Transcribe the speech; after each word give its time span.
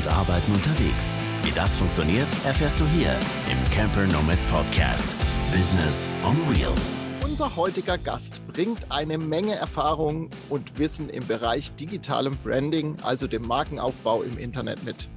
und 0.00 0.08
Arbeiten 0.08 0.52
unterwegs. 0.52 1.20
Wie 1.42 1.50
das 1.52 1.76
funktioniert, 1.76 2.26
erfährst 2.46 2.80
du 2.80 2.86
hier 2.86 3.12
im 3.50 3.70
Camper 3.70 4.06
Nomads 4.06 4.46
Podcast. 4.46 5.14
Business 5.52 6.10
on 6.24 6.36
Wheels. 6.48 7.04
Unser 7.22 7.54
heutiger 7.56 7.98
Gast 7.98 8.40
bringt 8.46 8.90
eine 8.90 9.18
Menge 9.18 9.56
Erfahrung 9.56 10.30
und 10.48 10.78
Wissen 10.78 11.10
im 11.10 11.26
Bereich 11.26 11.74
digitalem 11.76 12.36
Branding, 12.42 12.96
also 13.02 13.26
dem 13.26 13.42
Markenaufbau 13.42 14.22
im 14.22 14.38
Internet 14.38 14.84
mit. 14.84 15.08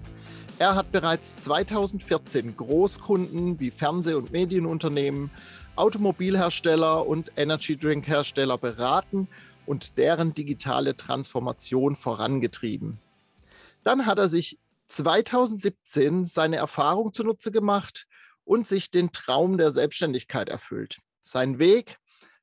Er 0.59 0.76
hat 0.76 0.91
bereits 0.91 1.38
2014 1.38 2.58
Großkunden 2.58 3.59
wie 3.62 3.72
Fernseh- 3.72 4.16
und 4.16 4.31
Medienunternehmen, 4.31 5.31
Automobilhersteller 5.77 7.08
und 7.08 7.31
Energy 7.38 7.77
Drink 7.77 8.05
Hersteller 8.08 8.58
beraten 8.58 9.30
und 9.66 9.98
deren 9.98 10.34
digitale 10.34 10.98
Transformation 10.98 11.95
vorangetrieben. 11.95 13.00
Dann 13.84 14.05
hat 14.05 14.18
er 14.18 14.27
sich 14.27 14.59
2017 14.94 16.28
seine 16.28 16.58
Erfahrung 16.58 17.14
zunutze 17.14 17.52
gemacht 17.52 18.06
und 18.44 18.68
sich 18.68 18.92
den 18.92 19.12
Traum 19.12 19.58
der 19.58 19.72
Selbstständigkeit 19.72 20.50
erfüllt. 20.50 21.00
Sein 21.24 21.58
Weg 21.60 21.98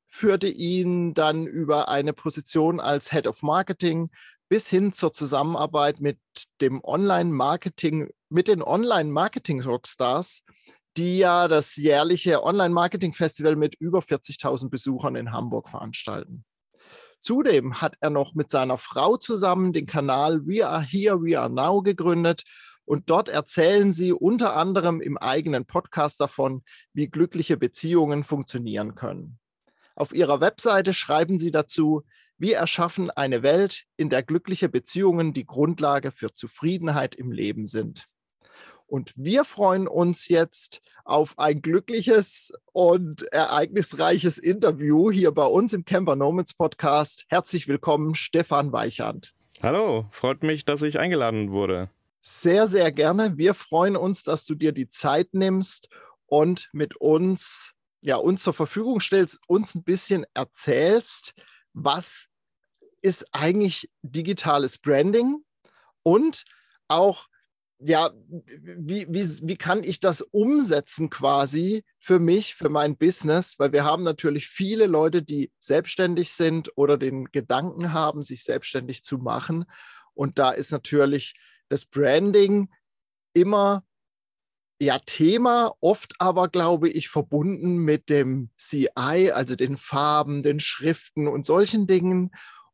führte 0.05 0.49
ihn 0.49 1.13
dann 1.13 1.47
über 1.47 1.87
eine 1.87 2.13
Position 2.13 2.79
als 2.79 3.11
Head 3.11 3.27
of 3.27 3.41
Marketing 3.41 4.09
bis 4.49 4.69
hin 4.69 4.91
zur 4.91 5.13
Zusammenarbeit 5.13 6.01
mit 6.01 6.19
dem 6.59 6.83
Online-Marketing, 6.83 8.09
mit 8.27 8.49
den 8.49 8.61
Online-Marketing-Rockstars, 8.61 10.43
die 10.97 11.19
ja 11.19 11.47
das 11.47 11.77
jährliche 11.77 12.43
Online-Marketing-Festival 12.43 13.55
mit 13.55 13.75
über 13.75 13.99
40.000 13.99 14.69
Besuchern 14.69 15.15
in 15.15 15.31
Hamburg 15.31 15.69
veranstalten. 15.69 16.43
Zudem 17.21 17.81
hat 17.81 17.95
er 17.99 18.09
noch 18.09 18.33
mit 18.33 18.49
seiner 18.49 18.77
Frau 18.77 19.17
zusammen 19.17 19.73
den 19.73 19.85
Kanal 19.85 20.45
We 20.45 20.65
Are 20.67 20.81
Here, 20.81 21.21
We 21.21 21.39
Are 21.39 21.49
Now 21.49 21.81
gegründet. 21.81 22.43
Und 22.85 23.09
dort 23.09 23.29
erzählen 23.29 23.93
sie 23.93 24.11
unter 24.11 24.55
anderem 24.55 25.01
im 25.01 25.17
eigenen 25.17 25.65
Podcast 25.65 26.19
davon, 26.19 26.63
wie 26.93 27.07
glückliche 27.07 27.57
Beziehungen 27.57 28.23
funktionieren 28.23 28.95
können. 28.95 29.39
Auf 29.95 30.13
ihrer 30.13 30.41
Webseite 30.41 30.93
schreiben 30.93 31.37
sie 31.37 31.51
dazu, 31.51 32.03
wir 32.37 32.57
erschaffen 32.57 33.11
eine 33.11 33.43
Welt, 33.43 33.83
in 33.97 34.09
der 34.09 34.23
glückliche 34.23 34.67
Beziehungen 34.67 35.31
die 35.31 35.45
Grundlage 35.45 36.09
für 36.09 36.33
Zufriedenheit 36.33 37.13
im 37.13 37.31
Leben 37.31 37.67
sind. 37.67 38.07
Und 38.91 39.13
wir 39.15 39.45
freuen 39.45 39.87
uns 39.87 40.27
jetzt 40.27 40.81
auf 41.05 41.39
ein 41.39 41.61
glückliches 41.61 42.51
und 42.73 43.21
ereignisreiches 43.31 44.37
Interview 44.37 45.09
hier 45.09 45.31
bei 45.31 45.45
uns 45.45 45.71
im 45.71 45.85
Camper 45.85 46.17
Nomads 46.17 46.53
Podcast. 46.53 47.23
Herzlich 47.29 47.69
willkommen, 47.69 48.15
Stefan 48.15 48.73
Weichand. 48.73 49.33
Hallo, 49.63 50.07
freut 50.11 50.43
mich, 50.43 50.65
dass 50.65 50.81
ich 50.81 50.99
eingeladen 50.99 51.53
wurde. 51.53 51.89
Sehr, 52.19 52.67
sehr 52.67 52.91
gerne. 52.91 53.37
Wir 53.37 53.53
freuen 53.53 53.95
uns, 53.95 54.23
dass 54.23 54.43
du 54.43 54.55
dir 54.55 54.73
die 54.73 54.89
Zeit 54.89 55.29
nimmst 55.33 55.87
und 56.25 56.67
mit 56.73 56.97
uns, 56.97 57.71
ja, 58.01 58.17
uns 58.17 58.43
zur 58.43 58.53
Verfügung 58.53 58.99
stellst, 58.99 59.39
uns 59.47 59.73
ein 59.73 59.85
bisschen 59.85 60.25
erzählst, 60.33 61.33
was 61.71 62.27
ist 63.01 63.25
eigentlich 63.31 63.89
digitales 64.01 64.77
Branding 64.77 65.45
und 66.03 66.43
auch 66.89 67.29
ja, 67.83 68.11
wie, 68.77 69.07
wie, 69.09 69.47
wie 69.47 69.57
kann 69.57 69.83
ich 69.83 69.99
das 69.99 70.21
umsetzen 70.21 71.09
quasi 71.09 71.83
für 71.99 72.19
mich, 72.19 72.55
für 72.55 72.69
mein 72.69 72.97
Business? 72.97 73.55
Weil 73.57 73.73
wir 73.73 73.83
haben 73.83 74.03
natürlich 74.03 74.47
viele 74.47 74.87
Leute, 74.87 75.23
die 75.23 75.51
selbstständig 75.59 76.31
sind 76.31 76.71
oder 76.75 76.97
den 76.97 77.25
Gedanken 77.25 77.93
haben, 77.93 78.23
sich 78.23 78.43
selbstständig 78.43 79.03
zu 79.03 79.17
machen. 79.17 79.65
Und 80.13 80.39
da 80.39 80.51
ist 80.51 80.71
natürlich 80.71 81.35
das 81.69 81.85
Branding 81.85 82.69
immer 83.33 83.83
ja 84.81 84.97
Thema, 84.99 85.73
oft 85.79 86.13
aber 86.19 86.49
glaube 86.49 86.89
ich 86.89 87.07
verbunden 87.07 87.77
mit 87.77 88.09
dem 88.09 88.49
CI, 88.57 89.31
also 89.31 89.55
den 89.55 89.77
Farben, 89.77 90.43
den 90.43 90.59
Schriften 90.59 91.27
und 91.27 91.45
solchen 91.45 91.87
Dingen. 91.87 92.31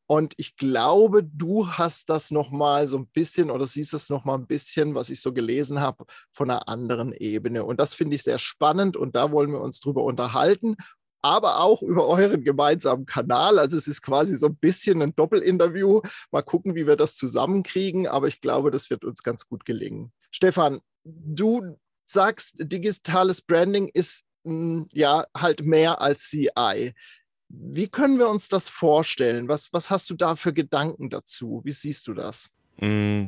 Und 0.07 0.33
ich 0.37 0.55
glaube, 0.55 1.21
du 1.23 1.67
hast 1.67 2.09
das 2.09 2.31
nochmal 2.31 2.87
so 2.87 2.97
ein 2.97 3.07
bisschen 3.07 3.51
oder 3.51 3.67
siehst 3.67 3.93
es 3.93 4.09
nochmal 4.09 4.37
ein 4.37 4.47
bisschen, 4.47 4.95
was 4.95 5.09
ich 5.09 5.21
so 5.21 5.33
gelesen 5.33 5.81
habe, 5.81 6.05
von 6.31 6.49
einer 6.49 6.69
anderen 6.69 7.11
Ebene. 7.13 7.65
Und 7.65 7.79
das 7.79 7.93
finde 7.93 8.15
ich 8.15 8.23
sehr 8.23 8.39
spannend 8.39 8.95
und 8.95 9.15
da 9.15 9.31
wollen 9.31 9.51
wir 9.51 9.59
uns 9.59 9.81
drüber 9.81 10.03
unterhalten, 10.03 10.77
aber 11.21 11.59
auch 11.59 11.81
über 11.81 12.07
euren 12.07 12.43
gemeinsamen 12.43 13.05
Kanal. 13.05 13.59
Also 13.59 13.75
es 13.75 13.87
ist 13.87 14.01
quasi 14.01 14.35
so 14.35 14.47
ein 14.47 14.55
bisschen 14.55 15.01
ein 15.01 15.13
Doppelinterview. 15.13 16.01
Mal 16.31 16.41
gucken, 16.41 16.75
wie 16.75 16.87
wir 16.87 16.95
das 16.95 17.15
zusammenkriegen, 17.15 18.07
aber 18.07 18.27
ich 18.27 18.39
glaube, 18.39 18.71
das 18.71 18.89
wird 18.89 19.03
uns 19.03 19.23
ganz 19.23 19.45
gut 19.47 19.65
gelingen. 19.65 20.13
Stefan, 20.31 20.79
du 21.03 21.77
sagst, 22.05 22.55
digitales 22.57 23.41
Branding 23.41 23.89
ist 23.93 24.23
hm, 24.45 24.87
ja 24.91 25.25
halt 25.35 25.65
mehr 25.65 25.99
als 25.99 26.29
CI. 26.29 26.93
Wie 27.49 27.87
können 27.87 28.19
wir 28.19 28.29
uns 28.29 28.49
das 28.49 28.69
vorstellen? 28.69 29.47
Was, 29.47 29.71
was 29.73 29.89
hast 29.89 30.09
du 30.09 30.15
da 30.15 30.35
für 30.35 30.53
Gedanken 30.53 31.09
dazu? 31.09 31.61
Wie 31.63 31.71
siehst 31.71 32.07
du 32.07 32.13
das? 32.13 32.49
Mm, 32.77 33.25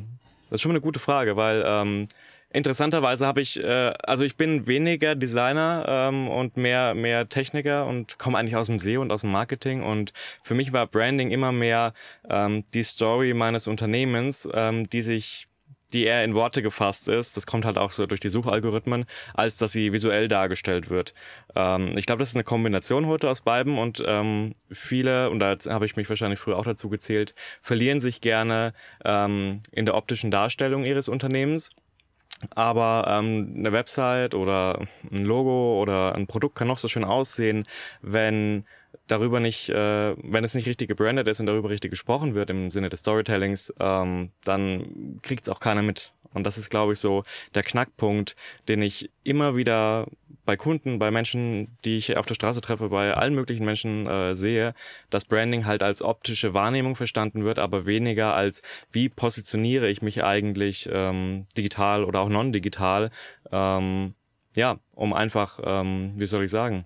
das 0.48 0.58
ist 0.58 0.62
schon 0.62 0.72
eine 0.72 0.80
gute 0.80 0.98
Frage, 0.98 1.36
weil 1.36 1.62
ähm, 1.66 2.06
interessanterweise 2.50 3.26
habe 3.26 3.40
ich, 3.40 3.62
äh, 3.62 3.92
also 4.02 4.24
ich 4.24 4.36
bin 4.36 4.66
weniger 4.66 5.14
Designer 5.14 5.84
ähm, 5.88 6.28
und 6.28 6.56
mehr, 6.56 6.94
mehr 6.94 7.28
Techniker 7.28 7.86
und 7.86 8.18
komme 8.18 8.38
eigentlich 8.38 8.56
aus 8.56 8.66
dem 8.66 8.78
SEO 8.78 9.00
und 9.00 9.12
aus 9.12 9.22
dem 9.22 9.30
Marketing. 9.30 9.82
Und 9.82 10.12
für 10.42 10.54
mich 10.54 10.72
war 10.72 10.86
Branding 10.86 11.30
immer 11.30 11.52
mehr 11.52 11.94
ähm, 12.28 12.64
die 12.74 12.82
Story 12.82 13.32
meines 13.32 13.66
Unternehmens, 13.66 14.48
ähm, 14.52 14.88
die 14.90 15.02
sich 15.02 15.49
die 15.90 16.04
eher 16.04 16.24
in 16.24 16.34
Worte 16.34 16.62
gefasst 16.62 17.08
ist, 17.08 17.36
das 17.36 17.46
kommt 17.46 17.64
halt 17.64 17.78
auch 17.78 17.90
so 17.90 18.06
durch 18.06 18.20
die 18.20 18.28
Suchalgorithmen, 18.28 19.04
als 19.34 19.56
dass 19.56 19.72
sie 19.72 19.92
visuell 19.92 20.28
dargestellt 20.28 20.90
wird. 20.90 21.14
Ähm, 21.54 21.96
ich 21.96 22.06
glaube, 22.06 22.20
das 22.20 22.30
ist 22.30 22.36
eine 22.36 22.44
Kombination 22.44 23.06
heute 23.06 23.28
aus 23.28 23.42
beiden 23.42 23.78
und 23.78 24.02
ähm, 24.06 24.52
viele, 24.70 25.30
und 25.30 25.40
da 25.40 25.56
habe 25.68 25.86
ich 25.86 25.96
mich 25.96 26.08
wahrscheinlich 26.08 26.38
früher 26.38 26.58
auch 26.58 26.64
dazu 26.64 26.88
gezählt, 26.88 27.34
verlieren 27.60 28.00
sich 28.00 28.20
gerne 28.20 28.72
ähm, 29.04 29.60
in 29.72 29.86
der 29.86 29.94
optischen 29.94 30.30
Darstellung 30.30 30.84
ihres 30.84 31.08
Unternehmens. 31.08 31.70
Aber 32.54 33.04
ähm, 33.06 33.54
eine 33.58 33.72
Website 33.72 34.34
oder 34.34 34.80
ein 35.10 35.24
Logo 35.24 35.80
oder 35.80 36.16
ein 36.16 36.26
Produkt 36.26 36.54
kann 36.56 36.68
noch 36.68 36.78
so 36.78 36.88
schön 36.88 37.04
aussehen, 37.04 37.66
wenn 38.00 38.64
darüber 39.10 39.40
nicht, 39.40 39.68
äh, 39.68 40.14
wenn 40.22 40.44
es 40.44 40.54
nicht 40.54 40.66
richtig 40.66 40.88
gebrandet 40.88 41.28
ist 41.28 41.40
und 41.40 41.46
darüber 41.46 41.70
richtig 41.70 41.90
gesprochen 41.90 42.34
wird 42.34 42.50
im 42.50 42.70
Sinne 42.70 42.88
des 42.88 43.00
Storytellings, 43.00 43.72
ähm, 43.80 44.30
dann 44.44 45.18
kriegt 45.22 45.44
es 45.44 45.48
auch 45.48 45.60
keiner 45.60 45.82
mit. 45.82 46.12
Und 46.32 46.46
das 46.46 46.58
ist, 46.58 46.70
glaube 46.70 46.92
ich, 46.92 46.98
so 46.98 47.24
der 47.54 47.62
Knackpunkt, 47.62 48.36
den 48.68 48.82
ich 48.82 49.10
immer 49.24 49.56
wieder 49.56 50.06
bei 50.44 50.56
Kunden, 50.56 50.98
bei 50.98 51.10
Menschen, 51.10 51.76
die 51.84 51.96
ich 51.96 52.16
auf 52.16 52.26
der 52.26 52.34
Straße 52.34 52.60
treffe, 52.60 52.88
bei 52.88 53.14
allen 53.14 53.34
möglichen 53.34 53.64
Menschen 53.64 54.06
äh, 54.06 54.34
sehe, 54.34 54.74
dass 55.10 55.24
Branding 55.24 55.66
halt 55.66 55.82
als 55.82 56.02
optische 56.02 56.54
Wahrnehmung 56.54 56.96
verstanden 56.96 57.44
wird, 57.44 57.58
aber 57.58 57.86
weniger 57.86 58.34
als 58.34 58.62
wie 58.92 59.08
positioniere 59.08 59.88
ich 59.88 60.02
mich 60.02 60.24
eigentlich 60.24 60.88
ähm, 60.92 61.46
digital 61.56 62.04
oder 62.04 62.20
auch 62.20 62.28
non-digital, 62.28 63.10
ähm, 63.52 64.14
ja, 64.56 64.78
um 64.92 65.12
einfach, 65.12 65.60
ähm, 65.62 66.14
wie 66.16 66.26
soll 66.26 66.44
ich 66.44 66.50
sagen, 66.50 66.84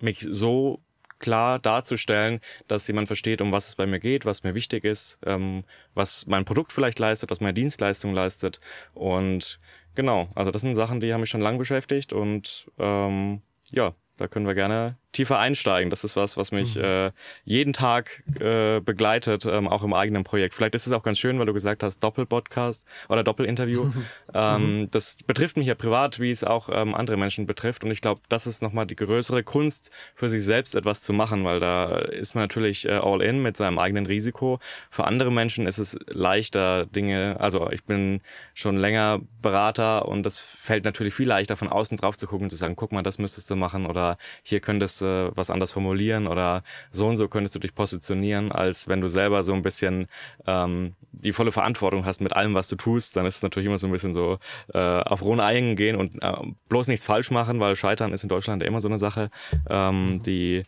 mich 0.00 0.20
so 0.20 0.80
klar 1.22 1.58
darzustellen, 1.58 2.40
dass 2.68 2.86
jemand 2.86 3.06
versteht, 3.06 3.40
um 3.40 3.52
was 3.52 3.68
es 3.68 3.76
bei 3.76 3.86
mir 3.86 4.00
geht, 4.00 4.26
was 4.26 4.42
mir 4.42 4.54
wichtig 4.54 4.84
ist, 4.84 5.18
ähm, 5.24 5.64
was 5.94 6.26
mein 6.26 6.44
Produkt 6.44 6.72
vielleicht 6.72 6.98
leistet, 6.98 7.30
was 7.30 7.40
meine 7.40 7.54
Dienstleistung 7.54 8.12
leistet. 8.12 8.60
Und 8.92 9.58
genau, 9.94 10.28
also 10.34 10.50
das 10.50 10.62
sind 10.62 10.74
Sachen, 10.74 11.00
die 11.00 11.12
haben 11.14 11.20
mich 11.20 11.30
schon 11.30 11.40
lange 11.40 11.58
beschäftigt 11.58 12.12
und 12.12 12.70
ähm, 12.78 13.40
ja, 13.70 13.94
da 14.18 14.28
können 14.28 14.46
wir 14.46 14.54
gerne 14.54 14.98
tiefer 15.12 15.38
einsteigen. 15.38 15.90
Das 15.90 16.04
ist 16.04 16.16
was, 16.16 16.36
was 16.36 16.52
mich 16.52 16.76
mhm. 16.76 16.84
äh, 16.84 17.12
jeden 17.44 17.72
Tag 17.72 18.22
äh, 18.40 18.80
begleitet, 18.80 19.46
ähm, 19.46 19.68
auch 19.68 19.82
im 19.82 19.92
eigenen 19.92 20.24
Projekt. 20.24 20.54
Vielleicht 20.54 20.74
ist 20.74 20.86
es 20.86 20.92
auch 20.92 21.02
ganz 21.02 21.18
schön, 21.18 21.38
weil 21.38 21.46
du 21.46 21.52
gesagt 21.52 21.82
hast, 21.82 22.00
Doppelpodcast 22.00 22.86
oder 23.08 23.22
Doppelinterview. 23.22 23.84
Mhm. 23.84 24.04
Ähm, 24.34 24.80
mhm. 24.80 24.90
Das 24.90 25.16
betrifft 25.26 25.58
mich 25.58 25.66
ja 25.66 25.74
privat, 25.74 26.18
wie 26.18 26.30
es 26.30 26.42
auch 26.42 26.70
ähm, 26.72 26.94
andere 26.94 27.18
Menschen 27.18 27.46
betrifft. 27.46 27.84
Und 27.84 27.90
ich 27.90 28.00
glaube, 28.00 28.22
das 28.30 28.46
ist 28.46 28.62
nochmal 28.62 28.86
die 28.86 28.96
größere 28.96 29.42
Kunst, 29.42 29.90
für 30.14 30.30
sich 30.30 30.42
selbst 30.42 30.74
etwas 30.74 31.02
zu 31.02 31.12
machen, 31.12 31.44
weil 31.44 31.60
da 31.60 31.98
ist 31.98 32.34
man 32.34 32.44
natürlich 32.44 32.86
äh, 32.86 32.92
all 32.92 33.20
in 33.20 33.42
mit 33.42 33.58
seinem 33.58 33.78
eigenen 33.78 34.06
Risiko. 34.06 34.58
Für 34.90 35.04
andere 35.04 35.30
Menschen 35.30 35.66
ist 35.66 35.78
es 35.78 35.98
leichter, 36.06 36.86
Dinge, 36.86 37.36
also 37.40 37.70
ich 37.70 37.84
bin 37.84 38.22
schon 38.54 38.78
länger 38.78 39.20
Berater 39.42 40.08
und 40.08 40.24
das 40.24 40.38
fällt 40.38 40.84
natürlich 40.84 41.12
viel 41.12 41.28
leichter, 41.28 41.56
von 41.58 41.68
außen 41.68 41.98
drauf 41.98 42.16
zu 42.16 42.26
gucken 42.26 42.46
und 42.46 42.50
zu 42.50 42.56
sagen, 42.56 42.76
guck 42.76 42.92
mal, 42.92 43.02
das 43.02 43.18
müsstest 43.18 43.50
du 43.50 43.56
machen 43.56 43.84
oder 43.84 44.16
hier 44.42 44.60
könntest 44.60 45.01
äh, 45.02 45.30
was 45.36 45.50
anders 45.50 45.72
formulieren 45.72 46.26
oder 46.26 46.62
so 46.90 47.06
und 47.06 47.16
so 47.16 47.28
könntest 47.28 47.54
du 47.54 47.58
dich 47.58 47.74
positionieren, 47.74 48.52
als 48.52 48.88
wenn 48.88 49.00
du 49.00 49.08
selber 49.08 49.42
so 49.42 49.52
ein 49.52 49.62
bisschen 49.62 50.06
ähm, 50.46 50.94
die 51.12 51.32
volle 51.32 51.52
Verantwortung 51.52 52.04
hast 52.04 52.20
mit 52.20 52.32
allem, 52.32 52.54
was 52.54 52.68
du 52.68 52.76
tust, 52.76 53.16
dann 53.16 53.26
ist 53.26 53.36
es 53.36 53.42
natürlich 53.42 53.66
immer 53.66 53.78
so 53.78 53.86
ein 53.86 53.92
bisschen 53.92 54.14
so 54.14 54.38
äh, 54.72 54.78
auf 54.78 55.22
rohen 55.22 55.40
Eigen 55.40 55.76
gehen 55.76 55.96
und 55.96 56.22
äh, 56.22 56.32
bloß 56.68 56.88
nichts 56.88 57.06
falsch 57.06 57.30
machen, 57.30 57.60
weil 57.60 57.76
Scheitern 57.76 58.12
ist 58.12 58.22
in 58.22 58.28
Deutschland 58.28 58.62
immer 58.62 58.80
so 58.80 58.88
eine 58.88 58.98
Sache, 58.98 59.28
ähm, 59.68 60.22
die 60.24 60.62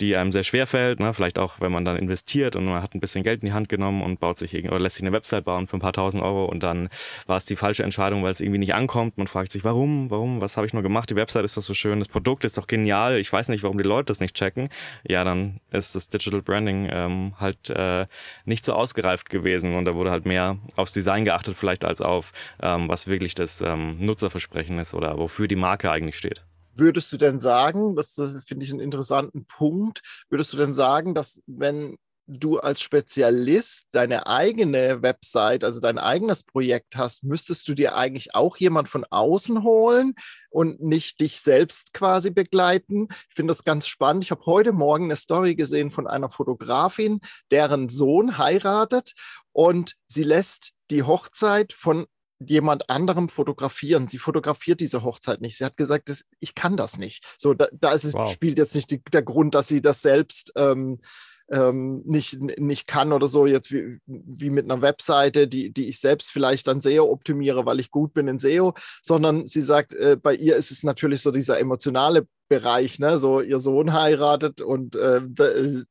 die 0.00 0.16
einem 0.16 0.32
sehr 0.32 0.44
schwer 0.44 0.66
fällt. 0.66 1.00
Ne? 1.00 1.14
Vielleicht 1.14 1.38
auch, 1.38 1.60
wenn 1.60 1.72
man 1.72 1.84
dann 1.84 1.96
investiert 1.96 2.56
und 2.56 2.64
man 2.64 2.82
hat 2.82 2.94
ein 2.94 3.00
bisschen 3.00 3.22
Geld 3.22 3.42
in 3.42 3.46
die 3.46 3.52
Hand 3.52 3.68
genommen 3.68 4.02
und 4.02 4.20
baut 4.20 4.38
sich 4.38 4.54
oder 4.64 4.78
lässt 4.78 4.96
sich 4.96 5.04
eine 5.04 5.12
Website 5.12 5.44
bauen 5.44 5.66
für 5.66 5.76
ein 5.76 5.80
paar 5.80 5.92
tausend 5.92 6.22
Euro 6.22 6.44
und 6.46 6.62
dann 6.62 6.88
war 7.26 7.36
es 7.36 7.44
die 7.44 7.56
falsche 7.56 7.82
Entscheidung, 7.82 8.22
weil 8.22 8.30
es 8.30 8.40
irgendwie 8.40 8.58
nicht 8.58 8.74
ankommt. 8.74 9.18
Man 9.18 9.26
fragt 9.26 9.52
sich, 9.52 9.64
warum, 9.64 10.10
warum, 10.10 10.40
was 10.40 10.56
habe 10.56 10.66
ich 10.66 10.72
nur 10.72 10.82
gemacht? 10.82 11.10
Die 11.10 11.16
Website 11.16 11.44
ist 11.44 11.56
doch 11.56 11.62
so 11.62 11.74
schön, 11.74 11.98
das 11.98 12.08
Produkt 12.08 12.44
ist 12.44 12.58
doch 12.58 12.66
genial. 12.66 13.18
Ich 13.18 13.32
weiß 13.32 13.48
nicht, 13.48 13.62
warum 13.62 13.78
die 13.78 13.84
Leute 13.84 14.06
das 14.06 14.20
nicht 14.20 14.34
checken. 14.34 14.68
Ja, 15.08 15.24
dann 15.24 15.60
ist 15.70 15.94
das 15.94 16.08
Digital 16.08 16.42
Branding 16.42 16.88
ähm, 16.90 17.34
halt 17.38 17.70
äh, 17.70 18.06
nicht 18.44 18.64
so 18.64 18.72
ausgereift 18.72 19.30
gewesen 19.30 19.74
und 19.74 19.84
da 19.84 19.94
wurde 19.94 20.10
halt 20.10 20.26
mehr 20.26 20.58
aufs 20.76 20.92
Design 20.92 21.24
geachtet 21.24 21.56
vielleicht 21.56 21.84
als 21.84 22.00
auf 22.00 22.32
ähm, 22.60 22.88
was 22.88 23.06
wirklich 23.06 23.34
das 23.34 23.60
ähm, 23.60 23.96
Nutzerversprechen 24.00 24.78
ist 24.78 24.94
oder 24.94 25.18
wofür 25.18 25.48
die 25.48 25.56
Marke 25.56 25.90
eigentlich 25.90 26.16
steht. 26.16 26.44
Würdest 26.74 27.12
du 27.12 27.16
denn 27.16 27.38
sagen, 27.38 27.96
das 27.96 28.14
finde 28.46 28.64
ich 28.64 28.70
einen 28.70 28.80
interessanten 28.80 29.44
Punkt, 29.46 30.02
würdest 30.28 30.52
du 30.52 30.56
denn 30.56 30.74
sagen, 30.74 31.14
dass 31.14 31.40
wenn 31.46 31.96
du 32.26 32.58
als 32.58 32.80
Spezialist 32.80 33.86
deine 33.90 34.26
eigene 34.26 35.02
Website, 35.02 35.64
also 35.64 35.80
dein 35.80 35.98
eigenes 35.98 36.42
Projekt 36.42 36.96
hast, 36.96 37.24
müsstest 37.24 37.68
du 37.68 37.74
dir 37.74 37.96
eigentlich 37.96 38.34
auch 38.34 38.56
jemand 38.56 38.88
von 38.88 39.04
außen 39.04 39.62
holen 39.62 40.14
und 40.50 40.80
nicht 40.80 41.20
dich 41.20 41.40
selbst 41.40 41.92
quasi 41.92 42.30
begleiten. 42.30 43.08
Ich 43.28 43.34
finde 43.34 43.52
das 43.52 43.64
ganz 43.64 43.86
spannend. 43.86 44.24
Ich 44.24 44.30
habe 44.30 44.46
heute 44.46 44.72
Morgen 44.72 45.04
eine 45.04 45.16
Story 45.16 45.54
gesehen 45.54 45.90
von 45.90 46.06
einer 46.06 46.30
Fotografin, 46.30 47.20
deren 47.50 47.88
Sohn 47.88 48.38
heiratet 48.38 49.12
und 49.52 49.94
sie 50.06 50.24
lässt 50.24 50.72
die 50.90 51.02
Hochzeit 51.02 51.72
von 51.72 52.06
jemand 52.46 52.90
anderem 52.90 53.28
fotografieren. 53.28 54.08
Sie 54.08 54.18
fotografiert 54.18 54.80
diese 54.80 55.02
Hochzeit 55.02 55.40
nicht. 55.40 55.56
Sie 55.56 55.64
hat 55.64 55.76
gesagt, 55.76 56.08
das, 56.08 56.24
ich 56.40 56.54
kann 56.54 56.76
das 56.76 56.98
nicht. 56.98 57.24
So, 57.38 57.54
da, 57.54 57.68
da 57.72 57.92
es, 57.92 58.14
wow. 58.14 58.30
spielt 58.30 58.58
jetzt 58.58 58.74
nicht 58.74 58.90
die, 58.90 59.02
der 59.12 59.22
Grund, 59.22 59.54
dass 59.54 59.68
sie 59.68 59.82
das 59.82 60.02
selbst 60.02 60.52
ähm, 60.56 60.98
ähm, 61.50 62.02
nicht, 62.04 62.40
nicht 62.40 62.86
kann 62.86 63.12
oder 63.12 63.28
so, 63.28 63.46
jetzt 63.46 63.72
wie, 63.72 63.98
wie 64.06 64.50
mit 64.50 64.64
einer 64.64 64.80
Webseite, 64.80 65.48
die, 65.48 65.70
die 65.70 65.86
ich 65.86 66.00
selbst 66.00 66.32
vielleicht 66.32 66.66
dann 66.66 66.80
SEO 66.80 67.04
optimiere, 67.04 67.66
weil 67.66 67.78
ich 67.78 67.90
gut 67.90 68.14
bin 68.14 68.26
in 68.26 68.38
SEO, 68.38 68.74
sondern 69.02 69.46
sie 69.46 69.60
sagt, 69.60 69.92
äh, 69.92 70.16
bei 70.20 70.34
ihr 70.34 70.56
ist 70.56 70.70
es 70.70 70.82
natürlich 70.82 71.20
so 71.20 71.30
dieser 71.30 71.58
emotionale 71.58 72.26
Bereich, 72.48 72.98
ne? 72.98 73.18
so 73.18 73.40
ihr 73.40 73.58
Sohn 73.58 73.92
heiratet 73.92 74.60
und 74.60 74.94
äh, 74.94 75.20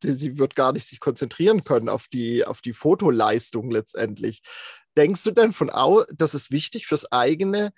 sie 0.04 0.38
wird 0.38 0.56
gar 0.56 0.74
nicht 0.74 0.88
sich 0.88 1.00
konzentrieren 1.00 1.64
können 1.64 1.90
auf 1.90 2.08
die, 2.08 2.46
auf 2.46 2.62
die 2.62 2.74
Fotoleistung 2.74 3.72
letztendlich. 3.72 4.42
Denkst 4.98 5.24
du 5.24 5.32
denn 5.32 5.54
von 5.54 5.70
aus, 5.70 6.06
das 6.14 6.34
ist 6.34 6.52
wichtig 6.52 6.88
fürs 6.88 7.12
eigene, 7.12 7.74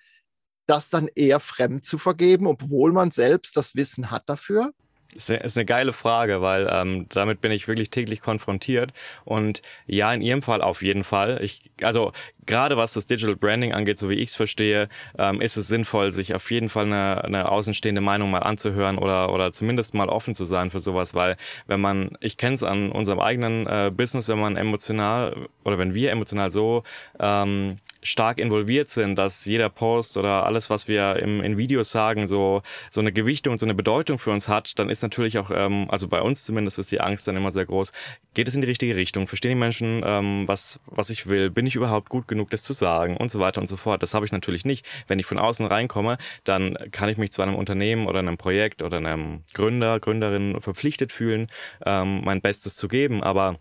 das 0.65 0.89
dann 0.89 1.10
eher 1.15 1.39
fremd 1.39 1.86
zu 1.86 1.98
vergeben, 1.98 2.48
obwohl 2.48 2.92
man 2.92 3.12
selbst 3.12 3.57
das 3.57 3.75
Wissen 3.75 4.12
hat 4.12 4.30
dafür? 4.30 4.74
Das 5.15 5.30
ist 5.30 5.57
eine 5.57 5.65
geile 5.65 5.94
Frage, 5.94 6.42
weil 6.42 6.69
ähm, 6.71 7.07
damit 7.10 7.42
bin 7.42 7.51
ich 7.51 7.68
wirklich 7.68 7.89
täglich 7.89 8.21
konfrontiert. 8.21 8.94
Und 9.25 9.62
ja, 9.88 10.13
in 10.13 10.21
Ihrem 10.21 10.42
Fall 10.42 10.62
auf 10.62 10.81
jeden 10.81 11.04
Fall. 11.04 11.39
Ich, 11.42 11.71
also 11.81 12.12
gerade 12.45 12.77
was 12.77 12.94
das 12.94 13.06
Digital 13.06 13.36
Branding 13.36 13.74
angeht, 13.74 14.00
so 14.00 14.10
wie 14.10 14.15
ich 14.15 14.30
es 14.30 14.36
verstehe, 14.36 14.89
ähm, 15.18 15.42
ist 15.42 15.57
es 15.57 15.68
sinnvoll, 15.68 16.12
sich 16.12 16.33
auf 16.33 16.50
jeden 16.51 16.69
Fall 16.69 16.86
eine, 16.86 17.24
eine 17.24 17.50
außenstehende 17.50 18.01
Meinung 18.01 18.31
mal 18.31 18.39
anzuhören 18.39 18.98
oder, 18.98 19.33
oder 19.33 19.51
zumindest 19.51 19.94
mal 19.94 20.10
offen 20.10 20.33
zu 20.33 20.45
sein 20.45 20.71
für 20.71 20.80
sowas, 20.80 21.13
weil 21.13 21.38
wenn 21.68 21.81
man, 21.81 22.18
ich 22.19 22.38
kenne 22.38 22.56
es 22.56 22.63
an 22.63 22.92
unserem 22.92 23.19
eigenen 23.19 23.68
äh, 23.68 23.92
Business, 23.95 24.27
wenn 24.30 24.39
man 24.39 24.57
emotional 24.57 25.48
oder 25.63 25.77
wenn 25.77 25.94
wir 25.94 26.12
emotional 26.12 26.51
so 26.51 26.83
ähm, 27.19 27.77
stark 28.04 28.40
involviert 28.40 28.90
sind, 28.90 29.16
dass 29.16 29.46
jeder 29.46 29.70
Post 29.70 30.18
oder 30.18 30.46
alles, 30.46 30.70
was 30.70 30.88
wir 30.88 31.16
im, 31.18 31.42
in 31.42 31.58
Videos 31.58 31.92
sagen, 31.92 32.28
so, 32.28 32.62
so 32.92 33.02
eine 33.02 33.12
Gewichtung 33.12 33.54
und 33.54 33.60
so 33.60 33.66
eine 33.66 33.74
Bedeutung 33.74 34.20
für 34.20 34.32
uns 34.32 34.48
hat, 34.48 34.78
dann 34.78 34.90
ist 34.90 35.04
natürlich 35.04 35.38
auch, 35.38 35.52
ähm, 35.54 35.88
also 35.90 36.08
bei 36.08 36.22
uns 36.22 36.46
zumindest 36.46 36.80
ist 36.80 36.92
die 36.92 37.02
Angst 37.02 37.28
dann 37.28 37.38
immer 37.38 37.52
sehr 37.52 37.66
groß. 37.66 37.92
Geht 38.34 38.48
es 38.48 38.56
in 38.56 38.62
die 38.62 38.68
richtige 38.68 38.96
Richtung? 38.96 39.28
Verstehen 39.28 39.52
die 39.52 39.60
Menschen, 39.60 40.02
ähm, 40.06 40.48
was, 40.48 40.80
was 40.88 41.10
ich 41.10 41.28
will? 41.28 41.50
Bin 41.50 41.68
ich 41.68 41.76
überhaupt 41.76 42.10
gut 42.10 42.28
genug, 42.28 42.50
das 42.50 42.64
zu 42.64 42.74
sagen? 42.74 43.18
Und 43.18 43.30
so 43.30 43.40
weiter 43.40 43.62
und 43.62 43.68
so 43.68 43.78
fort. 43.78 44.02
Das 44.02 44.14
habe 44.14 44.26
ich 44.26 44.32
natürlich 44.32 44.66
nicht. 44.66 44.86
Wenn 45.08 45.20
ich 45.20 45.26
von 45.26 45.38
außen 45.38 45.66
reinkomme, 45.66 46.18
dann 46.44 46.78
kann 46.92 47.10
ich 47.10 47.18
mich 47.18 47.32
zu 47.32 47.42
einem 47.42 47.56
Unternehmen 47.56 48.08
oder 48.08 48.20
einem 48.20 48.38
Projekt 48.38 48.82
oder 48.82 48.98
einem 48.98 49.44
Gründer, 49.54 50.00
Gründerin 50.00 50.60
verpflichtet 50.60 51.12
fühlen, 51.12 51.48
ähm, 51.86 52.22
mein 52.24 52.42
Bestes 52.42 52.76
zu 52.76 52.88
geben. 52.88 53.24
Aber 53.24 53.60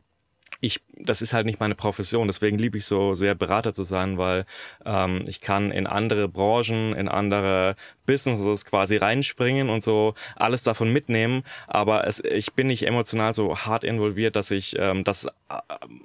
ich, 0.63 0.81
das 0.97 1.23
ist 1.23 1.33
halt 1.35 1.45
nicht 1.45 1.59
meine 1.59 1.75
Profession. 1.75 2.29
Deswegen 2.29 2.57
liebe 2.57 2.79
ich 2.79 2.87
so 2.87 3.15
sehr 3.15 3.35
Berater 3.35 3.73
zu 3.73 3.83
sein, 3.83 4.17
weil 4.17 4.45
ähm, 4.87 5.23
ich 5.27 5.41
kann 5.41 5.73
in 5.73 5.89
andere 5.89 6.29
Branchen, 6.29 6.95
in 6.95 7.09
andere 7.09 7.75
Businesses 8.07 8.65
quasi 8.65 8.97
reinspringen 8.97 9.69
und 9.69 9.83
so 9.83 10.15
alles 10.37 10.63
davon 10.63 10.93
mitnehmen. 10.93 11.43
Aber 11.67 12.07
es, 12.07 12.23
ich 12.25 12.53
bin 12.55 12.67
nicht 12.67 12.87
emotional 12.87 13.35
so 13.35 13.57
hart 13.57 13.85
involviert, 13.85 14.37
dass 14.37 14.51
ich 14.51 14.77
ähm, 14.79 15.05
das 15.05 15.27
äh, 15.27 15.31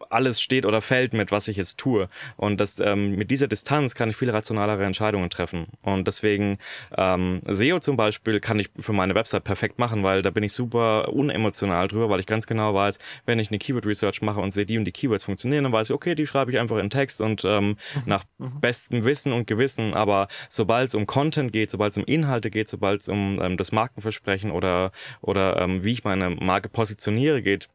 alles 0.09 0.41
steht 0.41 0.65
oder 0.65 0.81
fällt 0.81 1.13
mit, 1.13 1.31
was 1.31 1.47
ich 1.47 1.57
jetzt 1.57 1.77
tue. 1.77 2.09
Und 2.35 2.59
das, 2.59 2.79
ähm, 2.79 3.15
mit 3.15 3.31
dieser 3.31 3.47
Distanz 3.47 3.95
kann 3.95 4.09
ich 4.09 4.15
viel 4.15 4.29
rationalere 4.29 4.85
Entscheidungen 4.85 5.29
treffen. 5.29 5.67
Und 5.81 6.07
deswegen 6.07 6.57
ähm, 6.95 7.41
SEO 7.47 7.79
zum 7.79 7.97
Beispiel 7.97 8.39
kann 8.39 8.59
ich 8.59 8.69
für 8.77 8.93
meine 8.93 9.15
Website 9.15 9.43
perfekt 9.43 9.79
machen, 9.79 10.03
weil 10.03 10.21
da 10.21 10.29
bin 10.29 10.43
ich 10.43 10.53
super 10.53 11.09
unemotional 11.13 11.87
drüber, 11.87 12.09
weil 12.09 12.19
ich 12.19 12.25
ganz 12.25 12.47
genau 12.47 12.73
weiß, 12.73 12.99
wenn 13.25 13.39
ich 13.39 13.49
eine 13.49 13.57
Keyword 13.57 13.85
Research 13.85 14.21
mache 14.21 14.39
und 14.39 14.51
sehe, 14.51 14.65
die 14.65 14.77
und 14.77 14.85
die 14.85 14.91
Keywords 14.91 15.25
funktionieren, 15.25 15.63
dann 15.63 15.73
weiß 15.73 15.89
ich, 15.89 15.93
okay, 15.93 16.15
die 16.15 16.25
schreibe 16.25 16.51
ich 16.51 16.59
einfach 16.59 16.77
in 16.77 16.89
Text 16.89 17.21
und 17.21 17.43
ähm, 17.45 17.67
mhm. 17.67 17.75
nach 18.05 18.23
mhm. 18.37 18.59
bestem 18.59 19.03
Wissen 19.03 19.33
und 19.33 19.47
Gewissen. 19.47 19.93
Aber 19.93 20.27
sobald 20.49 20.89
es 20.89 20.95
um 20.95 21.05
Content 21.05 21.51
geht, 21.51 21.71
sobald 21.71 21.86
es 21.91 21.97
um 21.97 22.05
Inhalte 22.05 22.49
geht, 22.49 22.69
sobald 22.69 23.01
es 23.01 23.09
um 23.09 23.39
ähm, 23.41 23.57
das 23.57 23.71
Markenversprechen 23.71 24.51
oder, 24.51 24.91
oder 25.21 25.61
ähm, 25.61 25.83
wie 25.83 25.91
ich 25.91 26.03
meine 26.03 26.29
Marke 26.29 26.69
positioniere 26.69 27.41
geht, 27.41 27.69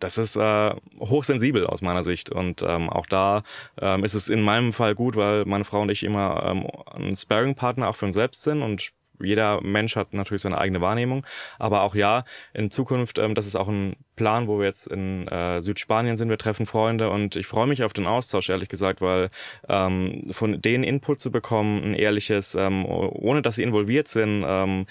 das 0.00 0.18
ist 0.18 0.36
äh, 0.36 0.74
hochsensibel 1.00 1.66
aus 1.66 1.82
meiner 1.82 2.02
Sicht. 2.02 2.30
Und 2.30 2.62
ähm, 2.62 2.90
auch 2.90 3.06
da 3.06 3.42
ähm, 3.80 4.04
ist 4.04 4.14
es 4.14 4.28
in 4.28 4.42
meinem 4.42 4.72
Fall 4.72 4.94
gut, 4.94 5.16
weil 5.16 5.44
meine 5.44 5.64
Frau 5.64 5.82
und 5.82 5.90
ich 5.90 6.02
immer 6.02 6.44
ähm, 6.46 6.66
ein 6.92 7.16
Sparring-Partner 7.16 7.88
auch 7.88 7.96
für 7.96 8.06
uns 8.06 8.14
selbst 8.14 8.42
sind 8.42 8.62
und 8.62 8.92
jeder 9.22 9.60
Mensch 9.62 9.96
hat 9.96 10.12
natürlich 10.12 10.42
seine 10.42 10.58
eigene 10.58 10.80
Wahrnehmung. 10.80 11.26
Aber 11.58 11.82
auch 11.82 11.94
ja, 11.94 12.24
in 12.52 12.70
Zukunft, 12.70 13.18
ähm, 13.18 13.34
das 13.34 13.46
ist 13.46 13.56
auch 13.56 13.68
ein 13.68 13.96
Plan, 14.16 14.46
wo 14.46 14.58
wir 14.58 14.66
jetzt 14.66 14.86
in 14.86 15.26
äh, 15.28 15.60
Südspanien 15.60 16.16
sind. 16.16 16.28
Wir 16.28 16.38
treffen 16.38 16.66
Freunde 16.66 17.10
und 17.10 17.36
ich 17.36 17.46
freue 17.46 17.66
mich 17.66 17.82
auf 17.82 17.92
den 17.92 18.06
Austausch, 18.06 18.48
ehrlich 18.48 18.68
gesagt, 18.68 19.00
weil 19.00 19.28
ähm, 19.68 20.22
von 20.30 20.60
denen 20.60 20.84
Input 20.84 21.20
zu 21.20 21.30
bekommen, 21.30 21.82
ein 21.82 21.94
ehrliches, 21.94 22.54
ähm, 22.54 22.84
ohne 22.86 23.42
dass 23.42 23.56
sie 23.56 23.62
involviert 23.62 24.08
sind, 24.08 24.44
ähm, 24.46 24.86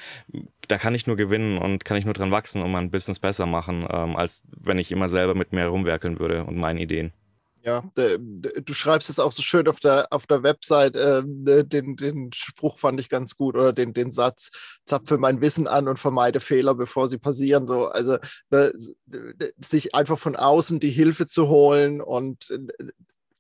da 0.68 0.78
kann 0.78 0.96
ich 0.96 1.08
nur 1.08 1.16
gewinnen 1.16 1.58
und 1.58 1.86
kann 1.86 1.98
ich 1.98 2.06
nur 2.06 2.14
dran 2.14 2.32
wachsen 2.32 2.62
und 2.62 2.72
mein 2.72 2.92
Business 2.92 3.20
besser 3.20 3.46
machen, 3.46 3.86
ähm, 3.90 4.16
als 4.16 4.44
wenn 4.48 4.80
ich 4.80 4.92
immer 4.92 5.10
selber 5.10 5.36
mit 5.36 5.54
mir 5.54 5.68
rumwerkeln 5.68 6.20
würde 6.20 6.46
und 6.46 6.58
meinen 6.58 6.80
Ideen. 6.80 7.14
Ja, 7.66 7.82
du 7.96 8.74
schreibst 8.74 9.10
es 9.10 9.20
auch 9.20 9.32
so 9.32 9.42
schön 9.42 9.70
auf 9.70 9.80
der, 9.80 10.08
auf 10.12 10.28
der 10.28 10.44
Website. 10.44 10.98
Äh, 10.98 11.24
den, 11.26 11.96
den 11.96 12.30
Spruch 12.34 12.78
fand 12.78 13.00
ich 13.00 13.08
ganz 13.08 13.38
gut 13.38 13.56
oder 13.56 13.72
den, 13.72 13.94
den 13.94 14.12
Satz: 14.12 14.50
Zapfe 14.86 15.18
mein 15.18 15.40
Wissen 15.40 15.70
an 15.70 15.88
und 15.88 15.98
vermeide 15.98 16.42
Fehler, 16.42 16.76
bevor 16.76 17.08
sie 17.08 17.18
passieren. 17.18 17.66
So, 17.66 17.86
also 17.88 18.18
ne, 18.50 18.74
sich 19.62 19.96
einfach 19.96 20.20
von 20.20 20.36
außen 20.36 20.82
die 20.82 20.90
Hilfe 20.90 21.26
zu 21.26 21.48
holen 21.48 22.02
und 22.02 22.52
äh, 22.52 22.60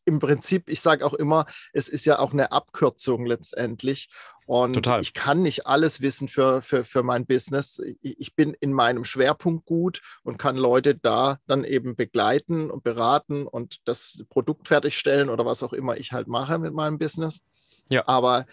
im 0.05 0.19
Prinzip, 0.19 0.69
ich 0.69 0.81
sage 0.81 1.05
auch 1.05 1.13
immer, 1.13 1.45
es 1.71 1.87
ist 1.87 2.05
ja 2.05 2.19
auch 2.19 2.33
eine 2.33 2.51
Abkürzung 2.51 3.25
letztendlich. 3.25 4.09
Und 4.45 4.73
Total. 4.73 5.01
ich 5.01 5.13
kann 5.13 5.41
nicht 5.41 5.67
alles 5.67 6.01
wissen 6.01 6.27
für, 6.27 6.61
für, 6.61 6.83
für 6.83 7.03
mein 7.03 7.25
Business. 7.25 7.79
Ich, 8.01 8.19
ich, 8.19 8.35
bin 8.35 8.53
in 8.59 8.73
meinem 8.73 9.05
Schwerpunkt 9.05 9.65
gut 9.65 10.01
und 10.23 10.37
kann 10.37 10.57
Leute 10.57 10.95
da 10.95 11.39
dann 11.47 11.63
eben 11.63 11.95
begleiten 11.95 12.69
und 12.69 12.83
beraten 12.83 13.47
und 13.47 13.77
das 13.85 14.23
Produkt 14.29 14.67
fertigstellen 14.67 15.29
oder 15.29 15.45
was 15.45 15.63
auch 15.63 15.73
immer 15.73 15.97
ich 15.97 16.11
halt 16.11 16.27
mache 16.27 16.59
mit 16.59 16.73
meinem 16.73 16.97
Business. 16.97 17.39
Ja. 17.89 18.07
Aber 18.07 18.45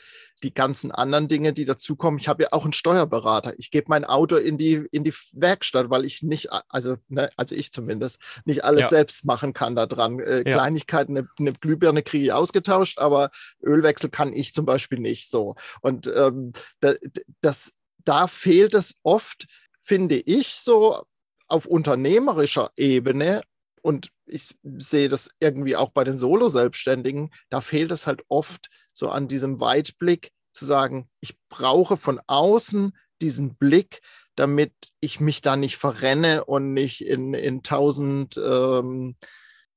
die 0.43 0.55
ganzen 0.55 0.91
anderen 0.91 1.29
Dinge, 1.29 1.53
die 1.53 1.65
dazukommen, 1.65 2.19
ich 2.19 2.29
habe 2.29 2.45
ja 2.45 2.49
auch 2.53 2.65
einen 2.65 2.73
Steuerberater. 2.73 3.55
Ich 3.59 3.71
gebe 3.71 3.87
mein 3.89 4.05
Auto 4.05 4.37
in 4.37 4.59
die, 4.59 4.87
in 4.91 5.05
die 5.05 5.15
Werkstatt, 5.33 5.91
weil 5.91 6.05
ich 6.05 6.23
nicht, 6.23 6.49
also, 6.69 6.97
ne, 7.09 7.31
also 7.37 7.55
ich 7.55 7.73
zumindest, 7.73 8.21
nicht 8.45 8.65
alles 8.65 8.83
ja. 8.83 8.89
selbst 8.89 9.25
machen 9.25 9.53
kann 9.53 9.77
da 9.77 9.87
dran. 9.87 10.19
Äh, 10.19 10.39
ja. 10.39 10.43
Kleinigkeiten, 10.55 11.17
eine, 11.17 11.29
eine 11.39 11.53
Glühbirne 11.53 12.03
kriege 12.03 12.25
ich 12.25 12.33
ausgetauscht, 12.33 12.99
aber 12.99 13.31
Ölwechsel 13.63 14.11
kann 14.11 14.33
ich 14.33 14.55
zum 14.55 14.65
Beispiel 14.65 14.99
nicht 14.99 15.31
so. 15.31 15.55
Und 15.83 16.11
ähm, 16.15 16.53
da, 16.81 16.95
das, 17.41 17.73
da 17.99 18.27
fehlt 18.27 18.75
es 18.75 18.95
oft, 19.03 19.47
finde 19.81 20.17
ich, 20.17 20.55
so 20.55 21.03
auf 21.49 21.67
unternehmerischer 21.67 22.71
Ebene 22.77 23.43
und 23.83 24.11
ich 24.27 24.57
sehe 24.63 25.09
das 25.09 25.31
irgendwie 25.41 25.77
auch 25.77 25.91
bei 25.91 26.05
den 26.05 26.17
Solo-Selbstständigen, 26.17 27.31
da 27.49 27.61
fehlt 27.61 27.91
es 27.91 28.07
halt 28.07 28.23
oft 28.29 28.69
so 28.93 29.09
an 29.09 29.29
diesem 29.29 29.61
Weitblick 29.61 30.33
zu 30.53 30.65
sagen, 30.65 31.09
ich 31.21 31.37
brauche 31.49 31.97
von 31.97 32.21
außen 32.27 32.97
diesen 33.21 33.57
Blick, 33.57 34.01
damit 34.37 34.73
ich 35.01 35.21
mich 35.21 35.43
da 35.43 35.57
nicht 35.57 35.77
verrenne 35.77 36.45
und 36.45 36.73
nicht 36.73 37.05
in, 37.05 37.35
in 37.35 37.63
tausend, 37.63 38.39
ähm, 38.39 39.17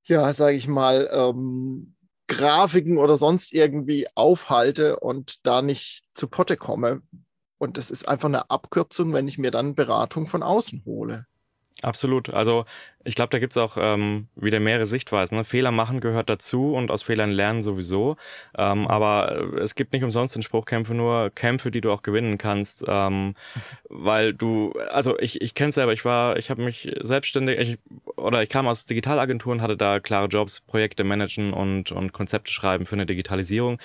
ja, 0.05 0.33
sage 0.33 0.55
ich 0.55 0.67
mal, 0.67 1.09
ähm, 1.11 1.95
Grafiken 2.27 2.97
oder 2.97 3.17
sonst 3.17 3.53
irgendwie 3.53 4.07
aufhalte 4.15 4.99
und 4.99 5.45
da 5.45 5.61
nicht 5.61 6.03
zu 6.13 6.27
Potte 6.27 6.57
komme. 6.57 7.01
Und 7.57 7.77
das 7.77 7.91
ist 7.91 8.07
einfach 8.07 8.29
eine 8.29 8.49
Abkürzung, 8.49 9.13
wenn 9.13 9.27
ich 9.27 9.37
mir 9.37 9.51
dann 9.51 9.75
Beratung 9.75 10.27
von 10.27 10.43
außen 10.43 10.83
hole. 10.85 11.25
Absolut. 11.81 12.33
Also 12.33 12.65
ich 13.05 13.15
glaube, 13.15 13.29
da 13.29 13.39
gibt's 13.39 13.57
auch 13.57 13.77
ähm, 13.77 14.27
wieder 14.35 14.59
mehrere 14.59 14.85
Sichtweisen. 14.85 15.37
Ne? 15.37 15.43
Fehler 15.43 15.71
machen 15.71 15.99
gehört 15.99 16.29
dazu 16.29 16.73
und 16.73 16.91
aus 16.91 17.03
Fehlern 17.03 17.31
lernen 17.31 17.61
sowieso. 17.61 18.15
Ähm, 18.57 18.87
aber 18.87 19.57
es 19.61 19.75
gibt 19.75 19.93
nicht 19.93 20.03
umsonst 20.03 20.35
den 20.35 20.43
Spruch, 20.43 20.65
kämpfe 20.65 20.93
nur 20.93 21.29
Kämpfe, 21.31 21.71
die 21.71 21.81
du 21.81 21.91
auch 21.91 22.01
gewinnen 22.01 22.37
kannst. 22.37 22.85
Ähm, 22.87 23.35
weil 23.89 24.33
du, 24.33 24.73
also 24.89 25.19
ich, 25.19 25.41
ich 25.41 25.53
kenne 25.53 25.71
selber, 25.71 25.93
ich 25.93 26.05
war, 26.05 26.37
ich 26.37 26.49
habe 26.49 26.63
mich 26.63 26.91
selbstständig, 27.01 27.59
ich, 27.59 27.77
oder 28.15 28.41
ich 28.41 28.49
kam 28.49 28.67
aus 28.67 28.85
Digitalagenturen, 28.85 29.61
hatte 29.61 29.77
da 29.77 29.99
klare 29.99 30.27
Jobs, 30.27 30.61
Projekte 30.61 31.03
managen 31.03 31.53
und, 31.53 31.91
und 31.91 32.13
Konzepte 32.13 32.51
schreiben 32.51 32.85
für 32.85 32.95
eine 32.95 33.05
Digitalisierung. 33.05 33.79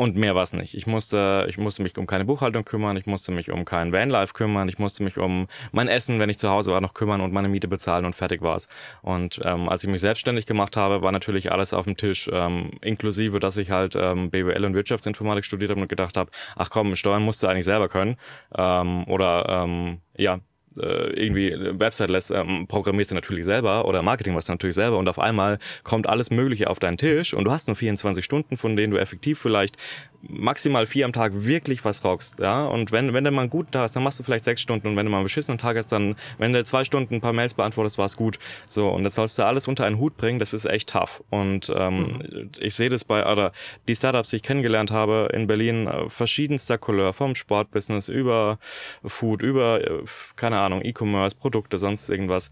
Und 0.00 0.16
mehr 0.16 0.34
war 0.34 0.44
es 0.44 0.54
nicht. 0.54 0.74
Ich 0.74 0.86
musste, 0.86 1.44
ich 1.50 1.58
musste 1.58 1.82
mich 1.82 1.98
um 1.98 2.06
keine 2.06 2.24
Buchhaltung 2.24 2.64
kümmern, 2.64 2.96
ich 2.96 3.04
musste 3.04 3.32
mich 3.32 3.50
um 3.50 3.66
kein 3.66 3.92
Vanlife 3.92 4.32
kümmern, 4.32 4.66
ich 4.66 4.78
musste 4.78 5.02
mich 5.02 5.18
um 5.18 5.46
mein 5.72 5.88
Essen, 5.88 6.18
wenn 6.18 6.30
ich 6.30 6.38
zu 6.38 6.48
Hause 6.48 6.72
war, 6.72 6.80
noch 6.80 6.94
kümmern 6.94 7.20
und 7.20 7.34
meine 7.34 7.50
Miete 7.50 7.68
bezahlen 7.68 8.06
und 8.06 8.14
fertig 8.14 8.40
war's. 8.60 8.68
Und 9.02 9.40
ähm, 9.44 9.68
als 9.68 9.84
ich 9.84 9.90
mich 9.90 10.00
selbstständig 10.00 10.46
gemacht 10.46 10.76
habe, 10.76 11.02
war 11.02 11.12
natürlich 11.12 11.52
alles 11.52 11.72
auf 11.74 11.84
dem 11.84 11.96
Tisch, 11.96 12.28
ähm, 12.32 12.72
inklusive, 12.80 13.40
dass 13.40 13.56
ich 13.56 13.70
halt 13.70 13.96
ähm, 13.96 14.30
BWL 14.30 14.64
und 14.64 14.74
Wirtschaftsinformatik 14.74 15.44
studiert 15.44 15.70
habe 15.70 15.80
und 15.80 15.88
gedacht 15.88 16.16
habe, 16.16 16.30
ach 16.56 16.70
komm, 16.70 16.96
Steuern 16.96 17.22
musst 17.22 17.42
du 17.42 17.46
eigentlich 17.46 17.64
selber 17.64 17.88
können. 17.88 18.16
Ähm, 18.56 19.04
oder 19.08 19.46
ähm, 19.48 19.98
ja, 20.16 20.40
irgendwie 20.76 21.52
eine 21.52 21.78
Website 21.80 22.10
lässt, 22.10 22.30
ähm, 22.30 22.66
programmierst 22.68 23.10
du 23.10 23.14
natürlich 23.14 23.44
selber 23.44 23.86
oder 23.86 24.02
Marketing 24.02 24.34
machst 24.34 24.48
du 24.48 24.52
natürlich 24.52 24.76
selber 24.76 24.98
und 24.98 25.08
auf 25.08 25.18
einmal 25.18 25.58
kommt 25.82 26.08
alles 26.08 26.30
Mögliche 26.30 26.70
auf 26.70 26.78
deinen 26.78 26.96
Tisch 26.96 27.34
und 27.34 27.44
du 27.44 27.50
hast 27.50 27.66
nur 27.66 27.76
24 27.76 28.24
Stunden, 28.24 28.56
von 28.56 28.76
denen 28.76 28.92
du 28.92 28.98
effektiv 28.98 29.38
vielleicht 29.38 29.76
maximal 30.22 30.86
vier 30.86 31.06
am 31.06 31.12
Tag 31.12 31.32
wirklich 31.34 31.84
was 31.84 32.04
rockst, 32.04 32.40
ja. 32.40 32.64
Und 32.64 32.92
wenn, 32.92 33.14
wenn 33.14 33.24
du 33.24 33.30
mal 33.30 33.42
einen 33.42 33.50
guten 33.50 33.70
Tag 33.70 33.82
hast, 33.82 33.96
dann 33.96 34.02
machst 34.02 34.18
du 34.18 34.22
vielleicht 34.22 34.44
sechs 34.44 34.60
Stunden 34.60 34.86
und 34.88 34.96
wenn 34.96 35.06
du 35.06 35.10
mal 35.10 35.18
einen 35.18 35.24
beschissenen 35.24 35.58
Tag 35.58 35.76
hast, 35.76 35.92
dann, 35.92 36.14
wenn 36.38 36.52
du 36.52 36.62
zwei 36.64 36.84
Stunden 36.84 37.14
ein 37.14 37.20
paar 37.20 37.32
Mails 37.32 37.54
beantwortest, 37.54 37.98
war 37.98 38.04
es 38.04 38.16
gut. 38.16 38.38
So, 38.66 38.88
und 38.88 39.04
das 39.04 39.14
sollst 39.14 39.38
du 39.38 39.44
alles 39.44 39.66
unter 39.66 39.86
einen 39.86 39.98
Hut 39.98 40.16
bringen, 40.16 40.38
das 40.38 40.52
ist 40.52 40.66
echt 40.66 40.90
tough. 40.90 41.22
Und 41.30 41.72
ähm, 41.74 42.00
mhm. 42.00 42.50
ich 42.58 42.74
sehe 42.74 42.90
das 42.90 43.04
bei, 43.04 43.30
oder 43.30 43.52
die 43.88 43.94
Startups, 43.94 44.30
die 44.30 44.36
ich 44.36 44.42
kennengelernt 44.42 44.90
habe 44.90 45.30
in 45.32 45.46
Berlin, 45.46 45.86
äh, 45.86 46.10
verschiedenster 46.10 46.76
Couleur, 46.76 47.12
vom 47.12 47.34
Sportbusiness 47.34 48.08
über 48.08 48.58
Food, 49.04 49.42
über, 49.42 49.80
äh, 49.80 50.04
keine 50.36 50.58
Ahnung, 50.58 50.59
E-Commerce, 50.68 51.36
Produkte, 51.36 51.78
sonst 51.78 52.08
irgendwas. 52.08 52.50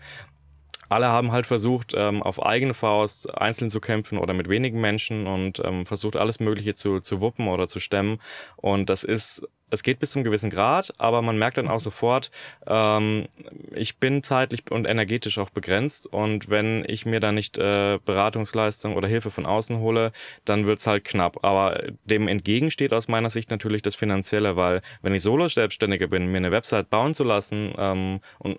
Alle 0.89 1.09
haben 1.09 1.33
halt 1.33 1.45
versucht, 1.45 1.93
ähm, 1.95 2.23
auf 2.23 2.43
eigene 2.43 2.73
Faust 2.73 3.37
einzeln 3.37 3.69
zu 3.69 3.81
kämpfen 3.81 4.19
oder 4.19 4.33
mit 4.33 4.49
wenigen 4.49 4.81
Menschen 4.81 5.27
und 5.27 5.61
ähm, 5.65 5.85
versucht 5.85 6.17
alles 6.17 6.41
Mögliche 6.41 6.75
zu, 6.75 7.01
zu 7.01 7.21
wuppen 7.21 7.49
oder 7.49 7.69
zu 7.69 7.79
stemmen. 7.79 8.19
Und 8.57 8.89
das 8.89 9.05
ist 9.05 9.47
es 9.71 9.83
geht 9.83 9.99
bis 9.99 10.13
zum 10.13 10.25
gewissen 10.25 10.51
Grad, 10.51 10.93
aber 10.99 11.23
man 11.23 11.39
merkt 11.39 11.59
dann 11.59 11.69
auch 11.69 11.81
sofort, 11.81 12.31
ähm, 12.67 13.27
ich 13.75 13.97
bin 13.97 14.23
zeitlich 14.23 14.71
und 14.71 14.87
energetisch 14.87 15.39
auch 15.39 15.51
begrenzt 15.51 16.07
und 16.07 16.49
wenn 16.49 16.85
ich 16.87 17.07
mir 17.07 17.21
da 17.21 17.33
nicht 17.33 17.59
äh, 17.59 17.99
Beratungsleistung 18.05 18.97
oder 18.97 19.09
Hilfe 19.09 19.31
von 19.31 19.47
außen 19.47 19.79
hole, 19.79 20.13
dann 20.45 20.67
wird's 20.67 20.87
halt 20.87 21.05
knapp. 21.05 21.45
Aber 21.45 21.83
dem 22.05 22.29
entgegen 22.29 22.71
steht 22.71 22.93
aus 22.93 23.09
meiner 23.09 23.31
Sicht 23.31 23.51
natürlich 23.51 23.83
das 23.83 23.95
Finanzielle, 23.95 24.57
weil 24.57 24.81
wenn 25.03 25.15
ich 25.15 25.23
Solo-Selbstständiger 25.23 26.07
bin, 26.07 26.27
mir 26.27 26.39
eine 26.39 26.51
Website 26.51 26.91
bauen 26.91 27.15
zu 27.15 27.25
lassen 27.25 27.73
ähm, 27.79 28.21
und 28.39 28.59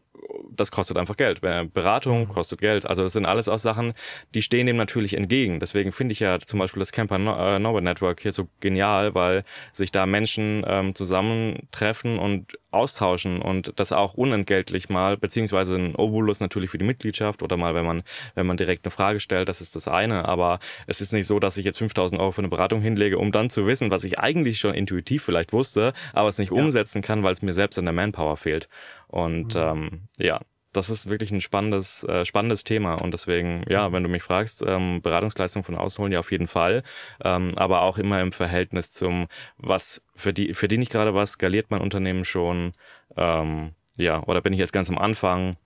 das 0.56 0.72
kostet 0.72 0.98
einfach 0.98 1.18
Geld. 1.18 1.42
Beratung 1.42 2.22
mhm. 2.22 2.28
kostet 2.30 2.60
Geld. 2.60 2.86
Also 2.86 3.04
das 3.04 3.13
sind 3.13 3.25
alles 3.25 3.50
auch 3.50 3.60
Sachen, 3.60 3.94
die 4.34 4.42
stehen 4.42 4.68
dem 4.68 4.78
natürlich 4.78 5.16
entgegen. 5.16 5.60
Deswegen 5.60 5.92
finde 5.92 6.13
ich 6.13 6.20
ja 6.20 6.39
zum 6.39 6.60
Beispiel 6.60 6.80
das 6.80 6.92
Camper 6.92 7.18
Nowhere 7.18 7.82
Network 7.82 8.22
hier 8.22 8.32
so 8.32 8.48
genial, 8.60 9.16
weil 9.16 9.44
sich 9.72 9.92
da 9.92 10.06
Menschen 10.06 10.63
ähm, 10.68 10.96
zusammentreffen 11.00 12.20
und 12.20 12.60
austauschen 12.72 13.41
und 13.41 13.72
das 13.77 13.94
auch 13.94 14.15
unentgeltlich 14.15 14.89
mal, 14.89 15.15
beziehungsweise 15.15 15.77
ein 15.77 15.96
Obolus 15.96 16.41
natürlich 16.41 16.70
für 16.70 16.77
die 16.77 16.86
Mitgliedschaft 16.86 17.41
oder 17.41 17.56
mal, 17.56 17.74
wenn 17.74 17.86
man, 17.86 18.03
wenn 18.36 18.46
man 18.46 18.58
direkt 18.58 18.86
eine 18.86 18.91
Frage 18.91 19.22
stellt, 19.22 19.48
das 19.48 19.62
ist 19.62 19.77
das 19.77 19.88
eine. 19.88 20.27
Aber 20.27 20.60
es 20.88 21.00
ist 21.00 21.13
nicht 21.13 21.25
so, 21.25 21.39
dass 21.39 21.58
ich 21.58 21.63
jetzt 21.63 21.77
5000 21.77 22.20
Euro 22.20 22.32
für 22.32 22.41
eine 22.41 22.50
Beratung 22.50 22.82
hinlege, 22.82 23.18
um 23.18 23.32
dann 23.32 23.50
zu 23.50 23.65
wissen, 23.65 23.91
was 23.91 24.03
ich 24.03 24.20
eigentlich 24.20 24.60
schon 24.60 24.74
intuitiv 24.74 25.24
vielleicht 25.24 25.53
wusste, 25.53 25.94
aber 26.13 26.27
es 26.27 26.38
nicht 26.38 26.51
ja. 26.51 26.62
umsetzen 26.62 27.01
kann, 27.01 27.24
weil 27.24 27.32
es 27.32 27.41
mir 27.41 27.53
selbst 27.53 27.79
an 27.79 27.86
der 27.86 27.94
Manpower 27.94 28.36
fehlt. 28.36 28.68
Und 29.08 29.56
mhm. 29.56 29.62
ähm, 29.62 30.01
ja, 30.18 30.41
das 30.71 30.89
ist 30.89 31.09
wirklich 31.09 31.31
ein 31.31 31.41
spannendes, 31.41 32.03
äh, 32.03 32.25
spannendes 32.25 32.63
Thema. 32.63 32.95
Und 32.95 33.13
deswegen, 33.13 33.63
ja, 33.67 33.91
wenn 33.91 34.03
du 34.03 34.09
mich 34.09 34.23
fragst, 34.23 34.63
ähm, 34.65 35.01
Beratungsleistung 35.01 35.63
von 35.63 35.75
außen 35.75 36.01
holen, 36.01 36.11
ja, 36.11 36.19
auf 36.19 36.31
jeden 36.31 36.47
Fall. 36.47 36.83
Ähm, 37.23 37.51
aber 37.55 37.81
auch 37.81 37.97
immer 37.97 38.21
im 38.21 38.31
Verhältnis 38.31 38.91
zum, 38.91 39.27
was 39.57 40.01
für 40.15 40.33
die, 40.33 40.53
verdiene 40.53 40.83
ich 40.83 40.89
gerade 40.89 41.13
was, 41.13 41.31
skaliert 41.33 41.71
mein 41.71 41.81
Unternehmen 41.81 42.25
schon, 42.25 42.73
ähm, 43.17 43.71
ja, 43.97 44.23
oder 44.23 44.41
bin 44.41 44.53
ich 44.53 44.59
jetzt 44.59 44.73
ganz 44.73 44.89
am 44.89 44.97
Anfang? 44.97 45.57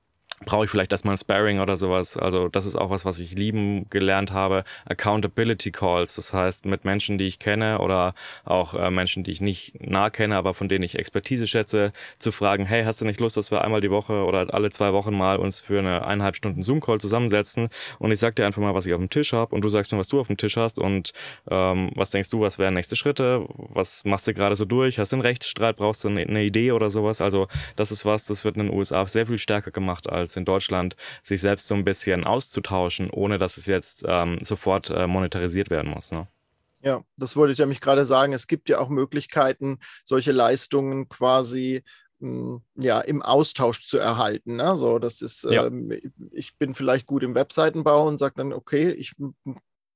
Brauche 0.45 0.65
ich 0.65 0.69
vielleicht 0.69 0.91
erstmal 0.91 1.15
ein 1.15 1.17
Sparring 1.17 1.59
oder 1.59 1.77
sowas. 1.77 2.17
Also 2.17 2.47
das 2.47 2.65
ist 2.65 2.75
auch 2.75 2.89
was, 2.89 3.05
was 3.05 3.19
ich 3.19 3.33
lieben 3.35 3.89
gelernt 3.89 4.31
habe. 4.31 4.63
Accountability 4.85 5.71
Calls, 5.71 6.15
das 6.15 6.33
heißt 6.33 6.65
mit 6.65 6.85
Menschen, 6.85 7.17
die 7.17 7.25
ich 7.25 7.39
kenne 7.39 7.79
oder 7.79 8.13
auch 8.45 8.73
äh, 8.73 8.91
Menschen, 8.91 9.23
die 9.23 9.31
ich 9.31 9.41
nicht 9.41 9.81
nah 9.81 10.09
kenne, 10.09 10.35
aber 10.35 10.53
von 10.53 10.69
denen 10.69 10.83
ich 10.83 10.97
Expertise 10.97 11.47
schätze, 11.47 11.91
zu 12.19 12.31
fragen, 12.31 12.65
hey, 12.65 12.83
hast 12.83 13.01
du 13.01 13.05
nicht 13.05 13.19
Lust, 13.19 13.37
dass 13.37 13.51
wir 13.51 13.63
einmal 13.63 13.81
die 13.81 13.91
Woche 13.91 14.23
oder 14.23 14.53
alle 14.53 14.69
zwei 14.69 14.93
Wochen 14.93 15.15
mal 15.15 15.37
uns 15.37 15.61
für 15.61 15.79
eine 15.79 16.05
eineinhalb 16.05 16.35
Stunden 16.35 16.63
Zoom-Call 16.63 16.99
zusammensetzen 16.99 17.69
und 17.99 18.11
ich 18.11 18.19
sag 18.19 18.35
dir 18.35 18.45
einfach 18.45 18.61
mal, 18.61 18.73
was 18.73 18.85
ich 18.85 18.93
auf 18.93 18.99
dem 18.99 19.09
Tisch 19.09 19.33
habe 19.33 19.55
und 19.55 19.61
du 19.61 19.69
sagst 19.69 19.91
mir, 19.91 19.97
was 19.97 20.07
du 20.07 20.19
auf 20.19 20.27
dem 20.27 20.37
Tisch 20.37 20.57
hast 20.57 20.79
und 20.79 21.11
ähm, 21.49 21.91
was 21.95 22.09
denkst 22.09 22.29
du, 22.29 22.41
was 22.41 22.59
wären 22.59 22.73
nächste 22.73 22.95
Schritte? 22.95 23.45
Was 23.47 24.05
machst 24.05 24.27
du 24.27 24.33
gerade 24.33 24.55
so 24.55 24.65
durch? 24.65 24.99
Hast 24.99 25.11
du 25.11 25.17
einen 25.17 25.21
Rechtsstreit? 25.21 25.77
Brauchst 25.77 26.03
du 26.03 26.09
eine, 26.09 26.21
eine 26.21 26.43
Idee 26.43 26.71
oder 26.71 26.89
sowas? 26.89 27.21
Also 27.21 27.47
das 27.75 27.91
ist 27.91 28.05
was, 28.05 28.25
das 28.25 28.45
wird 28.45 28.57
in 28.57 28.67
den 28.67 28.73
USA 28.73 29.05
sehr 29.05 29.27
viel 29.27 29.37
stärker 29.37 29.71
gemacht 29.71 30.09
als 30.09 30.32
in 30.37 30.45
Deutschland, 30.45 30.95
sich 31.21 31.41
selbst 31.41 31.67
so 31.67 31.75
ein 31.75 31.83
bisschen 31.83 32.23
auszutauschen, 32.23 33.09
ohne 33.09 33.37
dass 33.37 33.57
es 33.57 33.65
jetzt 33.65 34.03
ähm, 34.07 34.37
sofort 34.41 34.89
äh, 34.89 35.07
monetarisiert 35.07 35.69
werden 35.69 35.91
muss. 35.91 36.11
Ne? 36.11 36.27
Ja, 36.81 37.03
das 37.17 37.35
wollte 37.35 37.53
ich 37.53 37.59
nämlich 37.59 37.81
gerade 37.81 38.05
sagen. 38.05 38.33
Es 38.33 38.47
gibt 38.47 38.69
ja 38.69 38.79
auch 38.79 38.89
Möglichkeiten, 38.89 39.79
solche 40.03 40.31
Leistungen 40.31 41.07
quasi 41.07 41.83
hm, 42.19 42.61
ja, 42.75 42.99
im 43.01 43.21
Austausch 43.21 43.87
zu 43.87 43.97
erhalten. 43.97 44.57
Ne? 44.57 44.77
So, 44.77 44.99
das 44.99 45.21
ist, 45.21 45.43
ja. 45.43 45.65
ähm, 45.65 45.91
ich 46.31 46.57
bin 46.57 46.73
vielleicht 46.73 47.05
gut 47.05 47.23
im 47.23 47.35
Webseitenbau 47.35 48.07
und 48.07 48.17
sage 48.17 48.35
dann, 48.37 48.53
okay, 48.53 48.91
ich 48.91 49.13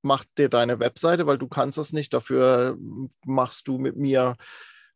mache 0.02 0.26
dir 0.36 0.48
deine 0.48 0.80
Webseite, 0.80 1.26
weil 1.26 1.38
du 1.38 1.48
kannst 1.48 1.78
das 1.78 1.92
nicht. 1.92 2.12
Dafür 2.14 2.76
machst 3.24 3.68
du 3.68 3.78
mit 3.78 3.96
mir 3.96 4.36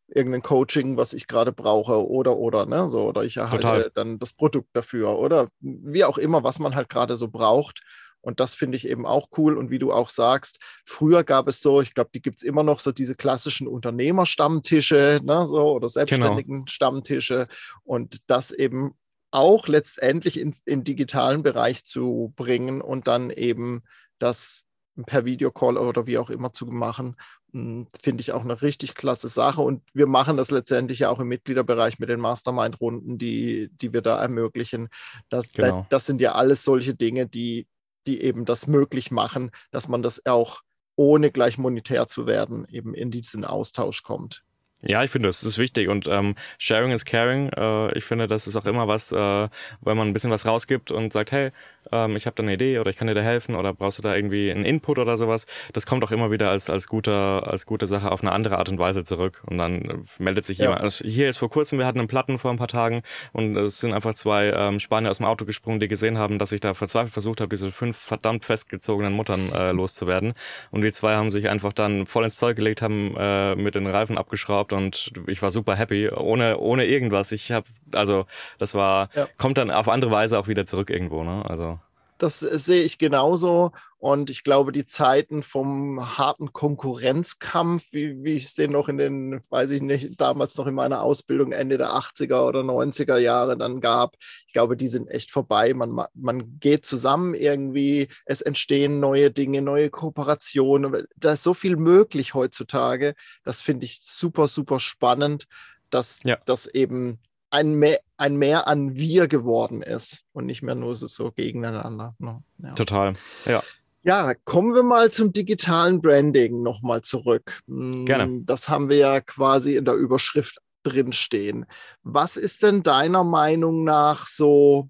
irgendein 0.07 0.41
Coaching, 0.41 0.97
was 0.97 1.13
ich 1.13 1.27
gerade 1.27 1.51
brauche 1.51 2.07
oder 2.07 2.37
oder 2.37 2.65
ne 2.65 2.87
so 2.89 3.05
oder 3.07 3.23
ich 3.23 3.37
erhalte 3.37 3.67
Total. 3.67 3.91
dann 3.93 4.19
das 4.19 4.33
Produkt 4.33 4.69
dafür 4.73 5.17
oder 5.17 5.49
wie 5.59 6.03
auch 6.03 6.17
immer, 6.17 6.43
was 6.43 6.59
man 6.59 6.75
halt 6.75 6.89
gerade 6.89 7.17
so 7.17 7.27
braucht. 7.27 7.81
Und 8.21 8.39
das 8.39 8.53
finde 8.53 8.77
ich 8.77 8.87
eben 8.87 9.05
auch 9.05 9.27
cool. 9.37 9.57
Und 9.57 9.69
wie 9.69 9.79
du 9.79 9.91
auch 9.91 10.07
sagst, 10.07 10.59
früher 10.85 11.25
gab 11.25 11.49
es 11.49 11.59
so, 11.59 11.81
ich 11.81 11.93
glaube, 11.93 12.09
die 12.13 12.21
gibt 12.21 12.37
es 12.37 12.43
immer 12.43 12.63
noch 12.63 12.79
so 12.79 12.93
diese 12.93 13.15
klassischen 13.15 13.67
Unternehmerstammtische 13.67 15.19
ne, 15.21 15.45
so, 15.45 15.71
oder 15.73 15.81
genau. 15.81 15.87
selbstständigen 15.89 16.55
genau. 16.59 16.65
Stammtische. 16.67 17.47
Und 17.83 18.21
das 18.29 18.51
eben 18.51 18.95
auch 19.31 19.67
letztendlich 19.67 20.39
in, 20.39 20.55
in 20.65 20.85
digitalen 20.85 21.43
Bereich 21.43 21.83
zu 21.83 22.31
bringen 22.37 22.81
und 22.81 23.07
dann 23.07 23.29
eben 23.29 23.83
das 24.19 24.63
per 25.05 25.25
Videocall 25.25 25.77
oder 25.77 26.07
wie 26.07 26.17
auch 26.17 26.29
immer 26.29 26.53
zu 26.53 26.65
machen, 26.67 27.17
finde 27.53 28.21
ich 28.21 28.31
auch 28.31 28.41
eine 28.41 28.61
richtig 28.61 28.95
klasse 28.95 29.27
Sache. 29.27 29.61
Und 29.61 29.83
wir 29.93 30.07
machen 30.07 30.37
das 30.37 30.49
letztendlich 30.49 30.99
ja 30.99 31.09
auch 31.09 31.19
im 31.19 31.27
Mitgliederbereich 31.27 31.99
mit 31.99 32.09
den 32.09 32.19
Mastermind-Runden, 32.19 33.19
die, 33.19 33.69
die 33.73 33.93
wir 33.93 34.01
da 34.01 34.19
ermöglichen. 34.19 34.89
Das, 35.29 35.53
genau. 35.53 35.85
das 35.89 36.05
sind 36.05 36.19
ja 36.19 36.33
alles 36.33 36.63
solche 36.63 36.95
Dinge, 36.95 37.27
die, 37.27 37.67
die 38.07 38.21
eben 38.21 38.45
das 38.45 38.65
möglich 38.65 39.11
machen, 39.11 39.51
dass 39.71 39.87
man 39.87 40.01
das 40.01 40.25
auch 40.25 40.61
ohne 40.95 41.31
gleich 41.31 41.57
monetär 41.57 42.07
zu 42.07 42.25
werden, 42.25 42.67
eben 42.69 42.95
in 42.95 43.11
diesen 43.11 43.45
Austausch 43.45 44.03
kommt. 44.03 44.41
Ja, 44.85 45.03
ich 45.03 45.11
finde, 45.11 45.29
das 45.29 45.43
ist 45.43 45.57
wichtig 45.57 45.87
und 45.87 46.07
ähm, 46.07 46.35
Sharing 46.57 46.91
is 46.91 47.05
Caring. 47.05 47.49
Äh, 47.49 47.97
ich 47.97 48.03
finde, 48.03 48.27
das 48.27 48.47
ist 48.47 48.55
auch 48.57 48.65
immer 48.65 48.87
was, 48.87 49.11
äh, 49.13 49.15
wenn 49.17 49.97
man 49.97 50.07
ein 50.07 50.13
bisschen 50.13 50.31
was 50.31 50.45
rausgibt 50.45 50.91
und 50.91 51.13
sagt, 51.13 51.31
hey, 51.31 51.51
ähm, 51.91 52.17
ich 52.17 52.25
habe 52.25 52.35
da 52.35 52.43
eine 52.43 52.53
Idee 52.53 52.79
oder 52.79 52.89
ich 52.89 52.97
kann 52.97 53.07
dir 53.07 53.13
da 53.13 53.21
helfen 53.21 53.55
oder 53.55 53.73
brauchst 53.73 53.97
du 53.97 54.01
da 54.01 54.13
irgendwie 54.13 54.51
einen 54.51 54.65
Input 54.65 54.99
oder 54.99 55.15
sowas. 55.15 55.45
Das 55.71 55.85
kommt 55.85 56.03
auch 56.03 56.11
immer 56.11 56.31
wieder 56.31 56.49
als 56.49 56.69
als 56.69 56.87
guter 56.87 57.47
als 57.47 57.65
gute 57.65 57.87
Sache 57.87 58.11
auf 58.11 58.21
eine 58.21 58.33
andere 58.33 58.57
Art 58.57 58.69
und 58.69 58.77
Weise 58.77 59.05
zurück 59.05 59.41
und 59.45 59.57
dann 59.57 60.05
meldet 60.19 60.43
sich 60.43 60.57
ja. 60.57 60.65
jemand. 60.65 60.81
Also 60.81 61.05
hier 61.05 61.29
ist 61.29 61.37
vor 61.37 61.49
kurzem, 61.49 61.79
wir 61.79 61.85
hatten 61.85 61.99
einen 61.99 62.09
Platten 62.09 62.37
vor 62.37 62.51
ein 62.51 62.57
paar 62.57 62.67
Tagen 62.67 63.03
und 63.31 63.55
es 63.55 63.79
sind 63.79 63.93
einfach 63.93 64.13
zwei 64.15 64.51
ähm, 64.51 64.79
Spanier 64.79 65.11
aus 65.11 65.17
dem 65.17 65.25
Auto 65.25 65.45
gesprungen, 65.45 65.79
die 65.79 65.87
gesehen 65.87 66.17
haben, 66.17 66.39
dass 66.39 66.51
ich 66.51 66.59
da 66.59 66.73
verzweifelt 66.73 67.13
versucht 67.13 67.39
habe, 67.39 67.49
diese 67.49 67.71
fünf 67.71 67.97
verdammt 67.97 68.43
festgezogenen 68.43 69.13
Muttern 69.13 69.51
äh, 69.53 69.71
loszuwerden 69.71 70.33
und 70.71 70.81
die 70.81 70.91
zwei 70.91 71.15
haben 71.15 71.31
sich 71.31 71.49
einfach 71.49 71.71
dann 71.71 72.05
voll 72.05 72.25
ins 72.25 72.35
Zeug 72.35 72.57
gelegt, 72.57 72.81
haben 72.81 73.15
äh, 73.17 73.55
mit 73.55 73.75
den 73.75 73.87
Reifen 73.87 74.17
abgeschraubt 74.17 74.72
und 74.73 75.13
ich 75.27 75.41
war 75.41 75.51
super 75.51 75.75
happy, 75.75 76.09
ohne, 76.09 76.57
ohne 76.57 76.85
irgendwas. 76.85 77.31
Ich 77.31 77.51
habe, 77.51 77.67
also 77.93 78.25
das 78.57 78.73
war, 78.73 79.09
ja. 79.15 79.27
kommt 79.37 79.57
dann 79.57 79.71
auf 79.71 79.87
andere 79.87 80.11
Weise 80.11 80.37
auch 80.37 80.47
wieder 80.47 80.65
zurück 80.65 80.89
irgendwo, 80.89 81.23
ne? 81.23 81.43
Also. 81.47 81.79
Das 82.23 82.39
sehe 82.39 82.83
ich 82.83 82.97
genauso. 82.97 83.71
Und 83.97 84.29
ich 84.29 84.45
glaube, 84.45 84.71
die 84.71 84.85
Zeiten 84.85 85.43
vom 85.43 86.17
harten 86.17 86.53
Konkurrenzkampf, 86.53 87.91
wie, 87.91 88.23
wie 88.23 88.33
ich 88.35 88.45
es 88.45 88.53
den 88.53 88.71
noch 88.71 88.87
in 88.87 88.97
den, 88.97 89.41
weiß 89.49 89.71
ich 89.71 89.81
nicht, 89.81 90.21
damals 90.21 90.57
noch 90.57 90.65
in 90.67 90.73
meiner 90.73 91.01
Ausbildung 91.01 91.51
Ende 91.51 91.77
der 91.77 91.89
80er 91.89 92.47
oder 92.47 92.61
90er 92.61 93.17
Jahre 93.17 93.57
dann 93.57 93.81
gab, 93.81 94.15
ich 94.47 94.53
glaube, 94.53 94.77
die 94.77 94.87
sind 94.87 95.09
echt 95.09 95.31
vorbei. 95.31 95.73
Man, 95.73 96.05
man 96.13 96.59
geht 96.59 96.85
zusammen 96.85 97.33
irgendwie, 97.33 98.07
es 98.25 98.41
entstehen 98.41 99.01
neue 99.01 99.29
Dinge, 99.29 99.61
neue 99.61 99.89
Kooperationen. 99.89 101.05
Da 101.17 101.33
ist 101.33 101.43
so 101.43 101.53
viel 101.53 101.75
möglich 101.75 102.33
heutzutage. 102.33 103.15
Das 103.43 103.61
finde 103.61 103.83
ich 103.83 103.99
super, 104.01 104.47
super 104.47 104.79
spannend, 104.79 105.45
dass 105.89 106.21
ja. 106.23 106.37
das 106.45 106.67
eben 106.67 107.19
ein 107.53 107.75
mehr, 107.75 107.99
ein 108.17 108.35
mehr 108.35 108.67
an 108.67 108.95
wir 108.95 109.27
geworden 109.27 109.83
ist 109.83 110.23
und 110.33 110.47
nicht 110.47 110.63
mehr 110.63 110.73
nur 110.73 110.95
so, 110.95 111.07
so 111.07 111.31
gegeneinander. 111.31 112.15
Ne? 112.17 112.43
Ja. 112.57 112.71
Total, 112.71 113.13
ja. 113.45 113.63
Ja, 114.01 114.33
kommen 114.43 114.73
wir 114.73 114.83
mal 114.83 115.11
zum 115.11 115.31
digitalen 115.31 116.01
Branding 116.01 116.63
nochmal 116.63 117.03
zurück. 117.03 117.61
Hm, 117.67 118.05
Gerne. 118.05 118.41
Das 118.43 118.67
haben 118.67 118.89
wir 118.89 118.97
ja 118.97 119.21
quasi 119.21 119.75
in 119.75 119.85
der 119.85 119.93
Überschrift 119.93 120.57
drinstehen. 120.81 121.67
Was 122.01 122.37
ist 122.37 122.63
denn 122.63 122.81
deiner 122.81 123.23
Meinung 123.23 123.83
nach 123.83 124.25
so, 124.25 124.89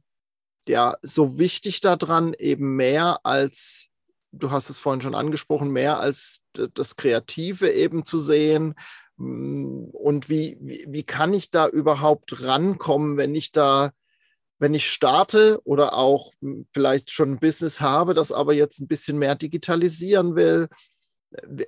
ja, 0.68 0.96
so 1.02 1.38
wichtig 1.38 1.82
daran, 1.82 2.34
eben 2.34 2.78
mehr 2.78 3.20
als, 3.24 3.90
du 4.32 4.52
hast 4.52 4.70
es 4.70 4.80
vorhin 4.80 5.02
schon 5.02 5.16
angesprochen, 5.16 5.70
mehr 5.70 6.00
als 6.00 6.42
das 6.74 6.96
Kreative 6.96 7.70
eben 7.70 8.06
zu 8.06 8.18
sehen, 8.18 8.74
und 9.18 10.30
wie, 10.30 10.58
wie, 10.60 10.86
wie 10.88 11.04
kann 11.04 11.34
ich 11.34 11.52
da 11.52 11.68
überhaupt 11.68 12.44
rankommen, 12.44 13.18
wenn 13.18 13.36
ich 13.36 13.52
da, 13.52 13.92
wenn 14.60 14.74
ich 14.74 14.90
starte 14.90 15.62
oder 15.64 15.96
auch 15.96 16.32
hm, 16.42 16.66
vielleicht 16.74 17.12
schon 17.12 17.34
ein 17.34 17.40
Business 17.40 17.80
habe, 17.80 18.14
das 18.14 18.32
aber 18.32 18.54
jetzt 18.54 18.80
ein 18.80 18.88
bisschen 18.88 19.18
mehr 19.18 19.36
digitalisieren 19.36 20.36
will? 20.36 20.68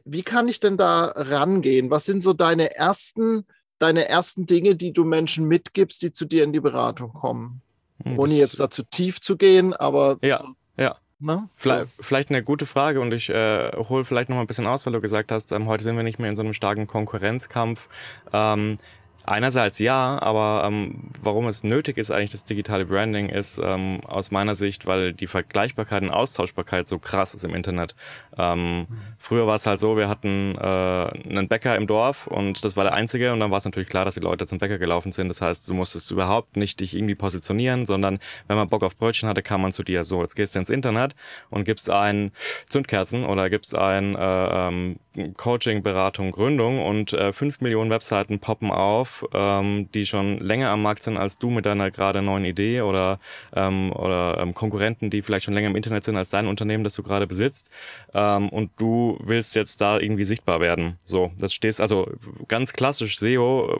Wie 0.06 0.24
kann 0.24 0.48
ich 0.48 0.60
denn 0.60 0.78
da 0.78 1.06
rangehen? 1.16 1.90
Was 1.90 2.06
sind 2.06 2.22
so 2.22 2.34
deine 2.34 2.75
ersten, 2.75 3.46
deine 3.80 4.08
ersten 4.08 4.46
Dinge, 4.46 4.75
die 4.75 4.94
du 4.94 5.06
Menschen 5.06 5.48
mitgibst, 5.48 6.02
die 6.02 6.12
zu 6.12 6.25
dir 6.25 6.44
in 6.44 6.54
die 6.54 6.60
Beratung 6.60 7.14
kommen? 7.14 7.62
Hm, 8.04 8.16
das 8.16 8.20
Ohne 8.20 8.34
jetzt 8.34 8.60
da 8.60 8.70
zu 8.70 8.84
tief 8.84 9.22
zu 9.22 9.38
gehen, 9.38 9.74
aber 9.74 10.18
ja, 10.22 10.38
so, 10.38 10.50
ja. 10.78 10.98
Ne? 11.19 11.48
Vielleicht, 11.55 11.88
vielleicht, 12.00 12.29
eine 12.29 12.43
gute 12.43 12.65
Frage 12.65 13.00
und 13.00 13.13
ich 13.13 13.29
äh, 13.29 13.72
hole 13.74 14.03
vielleicht 14.03 14.27
noch 14.29 14.36
mal 14.36 14.41
ein 14.41 14.48
bisschen 14.48 14.67
aus, 14.67 14.86
weil 14.86 14.93
du 14.93 15.00
gesagt 15.00 15.31
hast, 15.31 15.53
ähm, 15.53 15.67
heute 15.67 15.84
sind 15.84 15.95
wir 15.95 16.03
nicht 16.03 16.19
mehr 16.19 16.29
in 16.29 16.36
so 16.36 16.41
einem 16.41 16.53
starken 16.53 16.88
Konkurrenzkampf. 16.88 17.88
Ähm, 18.34 18.77
Einerseits 19.25 19.79
ja, 19.79 20.22
aber 20.22 20.63
ähm, 20.67 21.12
warum 21.22 21.48
es 21.48 21.63
nötig 21.63 21.98
ist, 21.98 22.12
eigentlich 22.12 22.32
das 22.32 22.46
digitale 22.46 22.86
Branding, 22.86 23.29
ist 23.29 23.60
ähm, 23.63 24.01
aus 24.05 24.32
meiner 24.32 24.55
Sicht, 24.55 24.86
weil 24.86 25.13
die 25.13 25.27
Vergleichbarkeit 25.27 26.03
und 26.03 26.12
Austauschbarkeit 26.12 26.88
so 26.88 27.00
krass 27.00 27.34
ist 27.34 27.44
im 27.44 27.53
Internet. 27.53 27.96
Ähm. 28.38 28.88
Früher 29.25 29.48
war 29.48 29.55
es 29.55 29.65
halt 29.65 29.79
so, 29.79 29.98
wir 29.98 30.08
hatten 30.08 30.55
äh, 30.55 30.60
einen 30.62 31.48
Bäcker 31.48 31.75
im 31.75 31.88
Dorf 31.88 32.27
und 32.27 32.63
das 32.63 32.77
war 32.77 32.84
der 32.84 32.94
einzige 32.94 33.34
und 33.34 33.39
dann 33.39 33.50
war 33.50 33.58
es 33.58 33.65
natürlich 33.65 33.89
klar, 33.89 34.05
dass 34.05 34.13
die 34.13 34.20
Leute 34.20 34.46
zum 34.46 34.60
Bäcker 34.60 34.77
gelaufen 34.77 35.12
sind. 35.12 35.29
Das 35.29 35.41
heißt, 35.41 35.67
du 35.67 35.74
musstest 35.74 36.12
überhaupt 36.12 36.58
nicht 36.58 36.79
dich 36.79 36.96
irgendwie 36.96 37.15
positionieren, 37.15 37.88
sondern 37.88 38.20
wenn 38.48 38.55
man 38.55 38.70
Bock 38.70 38.84
auf 38.84 38.96
Brötchen 38.96 39.27
hatte, 39.27 39.41
kam 39.41 39.63
man 39.63 39.72
zu 39.72 39.84
dir. 39.84 40.03
So, 40.03 40.22
jetzt 40.22 40.36
gehst 40.36 40.53
du 40.53 40.60
ins 40.60 40.70
Internet 40.70 41.15
und 41.50 41.63
gibst 41.63 41.89
ein 41.89 42.32
Zündkerzen 42.67 43.25
oder 43.25 43.50
gibst 43.50 43.75
ein 43.75 44.15
äh, 44.15 44.67
ähm, 44.67 45.00
Coaching, 45.38 45.84
Beratung, 45.84 46.31
Gründung 46.31 46.86
und 46.86 47.13
äh, 47.13 47.34
fünf 47.34 47.62
Millionen 47.62 47.89
Webseiten 47.89 48.39
poppen 48.39 48.72
auf, 48.72 49.25
ähm, 49.34 49.89
die 49.93 50.05
schon 50.05 50.39
länger 50.39 50.69
am 50.69 50.81
Markt 50.81 51.03
sind 51.03 51.17
als 51.17 51.38
du 51.38 51.50
mit 51.50 51.65
deiner 51.65 51.91
gerade 51.91 52.22
neuen 52.22 52.45
Idee 52.45 52.81
oder, 52.81 53.17
ähm, 53.55 53.91
oder 53.93 54.38
ähm, 54.39 54.53
Konkurrenten, 54.53 55.10
die 55.10 55.22
vielleicht 55.22 55.45
schon 55.45 55.53
länger 55.53 55.69
im 55.69 55.75
Internet 55.75 56.03
sind 56.03 56.17
als 56.17 56.29
dein 56.29 56.48
Unternehmen, 56.48 56.84
das 56.84 56.95
du 56.95 57.03
gerade 57.03 57.27
besitzt. 57.27 57.72
Ähm, 58.13 58.50
und 58.50 58.72
du 58.77 59.17
willst 59.24 59.55
jetzt 59.55 59.81
da 59.81 60.00
irgendwie 60.00 60.25
sichtbar 60.25 60.60
werden. 60.60 60.98
So, 61.05 61.31
das 61.38 61.53
stehst 61.53 61.81
also 61.81 62.07
ganz 62.48 62.74
klassisch 62.74 63.17
SEO 63.17 63.79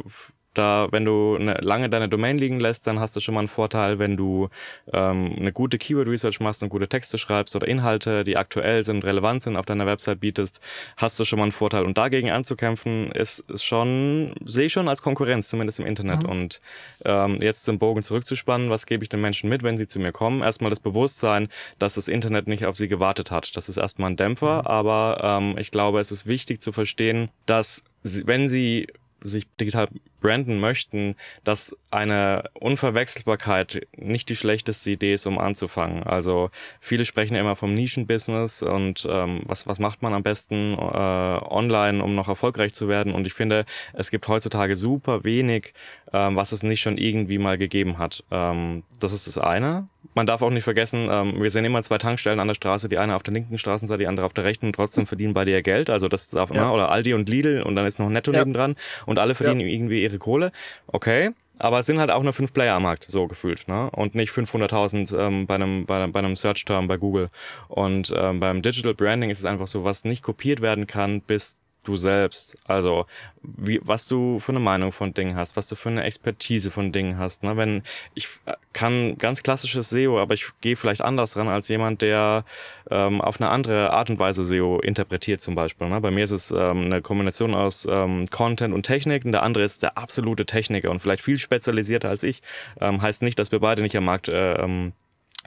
da, 0.58 0.88
wenn 0.92 1.06
du 1.06 1.36
eine, 1.36 1.56
lange 1.56 1.90
deine 1.90 2.10
Domain 2.10 2.38
liegen 2.38 2.60
lässt, 2.60 2.88
dann 2.88 3.00
hast 3.00 3.16
du 3.16 3.20
schon 3.20 3.34
mal 3.34 3.42
einen 3.42 3.50
Vorteil, 3.50 4.00
wenn 4.00 4.18
du 4.18 4.50
ähm, 4.92 5.36
eine 5.38 5.52
gute 5.52 5.78
Keyword-Research 5.78 6.40
machst 6.40 6.64
und 6.64 6.70
gute 6.70 6.88
Texte 6.88 7.18
schreibst 7.18 7.56
oder 7.56 7.68
Inhalte, 7.68 8.24
die 8.24 8.38
aktuell 8.38 8.84
sind, 8.84 9.04
relevant 9.04 9.44
sind, 9.44 9.56
auf 9.56 9.66
deiner 9.66 9.86
Website 9.86 10.20
bietest, 10.20 10.62
hast 10.98 11.20
du 11.20 11.26
schon 11.26 11.40
mal 11.40 11.44
einen 11.44 11.52
Vorteil. 11.52 11.84
Und 11.84 11.98
dagegen 11.98 12.32
anzukämpfen, 12.32 13.12
ist, 13.12 13.40
ist 13.52 13.64
schon, 13.64 14.34
sehe 14.46 14.66
ich 14.66 14.74
schon 14.74 14.88
als 14.88 15.02
Konkurrenz, 15.02 15.50
zumindest 15.50 15.80
im 15.80 15.86
Internet. 15.86 16.24
Mhm. 16.24 16.30
Und 16.30 16.60
ähm, 17.04 17.38
jetzt 17.42 17.68
den 17.68 17.80
Bogen 17.80 18.02
zurückzuspannen, 18.02 18.70
was 18.70 18.86
gebe 18.86 19.04
ich 19.04 19.10
den 19.10 19.22
Menschen 19.22 19.50
mit, 19.50 19.64
wenn 19.64 19.78
sie 19.78 19.88
zu 19.88 20.00
mir 20.00 20.12
kommen? 20.12 20.42
Erstmal 20.42 20.70
das 20.70 20.80
Bewusstsein, 20.80 21.50
dass 21.80 21.96
das 21.96 22.08
Internet 22.08 22.48
nicht 22.48 22.66
auf 22.66 22.76
sie 22.76 22.88
gewartet 22.88 23.32
hat. 23.32 23.56
Das 23.56 23.70
ist 23.70 23.78
erstmal 23.78 24.12
ein 24.12 24.18
Dämpfer, 24.18 24.60
mhm. 24.60 24.68
aber 24.68 25.20
ähm, 25.22 25.58
ich 25.58 25.72
glaube, 25.72 26.00
es 26.00 26.12
ist 26.12 26.26
wichtig 26.26 26.62
zu 26.62 26.72
verstehen, 26.72 27.30
dass 27.46 27.84
wenn 28.04 28.48
sie 28.48 28.88
sich 29.22 29.48
digital 29.60 29.88
branden 30.26 30.60
möchten, 30.60 31.16
dass 31.44 31.78
eine 31.92 32.50
Unverwechselbarkeit 32.54 33.88
nicht 33.96 34.28
die 34.30 34.36
schlechteste 34.36 34.90
Idee 34.90 35.14
ist, 35.14 35.28
um 35.28 35.38
anzufangen. 35.38 36.02
Also 36.02 36.50
viele 36.80 37.06
sprechen 37.06 37.36
ja 37.36 37.42
immer 37.42 37.56
vom 37.56 37.76
Nischenbusiness 37.76 38.64
und 38.64 39.08
ähm, 39.08 39.42
was, 39.46 39.68
was 39.68 39.78
macht 39.78 40.02
man 40.02 40.16
am 40.16 40.24
besten 40.24 40.74
äh, 40.74 40.78
online, 40.78 42.04
um 42.04 42.16
noch 42.16 42.28
erfolgreich 42.28 42.74
zu 42.74 42.88
werden. 42.88 43.14
Und 43.14 43.28
ich 43.28 43.34
finde, 43.34 43.66
es 43.94 44.10
gibt 44.10 44.28
heutzutage 44.28 44.76
super 44.76 45.24
wenig, 45.24 45.74
ähm, 46.12 46.36
was 46.36 46.52
es 46.54 46.64
nicht 46.64 46.82
schon 46.82 46.98
irgendwie 46.98 47.38
mal 47.38 47.60
gegeben 47.60 48.00
hat. 48.00 48.24
Ähm, 48.32 48.84
das 49.00 49.14
ist 49.14 49.28
das 49.28 49.38
eine. 49.38 49.88
Man 50.14 50.26
darf 50.26 50.42
auch 50.42 50.50
nicht 50.50 50.64
vergessen, 50.64 51.08
ähm, 51.12 51.42
wir 51.42 51.50
sehen 51.50 51.66
immer 51.66 51.82
zwei 51.82 51.98
Tankstellen 51.98 52.40
an 52.40 52.48
der 52.48 52.56
Straße, 52.56 52.88
die 52.90 52.98
eine 52.98 53.16
auf 53.16 53.24
der 53.24 53.34
linken 53.34 53.58
Straßenseite, 53.58 54.00
die 54.00 54.08
andere 54.08 54.26
auf 54.26 54.34
der 54.34 54.44
rechten 54.44 54.68
und 54.68 54.74
trotzdem 54.74 55.06
verdienen 55.06 55.34
beide 55.34 55.52
ihr 55.52 55.62
Geld. 55.62 55.90
Also 55.90 56.08
das 56.08 56.30
darf 56.30 56.52
immer, 56.52 56.62
ja. 56.62 56.72
oder 56.72 56.90
Aldi 56.90 57.14
und 57.14 57.28
Lidl 57.28 57.62
und 57.64 57.76
dann 57.76 57.86
ist 57.86 58.00
noch 58.00 58.10
Netto 58.10 58.32
ja. 58.32 58.40
nebendran 58.40 58.76
und 59.06 59.20
alle 59.20 59.36
verdienen 59.36 59.62
ja. 59.62 59.68
irgendwie 59.68 60.04
ihre 60.04 60.15
Kohle. 60.20 60.52
Okay, 60.88 61.32
aber 61.58 61.80
es 61.80 61.86
sind 61.86 62.00
halt 62.00 62.12
auch 62.12 62.24
nur 62.24 62.34
fünf 62.34 62.54
Player 62.54 62.76
am 62.76 62.84
Markt, 62.84 63.06
so 63.10 63.28
gefühlt, 63.28 63.68
ne? 63.68 63.90
Und 63.92 64.16
nicht 64.16 64.32
500.000 64.32 65.18
ähm, 65.18 65.48
bei 65.48 65.56
einem 65.56 65.86
bei, 65.86 66.06
bei 66.08 66.20
einem 66.20 66.36
Search-Term 66.36 66.88
bei 66.88 66.98
Google. 66.98 67.28
Und 67.68 68.14
ähm, 68.16 68.40
beim 68.40 68.62
Digital 68.62 68.94
Branding 68.94 69.30
ist 69.30 69.40
es 69.40 69.46
einfach 69.46 69.68
so, 69.68 69.84
was 69.84 70.04
nicht 70.04 70.24
kopiert 70.24 70.62
werden 70.62 70.88
kann, 70.88 71.22
bis 71.22 71.58
du 71.86 71.96
selbst. 71.98 72.58
Also, 72.66 73.06
wie, 73.42 73.80
was 73.84 74.08
du 74.08 74.40
für 74.40 74.52
eine 74.52 74.60
Meinung 74.60 74.92
von 74.92 75.14
Dingen 75.14 75.36
hast, 75.36 75.56
was 75.56 75.68
du 75.68 75.76
für 75.76 75.90
eine 75.90 76.04
Expertise 76.04 76.72
von 76.72 76.92
Dingen 76.92 77.18
hast. 77.18 77.44
Ne? 77.44 77.58
Wenn 77.58 77.84
ich 78.14 78.28
kann 78.74 79.18
ganz 79.18 79.42
klassisches 79.44 79.90
SEO, 79.90 80.20
aber 80.20 80.34
ich 80.34 80.48
gehe 80.62 80.76
vielleicht 80.76 81.02
anders 81.02 81.38
ran 81.38 81.48
als 81.48 81.68
jemand, 81.70 82.02
der 82.02 82.44
ähm, 82.90 83.22
auf 83.22 83.40
eine 83.40 83.50
andere 83.50 83.92
Art 83.92 84.10
und 84.10 84.20
Weise 84.20 84.44
SEO 84.44 84.80
interpretiert 84.80 85.42
zum 85.42 85.56
Beispiel. 85.56 85.88
Ne? 85.88 86.02
Bei 86.02 86.12
mir 86.12 86.24
ist 86.24 86.32
es 86.32 86.52
ähm, 86.52 86.86
eine 86.86 87.02
Kombination 87.02 87.54
aus 87.54 87.88
ähm, 87.90 88.28
Content 88.30 88.74
und 88.74 88.84
Technik 88.84 89.26
und 89.26 89.32
der 89.32 89.44
andere 89.44 89.64
ist 89.64 89.84
der 89.84 89.98
absolute 89.98 90.46
Techniker 90.46 90.92
und 90.92 91.00
vielleicht 91.00 91.24
viel 91.24 91.38
spezialisierter 91.38 92.10
als 92.10 92.24
ich. 92.24 92.42
Ähm, 92.80 93.02
heißt 93.02 93.22
nicht, 93.22 93.40
dass 93.40 93.52
wir 93.52 93.60
beide 93.60 93.82
nicht 93.82 93.96
am 93.96 94.06
Markt 94.06 94.28
äh, 94.28 94.56
ähm, 94.56 94.94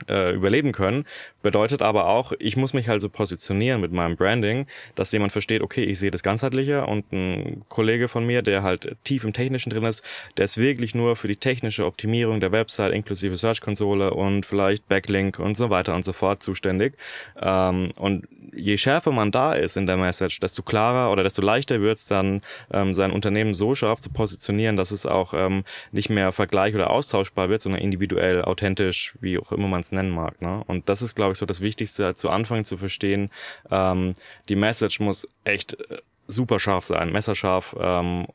äh, 0.08 0.32
überleben 0.34 0.72
können. 0.72 1.04
Bedeutet 1.42 1.82
aber 1.82 2.08
auch, 2.08 2.32
ich 2.38 2.56
muss 2.56 2.74
mich 2.74 2.88
halt 2.88 3.00
so 3.00 3.08
positionieren 3.08 3.80
mit 3.80 3.92
meinem 3.92 4.16
Branding, 4.16 4.66
dass 4.94 5.12
jemand 5.12 5.32
versteht, 5.32 5.62
okay, 5.62 5.84
ich 5.84 5.98
sehe 5.98 6.10
das 6.10 6.22
ganzheitliche 6.22 6.86
und 6.86 7.12
ein 7.12 7.62
Kollege 7.68 8.08
von 8.08 8.26
mir, 8.26 8.42
der 8.42 8.62
halt 8.62 8.96
tief 9.04 9.24
im 9.24 9.32
Technischen 9.32 9.70
drin 9.70 9.84
ist, 9.84 10.04
der 10.36 10.44
ist 10.44 10.58
wirklich 10.58 10.94
nur 10.94 11.16
für 11.16 11.28
die 11.28 11.36
technische 11.36 11.86
Optimierung 11.86 12.40
der 12.40 12.52
Website 12.52 12.92
inklusive 12.92 13.36
Search-Konsole 13.36 14.12
und 14.12 14.46
vielleicht 14.46 14.88
Backlink 14.88 15.38
und 15.38 15.56
so 15.56 15.70
weiter 15.70 15.94
und 15.94 16.04
so 16.04 16.12
fort 16.12 16.42
zuständig. 16.42 16.94
Ähm, 17.40 17.90
und 17.96 18.26
je 18.54 18.76
schärfer 18.76 19.12
man 19.12 19.30
da 19.30 19.54
ist 19.54 19.76
in 19.76 19.86
der 19.86 19.96
Message, 19.96 20.40
desto 20.40 20.62
klarer 20.62 21.12
oder 21.12 21.22
desto 21.22 21.42
leichter 21.42 21.80
wird 21.80 21.98
es 21.98 22.06
dann, 22.06 22.42
ähm, 22.72 22.94
sein 22.94 23.12
Unternehmen 23.12 23.54
so 23.54 23.74
scharf 23.74 24.00
zu 24.00 24.10
positionieren, 24.10 24.76
dass 24.76 24.90
es 24.90 25.06
auch 25.06 25.34
ähm, 25.34 25.62
nicht 25.92 26.10
mehr 26.10 26.32
vergleich- 26.32 26.74
oder 26.74 26.90
austauschbar 26.90 27.48
wird, 27.48 27.62
sondern 27.62 27.80
individuell, 27.80 28.42
authentisch, 28.42 29.14
wie 29.20 29.38
auch 29.38 29.52
immer 29.52 29.68
man 29.68 29.80
nennen 29.92 30.10
mag. 30.10 30.40
Ne? 30.40 30.62
Und 30.66 30.88
das 30.88 31.02
ist, 31.02 31.14
glaube 31.14 31.32
ich, 31.32 31.38
so 31.38 31.46
das 31.46 31.60
Wichtigste 31.60 32.14
zu 32.14 32.30
Anfang 32.30 32.64
zu 32.64 32.76
verstehen. 32.76 33.30
Ähm, 33.70 34.14
die 34.48 34.56
Message 34.56 35.00
muss 35.00 35.26
echt 35.44 35.74
äh, 35.74 35.98
super 36.28 36.60
scharf 36.60 36.84
sein, 36.84 37.10
messerscharf, 37.10 37.74
ähm, 37.80 38.26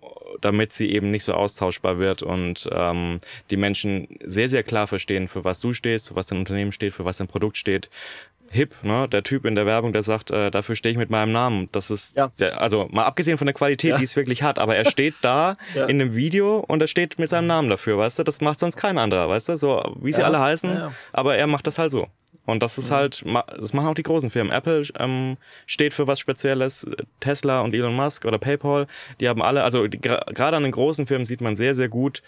damit 0.42 0.74
sie 0.74 0.92
eben 0.92 1.12
nicht 1.12 1.24
so 1.24 1.34
austauschbar 1.34 2.00
wird 2.00 2.24
und 2.24 2.68
ähm, 2.72 3.20
die 3.52 3.58
Menschen 3.58 4.08
sehr, 4.24 4.50
sehr 4.50 4.64
klar 4.64 4.88
verstehen, 4.88 5.28
für 5.28 5.44
was 5.44 5.60
du 5.60 5.74
stehst, 5.74 6.08
für 6.08 6.16
was 6.16 6.26
dein 6.26 6.40
Unternehmen 6.40 6.72
steht, 6.72 6.94
für 6.94 7.06
was 7.06 7.18
dein 7.18 7.28
Produkt 7.28 7.56
steht 7.56 7.90
hip, 8.54 8.76
ne? 8.84 9.08
Der 9.10 9.24
Typ 9.24 9.46
in 9.46 9.56
der 9.56 9.66
Werbung, 9.66 9.94
der 9.94 10.04
sagt, 10.04 10.32
äh, 10.32 10.52
dafür 10.52 10.76
stehe 10.76 10.92
ich 10.92 10.98
mit 10.98 11.10
meinem 11.10 11.32
Namen. 11.32 11.70
Das 11.72 11.92
ist, 11.92 12.16
ja. 12.16 12.30
der, 12.40 12.62
also 12.62 12.88
mal 12.92 13.06
abgesehen 13.06 13.38
von 13.38 13.48
der 13.48 13.54
Qualität, 13.54 13.92
ja. 13.92 13.98
die 13.98 14.04
es 14.04 14.16
wirklich 14.16 14.44
hat, 14.44 14.60
aber 14.60 14.76
er 14.76 14.90
steht 14.90 15.16
da 15.22 15.58
ja. 15.76 15.86
in 15.86 16.02
einem 16.02 16.16
Video 16.16 16.60
und 16.60 16.82
er 16.82 16.88
steht 16.88 17.20
mit 17.20 17.30
seinem 17.30 17.48
Namen 17.48 17.70
dafür, 17.70 17.98
weißt 17.98 18.20
du? 18.20 18.24
Das 18.24 18.42
macht 18.42 18.60
sonst 18.60 18.78
kein 18.78 18.98
anderer, 18.98 19.28
weißt 19.30 19.50
du? 19.50 19.58
So 19.58 19.96
wie 20.02 20.14
sie 20.14 20.24
alle 20.24 20.40
heißen, 20.40 20.92
aber 21.12 21.36
er 21.36 21.48
macht 21.48 21.68
das 21.68 21.80
halt 21.80 21.92
so. 21.92 22.08
Und 22.46 22.62
das 22.62 22.78
ist 22.78 22.90
mhm. 22.90 22.96
halt, 22.96 23.26
das 23.58 23.74
machen 23.74 23.88
auch 23.88 23.94
die 23.94 24.04
großen 24.04 24.30
Firmen. 24.30 24.52
Apple 24.52 24.84
ähm, 25.00 25.38
steht 25.66 25.94
für 25.94 26.08
was 26.08 26.20
Spezielles, 26.20 26.86
Tesla 27.20 27.62
und 27.62 27.74
Elon 27.74 27.96
Musk 27.96 28.26
oder 28.26 28.38
PayPal, 28.38 28.88
die 29.20 29.30
haben 29.30 29.42
alle, 29.42 29.64
also 29.64 29.88
gerade 29.90 30.58
an 30.58 30.64
den 30.64 30.72
großen 30.72 31.08
Firmen 31.08 31.26
sieht 31.26 31.42
man 31.42 31.56
sehr, 31.56 31.74
sehr 31.74 31.90
gut, 31.90 32.22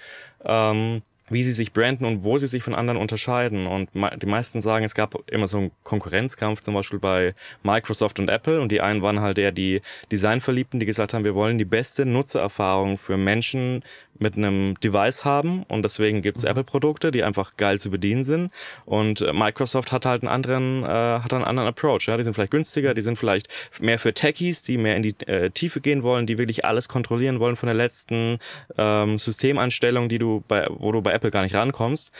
ähm, 0.45 1.01
wie 1.29 1.43
sie 1.43 1.51
sich 1.51 1.73
branden 1.73 2.05
und 2.05 2.23
wo 2.23 2.37
sie 2.37 2.47
sich 2.47 2.63
von 2.63 2.75
anderen 2.75 2.99
unterscheiden. 2.99 3.67
Und 3.67 3.89
die 3.93 4.25
meisten 4.25 4.61
sagen, 4.61 4.85
es 4.85 4.95
gab 4.95 5.15
immer 5.29 5.47
so 5.47 5.57
einen 5.57 5.71
Konkurrenzkampf, 5.83 6.61
zum 6.61 6.73
Beispiel 6.73 6.99
bei 6.99 7.33
Microsoft 7.63 8.19
und 8.19 8.29
Apple. 8.29 8.61
Und 8.61 8.71
die 8.71 8.81
einen 8.81 9.01
waren 9.01 9.21
halt 9.21 9.37
eher 9.37 9.51
die 9.51 9.81
Designverliebten, 10.11 10.79
die 10.79 10.85
gesagt 10.85 11.13
haben, 11.13 11.23
wir 11.23 11.35
wollen 11.35 11.57
die 11.57 11.65
beste 11.65 12.05
Nutzererfahrung 12.05 12.97
für 12.97 13.17
Menschen 13.17 13.83
mit 14.17 14.37
einem 14.37 14.79
Device 14.79 15.25
haben. 15.25 15.63
Und 15.63 15.83
deswegen 15.83 16.21
gibt's 16.21 16.43
mhm. 16.43 16.49
Apple-Produkte, 16.49 17.11
die 17.11 17.23
einfach 17.23 17.57
geil 17.57 17.79
zu 17.79 17.89
bedienen 17.89 18.23
sind. 18.23 18.51
Und 18.85 19.21
äh, 19.21 19.33
Microsoft 19.33 19.91
hat 19.91 20.05
halt 20.05 20.21
einen 20.21 20.31
anderen, 20.31 20.83
äh, 20.83 20.87
hat 20.87 21.33
einen 21.33 21.43
anderen 21.43 21.67
Approach. 21.67 22.07
Ja? 22.07 22.17
Die 22.17 22.23
sind 22.23 22.33
vielleicht 22.33 22.51
günstiger, 22.51 22.93
die 22.93 23.01
sind 23.01 23.17
vielleicht 23.17 23.47
mehr 23.79 23.99
für 23.99 24.13
Techies, 24.13 24.63
die 24.63 24.77
mehr 24.77 24.95
in 24.95 25.03
die 25.03 25.15
äh, 25.27 25.49
Tiefe 25.49 25.81
gehen 25.81 26.03
wollen, 26.03 26.25
die 26.25 26.37
wirklich 26.37 26.65
alles 26.65 26.87
kontrollieren 26.87 27.39
wollen 27.39 27.55
von 27.55 27.67
der 27.67 27.75
letzten 27.75 28.39
ähm, 28.77 29.17
Systemeinstellung, 29.17 30.09
die 30.09 30.19
du 30.19 30.43
bei, 30.47 30.67
wo 30.69 30.91
du 30.91 31.01
bei 31.01 31.14
Apple 31.15 31.31
gar 31.31 31.41
nicht 31.41 31.55
rankommst. 31.55 32.11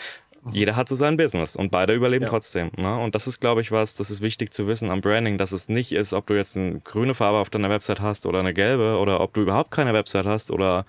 Mhm. 0.44 0.52
Jeder 0.54 0.76
hat 0.76 0.90
so 0.90 0.96
sein 0.96 1.18
Business 1.18 1.56
und 1.56 1.72
beide 1.72 1.94
überleben 1.94 2.26
ja. 2.26 2.30
trotzdem. 2.30 2.70
Ne? 2.78 2.98
Und 3.00 3.16
das 3.16 3.28
ist, 3.28 3.40
glaube 3.40 3.62
ich, 3.62 3.72
was, 3.72 3.96
das 3.96 4.12
ist 4.12 4.22
wichtig 4.22 4.54
zu 4.54 4.68
wissen 4.68 4.92
am 4.92 5.02
Branding, 5.02 5.38
dass 5.38 5.52
es 5.52 5.70
nicht 5.70 5.92
ist, 5.92 6.14
ob 6.14 6.28
du 6.28 6.36
jetzt 6.36 6.58
eine 6.58 6.80
grüne 6.80 7.16
Farbe 7.16 7.40
auf 7.40 7.50
deiner 7.50 7.70
Website 7.70 8.02
hast 8.02 8.26
oder 8.26 8.40
eine 8.40 8.54
gelbe 8.54 8.98
oder 8.98 9.22
ob 9.22 9.34
du 9.34 9.42
überhaupt 9.42 9.72
keine 9.72 9.94
Website 9.94 10.26
hast 10.26 10.52
oder 10.52 10.86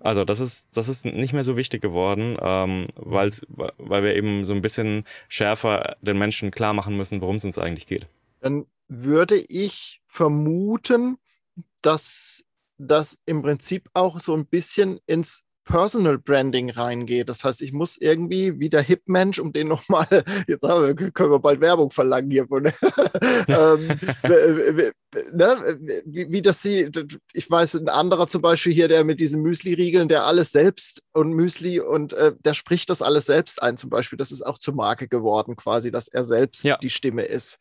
also 0.00 0.24
das 0.24 0.40
ist, 0.40 0.74
das 0.76 0.88
ist 0.88 1.04
nicht 1.04 1.34
mehr 1.34 1.44
so 1.44 1.58
wichtig 1.58 1.82
geworden, 1.82 2.38
ähm, 2.40 2.86
weil's, 2.96 3.46
weil 3.48 4.02
wir 4.02 4.16
eben 4.16 4.46
so 4.46 4.54
ein 4.54 4.62
bisschen 4.62 5.04
schärfer 5.28 5.96
den 6.00 6.18
Menschen 6.18 6.50
klar 6.50 6.72
machen 6.72 6.96
müssen, 6.96 7.20
worum 7.20 7.36
es 7.36 7.44
uns 7.44 7.58
eigentlich 7.58 7.86
geht. 7.86 8.06
Dann 8.40 8.64
würde 8.88 9.36
ich 9.36 10.00
vermuten, 10.06 11.18
dass 11.82 12.44
das 12.78 13.18
im 13.26 13.42
Prinzip 13.42 13.90
auch 13.92 14.20
so 14.20 14.34
ein 14.34 14.46
bisschen 14.46 15.00
ins 15.06 15.42
Personal 15.70 16.18
Branding 16.18 16.70
reingehe. 16.70 17.24
Das 17.24 17.44
heißt, 17.44 17.62
ich 17.62 17.72
muss 17.72 17.96
irgendwie 17.96 18.58
wie 18.58 18.68
der 18.68 18.82
Hip-Mensch, 18.82 19.38
um 19.38 19.52
den 19.52 19.68
nochmal, 19.68 20.06
jetzt 20.48 20.62
wir, 20.62 20.94
können 20.94 21.30
wir 21.30 21.38
bald 21.38 21.60
Werbung 21.60 21.90
verlangen 21.90 22.30
hier 22.30 22.46
von, 22.46 22.66
ähm, 23.48 23.88
ne, 25.32 25.78
wie, 26.04 26.30
wie 26.30 26.42
das 26.42 26.60
die, 26.60 26.90
ich 27.32 27.50
weiß, 27.50 27.76
ein 27.76 27.88
anderer 27.88 28.28
zum 28.28 28.42
Beispiel 28.42 28.72
hier, 28.72 28.88
der 28.88 29.04
mit 29.04 29.20
diesen 29.20 29.42
Müsli-Riegeln, 29.42 30.08
der 30.08 30.24
alles 30.24 30.52
selbst 30.52 31.02
und 31.12 31.32
Müsli 31.32 31.80
und 31.80 32.12
äh, 32.12 32.32
der 32.38 32.54
spricht 32.54 32.90
das 32.90 33.02
alles 33.02 33.26
selbst 33.26 33.62
ein 33.62 33.76
zum 33.76 33.90
Beispiel. 33.90 34.18
Das 34.18 34.32
ist 34.32 34.42
auch 34.42 34.58
zur 34.58 34.74
Marke 34.74 35.08
geworden 35.08 35.56
quasi, 35.56 35.90
dass 35.90 36.08
er 36.08 36.24
selbst 36.24 36.64
ja. 36.64 36.76
die 36.78 36.90
Stimme 36.90 37.22
ist. 37.22 37.58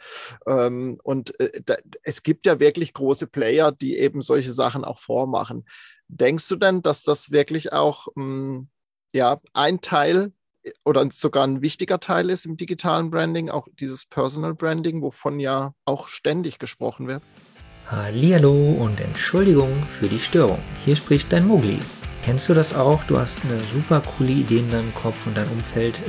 Ähm, 0.47 0.99
und 1.03 1.39
äh, 1.39 1.61
da, 1.63 1.77
es 2.03 2.23
gibt 2.23 2.45
ja 2.45 2.59
wirklich 2.59 2.93
große 2.93 3.27
Player, 3.27 3.71
die 3.71 3.97
eben 3.97 4.21
solche 4.21 4.51
Sachen 4.51 4.83
auch 4.83 4.99
vormachen. 4.99 5.65
Denkst 6.09 6.47
du 6.49 6.55
denn, 6.55 6.81
dass 6.81 7.03
das 7.03 7.31
wirklich 7.31 7.71
auch 7.71 8.07
mh, 8.15 8.23
hm, 8.23 8.69
ja, 9.13 9.39
ein 9.53 9.79
Teil 9.81 10.33
oder 10.83 11.07
sogar 11.13 11.45
ein 11.45 11.61
wichtiger 11.61 11.99
Teil 11.99 12.29
ist 12.29 12.45
im 12.45 12.57
digitalen 12.57 13.09
Branding, 13.09 13.49
auch 13.49 13.67
dieses 13.79 14.05
Personal 14.05 14.53
Branding, 14.53 15.01
wovon 15.01 15.39
ja 15.39 15.73
auch 15.85 16.07
ständig 16.07 16.59
gesprochen 16.59 17.07
wird? 17.07 17.23
Hallihallo 17.87 18.71
und 18.71 18.99
Entschuldigung 18.99 19.83
für 19.85 20.07
die 20.07 20.19
Störung. 20.19 20.59
Hier 20.83 20.95
spricht 20.95 21.31
dein 21.31 21.47
Mogli. 21.47 21.79
Kennst 22.23 22.49
du 22.49 22.53
das 22.53 22.75
auch? 22.75 23.03
Du 23.05 23.17
hast 23.17 23.43
eine 23.45 23.59
super 23.61 24.01
coole 24.01 24.31
Idee 24.31 24.59
in 24.59 24.69
deinem 24.69 24.93
Kopf 24.93 25.25
und 25.25 25.37
dein 25.37 25.47
Umfeld 25.47 25.99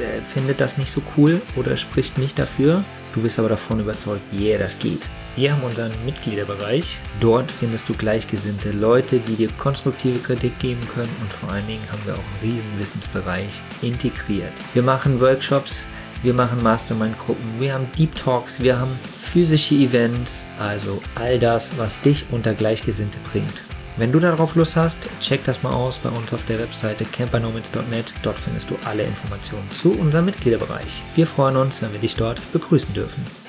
äh, 0.00 0.20
findet 0.22 0.60
das 0.60 0.78
nicht 0.78 0.90
so 0.90 1.02
cool 1.16 1.42
oder 1.56 1.76
spricht 1.76 2.16
nicht 2.16 2.38
dafür. 2.38 2.84
Du 3.14 3.22
bist 3.22 3.38
aber 3.38 3.50
davon 3.50 3.80
überzeugt, 3.80 4.22
yeah, 4.32 4.58
das 4.58 4.78
geht. 4.78 5.02
Wir 5.34 5.52
haben 5.52 5.62
unseren 5.62 5.92
Mitgliederbereich. 6.04 6.98
Dort 7.18 7.50
findest 7.50 7.88
du 7.88 7.94
gleichgesinnte 7.94 8.70
Leute, 8.70 9.18
die 9.18 9.34
dir 9.34 9.48
konstruktive 9.56 10.18
Kritik 10.18 10.58
geben 10.58 10.86
können 10.94 11.14
und 11.22 11.32
vor 11.32 11.50
allen 11.50 11.66
Dingen 11.66 11.82
haben 11.90 12.02
wir 12.04 12.14
auch 12.14 12.18
einen 12.18 12.52
riesen 12.52 12.78
Wissensbereich 12.78 13.62
integriert. 13.80 14.52
Wir 14.74 14.82
machen 14.82 15.20
Workshops, 15.20 15.86
wir 16.22 16.34
machen 16.34 16.62
Mastermind-Gruppen, 16.62 17.60
wir 17.60 17.72
haben 17.72 17.90
Deep 17.96 18.14
Talks, 18.14 18.60
wir 18.60 18.78
haben 18.78 18.92
physische 19.16 19.74
Events, 19.74 20.44
also 20.58 21.00
all 21.14 21.38
das, 21.38 21.78
was 21.78 22.02
dich 22.02 22.26
unter 22.30 22.52
Gleichgesinnte 22.52 23.18
bringt. 23.32 23.62
Wenn 23.96 24.12
du 24.12 24.20
darauf 24.20 24.54
Lust 24.54 24.76
hast, 24.76 25.08
check 25.20 25.44
das 25.44 25.62
mal 25.62 25.72
aus 25.72 25.96
bei 25.98 26.10
uns 26.10 26.34
auf 26.34 26.44
der 26.44 26.58
Webseite 26.58 27.06
campernomads.net. 27.06 28.12
Dort 28.22 28.38
findest 28.38 28.70
du 28.70 28.76
alle 28.84 29.02
Informationen 29.02 29.70
zu 29.70 29.92
unserem 29.92 30.26
Mitgliederbereich. 30.26 31.02
Wir 31.14 31.26
freuen 31.26 31.56
uns, 31.56 31.80
wenn 31.80 31.92
wir 31.92 32.00
dich 32.00 32.16
dort 32.16 32.40
begrüßen 32.52 32.92
dürfen. 32.94 33.41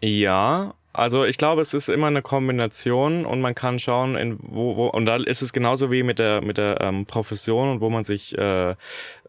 Ja, 0.00 0.74
also 0.92 1.24
ich 1.24 1.38
glaube, 1.38 1.62
es 1.62 1.74
ist 1.74 1.88
immer 1.88 2.08
eine 2.08 2.22
Kombination 2.22 3.24
und 3.24 3.40
man 3.40 3.54
kann 3.54 3.78
schauen, 3.78 4.16
in 4.16 4.38
wo, 4.42 4.76
wo 4.76 4.86
und 4.88 5.06
da 5.06 5.16
ist 5.16 5.42
es 5.42 5.52
genauso 5.52 5.92
wie 5.92 6.02
mit 6.02 6.18
der 6.18 6.40
mit 6.40 6.58
der 6.58 6.80
ähm, 6.80 7.06
Profession 7.06 7.70
und 7.70 7.80
wo 7.80 7.88
man 7.88 8.04
sich 8.04 8.36
äh, 8.36 8.74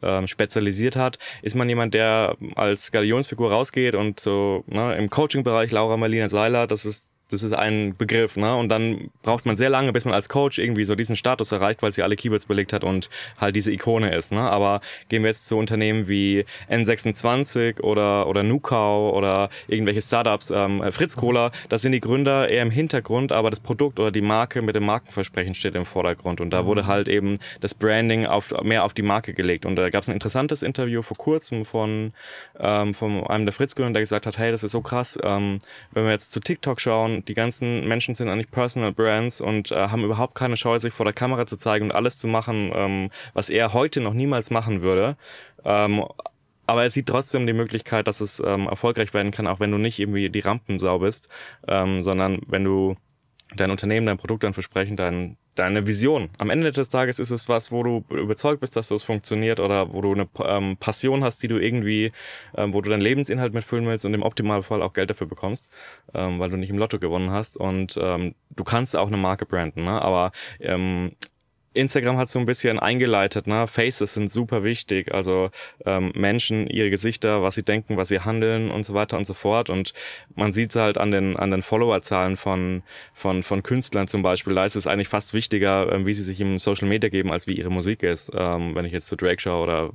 ähm, 0.01 0.27
spezialisiert 0.27 0.95
hat. 0.95 1.17
Ist 1.41 1.55
man 1.55 1.69
jemand, 1.69 1.93
der 1.93 2.35
als 2.55 2.91
Galionsfigur 2.91 3.51
rausgeht 3.51 3.93
und 3.95 4.19
so 4.19 4.63
ne, 4.67 4.95
im 4.95 5.09
Coaching-Bereich 5.09 5.71
Laura 5.71 5.97
Marlina 5.97 6.27
Seiler, 6.27 6.65
das 6.65 6.85
ist 6.85 7.15
das 7.29 7.43
ist 7.43 7.53
ein 7.53 7.95
Begriff, 7.95 8.37
ne? 8.37 8.55
Und 8.55 8.69
dann 8.69 9.11
braucht 9.21 9.45
man 9.45 9.55
sehr 9.55 9.69
lange, 9.69 9.93
bis 9.93 10.03
man 10.03 10.13
als 10.15 10.29
Coach 10.29 10.57
irgendwie 10.57 10.83
so 10.83 10.95
diesen 10.95 11.15
Status 11.15 11.51
erreicht, 11.51 11.81
weil 11.83 11.91
sie 11.91 12.01
alle 12.01 12.15
Keywords 12.15 12.47
belegt 12.47 12.73
hat 12.73 12.83
und 12.83 13.09
halt 13.37 13.55
diese 13.55 13.71
Ikone 13.71 14.15
ist, 14.15 14.31
ne? 14.31 14.41
Aber 14.41 14.81
gehen 15.09 15.21
wir 15.21 15.29
jetzt 15.29 15.47
zu 15.47 15.55
Unternehmen 15.57 16.07
wie 16.07 16.45
N26 16.69 17.81
oder 17.81 18.27
oder 18.27 18.41
Nukau 18.41 19.15
oder 19.15 19.49
irgendwelche 19.67 20.01
Startups, 20.01 20.49
ähm, 20.49 20.83
Fritz 20.91 21.15
Cola, 21.15 21.51
das 21.69 21.83
sind 21.83 21.91
die 21.91 21.99
Gründer 21.99 22.49
eher 22.49 22.63
im 22.63 22.71
Hintergrund, 22.71 23.31
aber 23.31 23.51
das 23.51 23.59
Produkt 23.59 23.99
oder 23.99 24.11
die 24.11 24.21
Marke 24.21 24.63
mit 24.63 24.75
dem 24.75 24.85
Markenversprechen 24.85 25.53
steht 25.53 25.75
im 25.75 25.85
Vordergrund 25.85 26.41
und 26.41 26.49
da 26.49 26.65
wurde 26.65 26.87
halt 26.87 27.07
eben 27.07 27.37
das 27.59 27.75
Branding 27.75 28.25
auf 28.25 28.53
mehr 28.63 28.83
auf 28.83 28.95
die 28.95 29.03
Marke 29.03 29.33
gelegt 29.33 29.67
und 29.67 29.75
da 29.75 29.89
gab 29.91 30.01
es 30.01 30.09
ein 30.09 30.13
interessantes 30.13 30.63
Interview 30.63 31.03
vor 31.03 31.17
kurzem 31.17 31.63
von 31.63 32.11
ähm, 32.59 32.95
von 32.95 33.23
einem 33.27 33.45
der 33.45 33.53
Fritz 33.53 33.75
Gründer, 33.75 33.93
der 33.93 34.01
gesagt 34.01 34.25
hat, 34.25 34.39
hey, 34.39 34.49
das 34.49 34.63
ist 34.63 34.71
so 34.71 34.81
krass, 34.81 35.19
ähm, 35.21 35.59
wenn 35.91 36.05
wir 36.05 36.11
jetzt 36.11 36.31
zu 36.31 36.39
TikTok 36.39 36.81
schauen 36.81 37.18
die 37.27 37.33
ganzen 37.33 37.87
Menschen 37.87 38.15
sind 38.15 38.29
eigentlich 38.29 38.51
Personal 38.51 38.91
Brands 38.91 39.41
und 39.41 39.71
äh, 39.71 39.75
haben 39.75 40.03
überhaupt 40.03 40.35
keine 40.35 40.57
Scheu, 40.57 40.77
sich 40.79 40.93
vor 40.93 41.05
der 41.05 41.13
Kamera 41.13 41.45
zu 41.45 41.57
zeigen 41.57 41.85
und 41.85 41.91
alles 41.91 42.17
zu 42.17 42.27
machen, 42.27 42.71
ähm, 42.73 43.09
was 43.33 43.49
er 43.49 43.73
heute 43.73 44.01
noch 44.01 44.13
niemals 44.13 44.51
machen 44.51 44.81
würde. 44.81 45.15
Ähm, 45.63 46.05
aber 46.65 46.83
er 46.83 46.89
sieht 46.91 47.07
trotzdem 47.07 47.47
die 47.47 47.53
Möglichkeit, 47.53 48.07
dass 48.07 48.21
es 48.21 48.39
ähm, 48.45 48.67
erfolgreich 48.67 49.13
werden 49.13 49.31
kann, 49.31 49.47
auch 49.47 49.59
wenn 49.59 49.71
du 49.71 49.79
nicht 49.79 49.99
irgendwie 49.99 50.29
die 50.29 50.39
Rampensau 50.39 50.99
bist, 50.99 51.29
ähm, 51.67 52.03
sondern 52.03 52.41
wenn 52.47 52.63
du 52.63 52.95
dein 53.55 53.71
Unternehmen, 53.71 54.05
dein 54.05 54.17
Produkt, 54.17 54.43
dein 54.43 54.53
Versprechen, 54.53 54.95
dein, 54.95 55.37
deine 55.55 55.87
Vision. 55.87 56.29
Am 56.37 56.49
Ende 56.49 56.71
des 56.71 56.89
Tages 56.89 57.19
ist 57.19 57.31
es 57.31 57.49
was, 57.49 57.71
wo 57.71 57.83
du 57.83 58.05
überzeugt 58.09 58.61
bist, 58.61 58.75
dass 58.75 58.89
das 58.89 59.03
funktioniert 59.03 59.59
oder 59.59 59.91
wo 59.93 60.01
du 60.01 60.13
eine 60.13 60.27
ähm, 60.43 60.77
Passion 60.77 61.23
hast, 61.23 61.41
die 61.41 61.47
du 61.47 61.57
irgendwie, 61.57 62.11
ähm, 62.55 62.73
wo 62.73 62.81
du 62.81 62.89
deinen 62.89 63.01
Lebensinhalt 63.01 63.53
mitfüllen 63.53 63.87
willst 63.87 64.05
und 64.05 64.13
im 64.13 64.21
Optimalfall 64.21 64.81
auch 64.81 64.93
Geld 64.93 65.09
dafür 65.09 65.27
bekommst, 65.27 65.71
ähm, 66.13 66.39
weil 66.39 66.49
du 66.49 66.57
nicht 66.57 66.69
im 66.69 66.77
Lotto 66.77 66.99
gewonnen 66.99 67.31
hast. 67.31 67.57
Und 67.57 67.99
ähm, 68.01 68.35
du 68.51 68.63
kannst 68.63 68.95
auch 68.95 69.07
eine 69.07 69.17
Marke 69.17 69.45
branden, 69.45 69.83
ne? 69.83 70.01
aber 70.01 70.31
ähm, 70.59 71.13
Instagram 71.73 72.17
hat 72.17 72.29
so 72.29 72.39
ein 72.39 72.45
bisschen 72.45 72.79
eingeleitet, 72.79 73.47
ne? 73.47 73.67
Faces 73.67 74.13
sind 74.13 74.31
super 74.31 74.63
wichtig. 74.63 75.13
Also 75.13 75.49
ähm, 75.85 76.11
Menschen, 76.15 76.67
ihre 76.67 76.89
Gesichter, 76.89 77.43
was 77.43 77.55
sie 77.55 77.63
denken, 77.63 77.97
was 77.97 78.07
sie 78.07 78.21
handeln 78.21 78.71
und 78.71 78.83
so 78.83 78.93
weiter 78.93 79.17
und 79.17 79.25
so 79.25 79.33
fort. 79.33 79.69
Und 79.69 79.93
man 80.35 80.51
sieht 80.51 80.71
es 80.71 80.75
halt 80.75 80.97
an 80.97 81.11
den, 81.11 81.37
an 81.37 81.51
den 81.51 81.61
Followerzahlen 81.61 82.37
von, 82.37 82.81
von, 83.13 83.43
von 83.43 83.61
Künstlern 83.61 84.07
zum 84.07 84.23
Beispiel. 84.23 84.55
Da 84.55 84.65
ist 84.65 84.75
es 84.75 84.87
eigentlich 84.87 85.07
fast 85.09 85.33
wichtiger, 85.33 85.91
ähm, 85.91 86.05
wie 86.05 86.13
sie 86.13 86.23
sich 86.23 86.41
im 86.41 86.57
Social 86.57 86.87
Media 86.87 87.09
geben, 87.09 87.31
als 87.31 87.45
wie 87.45 87.53
ihre 87.53 87.69
Musik 87.69 88.03
ist. 88.03 88.31
Ähm, 88.35 88.73
wenn 88.75 88.85
ich 88.85 88.91
jetzt 88.91 89.07
zu 89.07 89.15
Drake 89.15 89.41
schaue 89.41 89.63
oder 89.63 89.91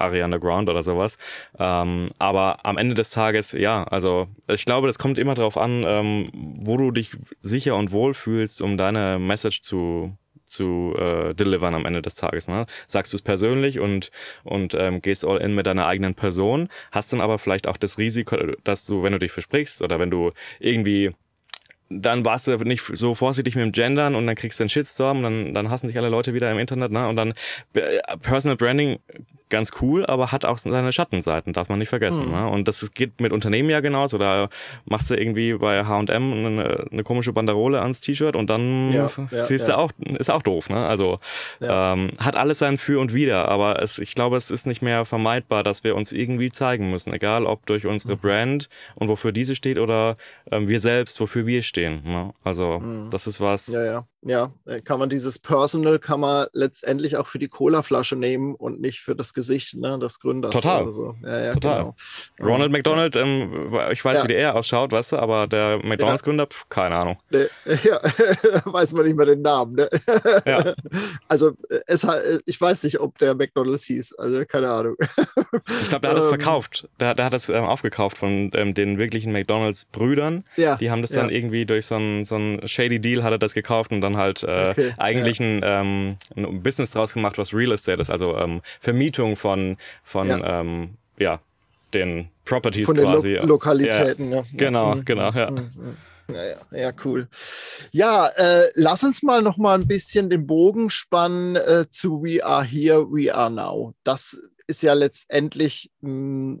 Ariana 0.00 0.38
Grande 0.38 0.72
oder 0.72 0.82
sowas. 0.82 1.18
Ähm, 1.58 2.08
aber 2.18 2.64
am 2.64 2.78
Ende 2.78 2.94
des 2.94 3.10
Tages, 3.10 3.52
ja, 3.52 3.84
also 3.84 4.28
ich 4.48 4.64
glaube, 4.64 4.86
das 4.86 4.98
kommt 4.98 5.18
immer 5.18 5.34
darauf 5.34 5.56
an, 5.56 5.84
ähm, 5.86 6.30
wo 6.60 6.76
du 6.76 6.90
dich 6.90 7.10
sicher 7.40 7.76
und 7.76 7.92
wohl 7.92 8.14
fühlst, 8.14 8.62
um 8.62 8.76
deine 8.76 9.18
Message 9.18 9.60
zu 9.60 10.16
zu 10.50 10.94
äh, 10.98 11.34
delivern 11.34 11.74
am 11.74 11.86
Ende 11.86 12.02
des 12.02 12.14
Tages. 12.14 12.48
Ne? 12.48 12.66
Sagst 12.86 13.12
du 13.12 13.16
es 13.16 13.22
persönlich 13.22 13.78
und, 13.78 14.10
und 14.44 14.74
ähm, 14.74 15.00
gehst 15.00 15.24
all 15.24 15.38
in 15.38 15.54
mit 15.54 15.66
deiner 15.66 15.86
eigenen 15.86 16.14
Person, 16.14 16.68
hast 16.92 17.12
dann 17.12 17.20
aber 17.20 17.38
vielleicht 17.38 17.66
auch 17.66 17.76
das 17.76 17.98
Risiko, 17.98 18.36
dass 18.64 18.86
du, 18.86 19.02
wenn 19.02 19.12
du 19.12 19.18
dich 19.18 19.32
versprichst 19.32 19.82
oder 19.82 19.98
wenn 19.98 20.10
du 20.10 20.30
irgendwie 20.58 21.10
dann 21.92 22.24
warst 22.24 22.46
du 22.46 22.56
nicht 22.58 22.84
so 22.92 23.16
vorsichtig 23.16 23.56
mit 23.56 23.64
dem 23.64 23.72
Gendern 23.72 24.14
und 24.14 24.24
dann 24.24 24.36
kriegst 24.36 24.60
du 24.60 24.62
einen 24.62 24.68
Shitstorm 24.68 25.18
und 25.18 25.22
dann, 25.24 25.54
dann 25.54 25.70
hassen 25.70 25.88
dich 25.88 25.98
alle 25.98 26.08
Leute 26.08 26.34
wieder 26.34 26.50
im 26.52 26.58
Internet, 26.60 26.92
ne? 26.92 27.08
Und 27.08 27.16
dann 27.16 27.34
äh, 27.74 27.98
Personal 28.22 28.56
Branding 28.56 29.00
ganz 29.50 29.72
cool, 29.80 30.06
aber 30.06 30.32
hat 30.32 30.44
auch 30.44 30.58
seine 30.58 30.92
Schattenseiten, 30.92 31.52
darf 31.52 31.68
man 31.68 31.78
nicht 31.78 31.88
vergessen. 31.88 32.26
Mhm. 32.26 32.32
Ne? 32.32 32.48
Und 32.48 32.68
das 32.68 32.92
geht 32.92 33.20
mit 33.20 33.32
Unternehmen 33.32 33.68
ja 33.70 33.80
genauso. 33.80 34.18
Da 34.18 34.48
machst 34.86 35.10
du 35.10 35.14
irgendwie 35.14 35.54
bei 35.54 35.84
H&M 35.84 36.08
eine, 36.08 36.86
eine 36.90 37.02
komische 37.02 37.32
Banderole 37.32 37.82
ans 37.82 38.00
T-Shirt 38.00 38.36
und 38.36 38.48
dann 38.48 38.92
ja, 38.92 39.10
siehst 39.30 39.68
ja, 39.68 39.76
du 39.76 39.80
auch, 39.80 39.90
ist 40.18 40.30
auch 40.30 40.42
doof. 40.42 40.70
Ne? 40.70 40.78
Also 40.78 41.18
ähm, 41.60 42.10
hat 42.18 42.36
alles 42.36 42.60
sein 42.60 42.78
Für 42.78 43.00
und 43.00 43.12
Wider, 43.12 43.48
aber 43.48 43.82
es, 43.82 43.98
ich 43.98 44.14
glaube, 44.14 44.36
es 44.36 44.50
ist 44.50 44.66
nicht 44.66 44.82
mehr 44.82 45.04
vermeidbar, 45.04 45.62
dass 45.62 45.84
wir 45.84 45.96
uns 45.96 46.12
irgendwie 46.12 46.50
zeigen 46.50 46.90
müssen, 46.90 47.12
egal 47.12 47.46
ob 47.46 47.66
durch 47.66 47.86
unsere 47.86 48.14
mhm. 48.14 48.20
Brand 48.20 48.68
und 48.94 49.08
wofür 49.08 49.32
diese 49.32 49.54
steht 49.54 49.78
oder 49.78 50.16
ähm, 50.50 50.68
wir 50.68 50.80
selbst, 50.80 51.20
wofür 51.20 51.46
wir 51.46 51.62
stehen. 51.62 52.02
Ne? 52.04 52.32
Also 52.44 52.80
mhm. 52.80 53.10
das 53.10 53.26
ist 53.26 53.40
was, 53.40 53.68
ja, 54.22 54.52
äh, 54.66 54.80
kann 54.82 54.98
man 54.98 55.08
dieses 55.08 55.38
Personal 55.38 55.98
kann 55.98 56.20
man 56.20 56.46
letztendlich 56.52 57.16
auch 57.16 57.26
für 57.26 57.38
die 57.38 57.48
Colaflasche 57.48 58.16
nehmen 58.16 58.54
und 58.54 58.80
nicht 58.80 59.00
für 59.00 59.16
das 59.16 59.32
Gesicht 59.32 59.74
ne, 59.76 59.98
des 59.98 60.20
Gründers. 60.20 60.52
Total. 60.52 60.82
Oder 60.82 60.92
so. 60.92 61.14
ja, 61.22 61.44
ja, 61.44 61.52
Total. 61.52 61.78
Genau. 62.36 62.52
Ronald 62.52 62.70
McDonald, 62.72 63.16
ähm, 63.16 63.72
ich 63.90 64.04
weiß, 64.04 64.18
Ja. 64.18 64.24
wie 64.24 64.28
der 64.28 64.56
ausschaut, 64.56 64.92
weißt 64.92 65.12
du, 65.12 65.16
aber 65.18 65.46
der 65.46 65.78
McDonalds-Gründer, 65.84 66.48
keine 66.68 66.96
Ahnung. 66.96 67.18
Ja, 67.84 68.00
weiß 68.64 68.92
man 68.92 69.06
nicht 69.06 69.16
mehr 69.16 69.26
den 69.26 69.42
Namen. 69.42 69.76
Ne? 69.76 69.88
Ja. 70.44 70.74
Also 71.28 71.50
äh, 71.68 71.78
es, 71.86 72.04
äh, 72.04 72.38
ich 72.44 72.60
weiß 72.60 72.82
nicht, 72.82 73.00
ob 73.00 73.16
der 73.18 73.34
McDonalds 73.34 73.84
hieß. 73.84 74.14
Also 74.18 74.44
keine 74.46 74.70
Ahnung. 74.70 74.96
Ich 75.80 75.88
glaube, 75.88 76.00
der 76.02 76.10
hat 76.10 76.16
das 76.16 76.24
Ähm, 76.24 76.30
verkauft. 76.30 76.88
Der, 76.98 77.14
der 77.14 77.24
hat 77.26 77.32
das 77.32 77.48
ähm, 77.48 77.64
aufgekauft 77.64 78.18
von 78.18 78.50
ähm, 78.54 78.74
den 78.74 78.98
wirklichen 78.98 79.32
McDonalds-Brüdern. 79.32 80.44
Ja, 80.56 80.76
Die 80.76 80.90
haben 80.90 81.02
das 81.02 81.10
dann 81.12 81.30
irgendwie 81.30 81.64
durch 81.66 81.86
so 81.86 81.94
einen 81.96 82.24
so 82.24 82.36
shady 82.66 83.00
Deal 83.00 83.22
hat 83.22 83.32
er 83.32 83.38
das 83.38 83.54
gekauft 83.54 83.92
und 83.92 84.00
dann 84.00 84.09
halt 84.16 84.42
äh, 84.42 84.70
Okay, 84.70 84.94
eigentlich 84.98 85.40
ein, 85.40 85.60
ähm, 85.64 86.16
ein 86.36 86.62
Business 86.62 86.90
draus 86.92 87.14
gemacht, 87.14 87.38
was 87.38 87.54
Real 87.54 87.72
Estate 87.72 88.00
ist, 88.00 88.10
also 88.10 88.36
ähm, 88.36 88.60
Vermietung 88.80 89.36
von, 89.36 89.76
von 90.02 90.28
Ja. 90.28 90.60
Ähm, 90.60 90.90
ja, 91.18 91.40
den 91.94 92.28
Properties 92.44 92.86
Von 92.86 92.96
den 92.96 93.04
Lo 93.04 93.12
quasi. 93.12 93.34
Lokalitäten. 93.34 94.32
Ja. 94.32 94.44
Genau, 94.54 94.96
genau, 95.04 95.30
ja. 95.32 95.50
mhm, 95.50 95.56
mhm. 95.56 95.96
Ja, 96.32 96.44
ja, 96.44 96.78
ja, 96.78 96.92
cool. 97.04 97.28
Ja, 97.90 98.28
äh, 98.28 98.70
lass 98.74 99.02
uns 99.02 99.22
mal 99.22 99.42
noch 99.42 99.56
mal 99.56 99.74
ein 99.74 99.88
bisschen 99.88 100.30
den 100.30 100.46
Bogen 100.46 100.88
spannen 100.88 101.56
äh, 101.56 101.86
zu 101.90 102.22
We 102.22 102.44
Are 102.44 102.64
Here, 102.64 103.04
We 103.10 103.34
Are 103.34 103.50
Now. 103.50 103.94
Das 104.04 104.38
ist 104.68 104.82
ja 104.82 104.92
letztendlich, 104.92 105.90
mh, 106.00 106.60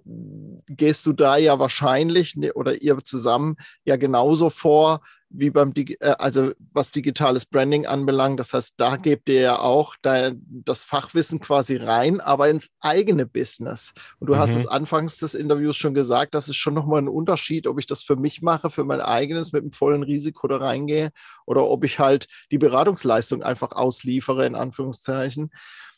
gehst 0.66 1.06
du 1.06 1.12
da 1.12 1.36
ja 1.36 1.60
wahrscheinlich 1.60 2.34
ne, 2.34 2.52
oder 2.52 2.82
ihr 2.82 2.98
zusammen 3.04 3.56
ja 3.84 3.96
genauso 3.96 4.50
vor 4.50 5.02
wie 5.30 5.50
beim, 5.50 5.72
Digi 5.72 5.96
äh, 6.00 6.14
also 6.18 6.52
was 6.72 6.90
digitales 6.90 7.46
Branding 7.46 7.86
anbelangt. 7.86 8.38
Das 8.40 8.52
heißt, 8.52 8.74
da 8.76 8.96
gebt 8.96 9.28
ihr 9.28 9.40
ja 9.40 9.58
auch 9.60 9.94
dein, 10.02 10.42
das 10.48 10.84
Fachwissen 10.84 11.40
quasi 11.40 11.76
rein, 11.76 12.20
aber 12.20 12.48
ins 12.48 12.70
eigene 12.80 13.26
Business. 13.26 13.92
Und 14.18 14.26
du 14.28 14.36
hast 14.36 14.50
Mhm. 14.50 14.56
es 14.56 14.66
anfangs 14.66 15.18
des 15.18 15.34
Interviews 15.34 15.76
schon 15.76 15.94
gesagt, 15.94 16.34
das 16.34 16.48
ist 16.48 16.56
schon 16.56 16.74
nochmal 16.74 17.00
ein 17.02 17.08
Unterschied, 17.08 17.66
ob 17.66 17.78
ich 17.78 17.86
das 17.86 18.02
für 18.02 18.16
mich 18.16 18.42
mache, 18.42 18.70
für 18.70 18.84
mein 18.84 19.00
eigenes 19.00 19.52
mit 19.52 19.62
dem 19.62 19.72
vollen 19.72 20.02
Risiko 20.02 20.48
da 20.48 20.56
reingehe 20.58 21.10
oder 21.46 21.66
ob 21.68 21.84
ich 21.84 21.98
halt 21.98 22.26
die 22.50 22.58
Beratungsleistung 22.58 23.42
einfach 23.42 23.72
ausliefere, 23.72 24.46
in 24.46 24.54
Anführungszeichen. 24.56 25.50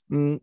Hm, 0.09 0.41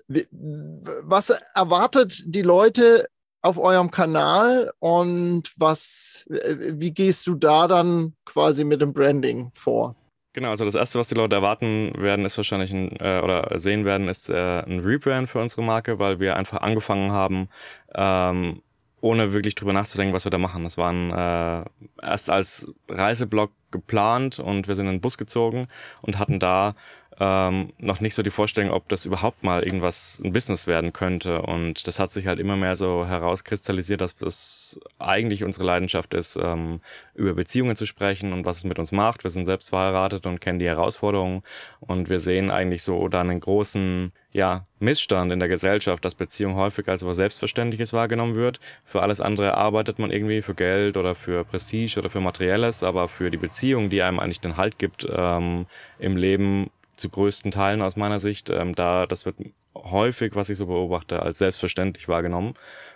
Was 1.04 1.32
erwartet 1.54 2.24
die 2.26 2.42
Leute 2.42 3.08
auf 3.42 3.58
eurem 3.58 3.92
Kanal 3.92 4.72
und 4.80 5.52
was, 5.58 6.26
äh, 6.30 6.56
wie 6.74 6.92
gehst 6.92 7.28
du 7.28 7.36
da 7.36 7.68
dann 7.68 8.14
quasi 8.26 8.64
mit 8.64 8.82
dem 8.82 8.94
Branding 8.94 9.50
vor? 9.52 9.96
Genau, 10.34 10.50
also 10.50 10.64
das 10.64 10.76
erste, 10.76 11.00
was 11.00 11.08
die 11.08 11.16
Leute 11.16 11.36
erwarten 11.36 11.94
werden, 11.98 12.24
ist 12.24 12.38
wahrscheinlich 12.38 12.72
ein, 12.72 12.96
äh, 13.00 13.20
oder 13.24 13.58
sehen 13.58 13.84
werden, 13.84 14.08
ist 14.08 14.30
äh, 14.30 14.64
ein 14.64 14.80
Rebrand 14.80 15.30
für 15.30 15.40
unsere 15.40 15.64
Marke, 15.64 16.00
weil 16.00 16.20
wir 16.20 16.36
einfach 16.36 16.62
angefangen 16.62 17.12
haben, 17.12 17.50
ähm, 17.96 18.62
ohne 19.02 19.34
wirklich 19.34 19.56
drüber 19.56 19.74
nachzudenken, 19.74 20.14
was 20.14 20.26
wir 20.26 20.30
da 20.30 20.38
machen. 20.38 20.64
Das 20.64 20.78
waren 20.78 21.12
äh, 21.12 21.66
erst 22.02 22.30
als 22.30 22.72
Reiseblog 22.90 23.52
geplant 23.72 24.40
und 24.40 24.68
wir 24.68 24.76
sind 24.76 24.86
in 24.86 24.94
den 24.94 25.02
Bus 25.02 25.18
gezogen 25.18 25.68
und 26.02 26.20
hatten 26.20 26.40
da 26.40 26.76
ähm, 27.20 27.74
noch 27.78 28.00
nicht 28.00 28.16
so 28.16 28.24
die 28.24 28.30
Vorstellung, 28.32 28.72
ob 28.72 28.88
das 28.88 29.06
überhaupt 29.06 29.44
mal 29.44 29.64
irgendwas 29.64 30.22
ein 30.24 30.32
Business 30.32 30.68
werden 30.68 30.94
könnte. 30.94 31.42
Und 31.42 31.86
das 31.88 32.00
hat 32.00 32.12
sich 32.12 32.28
halt 32.28 32.40
immer 32.40 32.56
mehr 32.56 32.76
so 32.78 33.06
herauskristallisiert, 33.06 34.00
dass 34.00 34.22
es 34.22 34.80
eigentlich 35.00 35.44
unsere 35.44 35.66
Leidenschaft 35.66 36.14
ist, 36.14 36.38
ähm, 36.42 36.80
über 37.16 37.34
Beziehungen 37.34 37.76
zu 37.76 37.86
sprechen 37.86 38.32
und 38.32 38.46
was 38.46 38.58
es 38.58 38.64
mit 38.64 38.80
uns 38.80 38.94
macht. 38.94 39.24
Wir 39.24 39.32
sind 39.32 39.46
selbst 39.46 39.70
verheiratet 39.70 40.26
und 40.26 40.40
kennen 40.40 40.60
die 40.60 40.68
Herausforderungen 40.68 41.44
und 41.82 42.10
wir 42.10 42.20
sehen 42.20 42.52
eigentlich 42.52 42.84
so 42.84 43.10
da 43.10 43.20
einen 43.20 43.42
großen 43.42 44.14
ja, 44.32 44.66
Missstand 44.80 45.32
in 45.34 45.40
der 45.40 45.50
Gesellschaft, 45.50 46.06
dass 46.06 46.16
Beziehung 46.16 46.56
häufig 46.56 46.88
als 46.88 47.06
was 47.06 47.18
Selbstverständliches 47.18 47.94
wahrgenommen 47.94 48.36
wird. 48.36 48.60
Für 48.86 49.02
alles 49.02 49.20
andere 49.22 49.56
arbeitet 49.56 50.00
man 50.00 50.12
irgendwie, 50.12 50.42
für 50.42 50.54
Geld 50.54 50.98
oder 50.98 51.16
für 51.16 51.44
Prestige 51.44 52.00
oder 52.00 52.10
für 52.10 52.22
Materielles, 52.22 52.84
aber 52.84 53.08
für 53.08 53.32
die 53.32 53.38
Beziehung, 53.38 53.90
die 53.90 54.04
einem 54.04 54.20
eigentlich 54.20 54.40
den 54.40 54.56
Halt 54.56 54.78
gibt 54.78 55.08
ähm, 55.12 55.66
im 55.98 56.16
Leben, 56.16 56.70
zu 57.00 57.10
größten 57.10 57.52
Teilen 57.52 57.82
aus 57.82 57.96
meiner 57.96 58.20
Sicht, 58.20 58.50
ähm, 58.50 58.76
da 58.76 59.06
das 59.06 59.26
wird 59.26 59.38
häufig, 59.76 60.36
was 60.36 60.50
ich 60.50 60.58
so 60.58 60.68
beobachte, 60.68 61.22
als 61.22 61.38
selbstverständlich 61.38 62.08
wahrgenommen. 62.08 62.54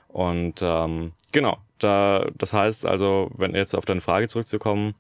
Und 0.08 0.62
ähm, 0.62 1.14
genau, 1.32 1.58
da 1.80 2.28
das 2.38 2.54
heißt 2.54 2.86
also, 2.86 3.32
wenn 3.36 3.56
jetzt 3.56 3.76
auf 3.76 3.86
deine 3.86 4.02
Frage 4.02 4.28
zurückzukommen, 4.28 4.96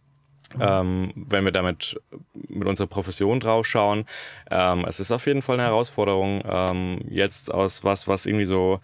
ähm, 0.59 1.11
wenn 1.15 1.45
wir 1.45 1.51
damit 1.51 1.99
mit 2.33 2.67
unserer 2.67 2.87
Profession 2.87 3.39
drauf 3.39 3.65
schauen, 3.65 4.05
ähm, 4.51 4.85
es 4.87 4.99
ist 4.99 5.11
auf 5.11 5.25
jeden 5.25 5.41
Fall 5.41 5.55
eine 5.55 5.67
Herausforderung, 5.67 6.43
ähm, 6.45 6.99
jetzt 7.09 7.53
aus 7.53 7.83
was, 7.83 8.07
was 8.07 8.25
irgendwie 8.25 8.45
so 8.45 8.79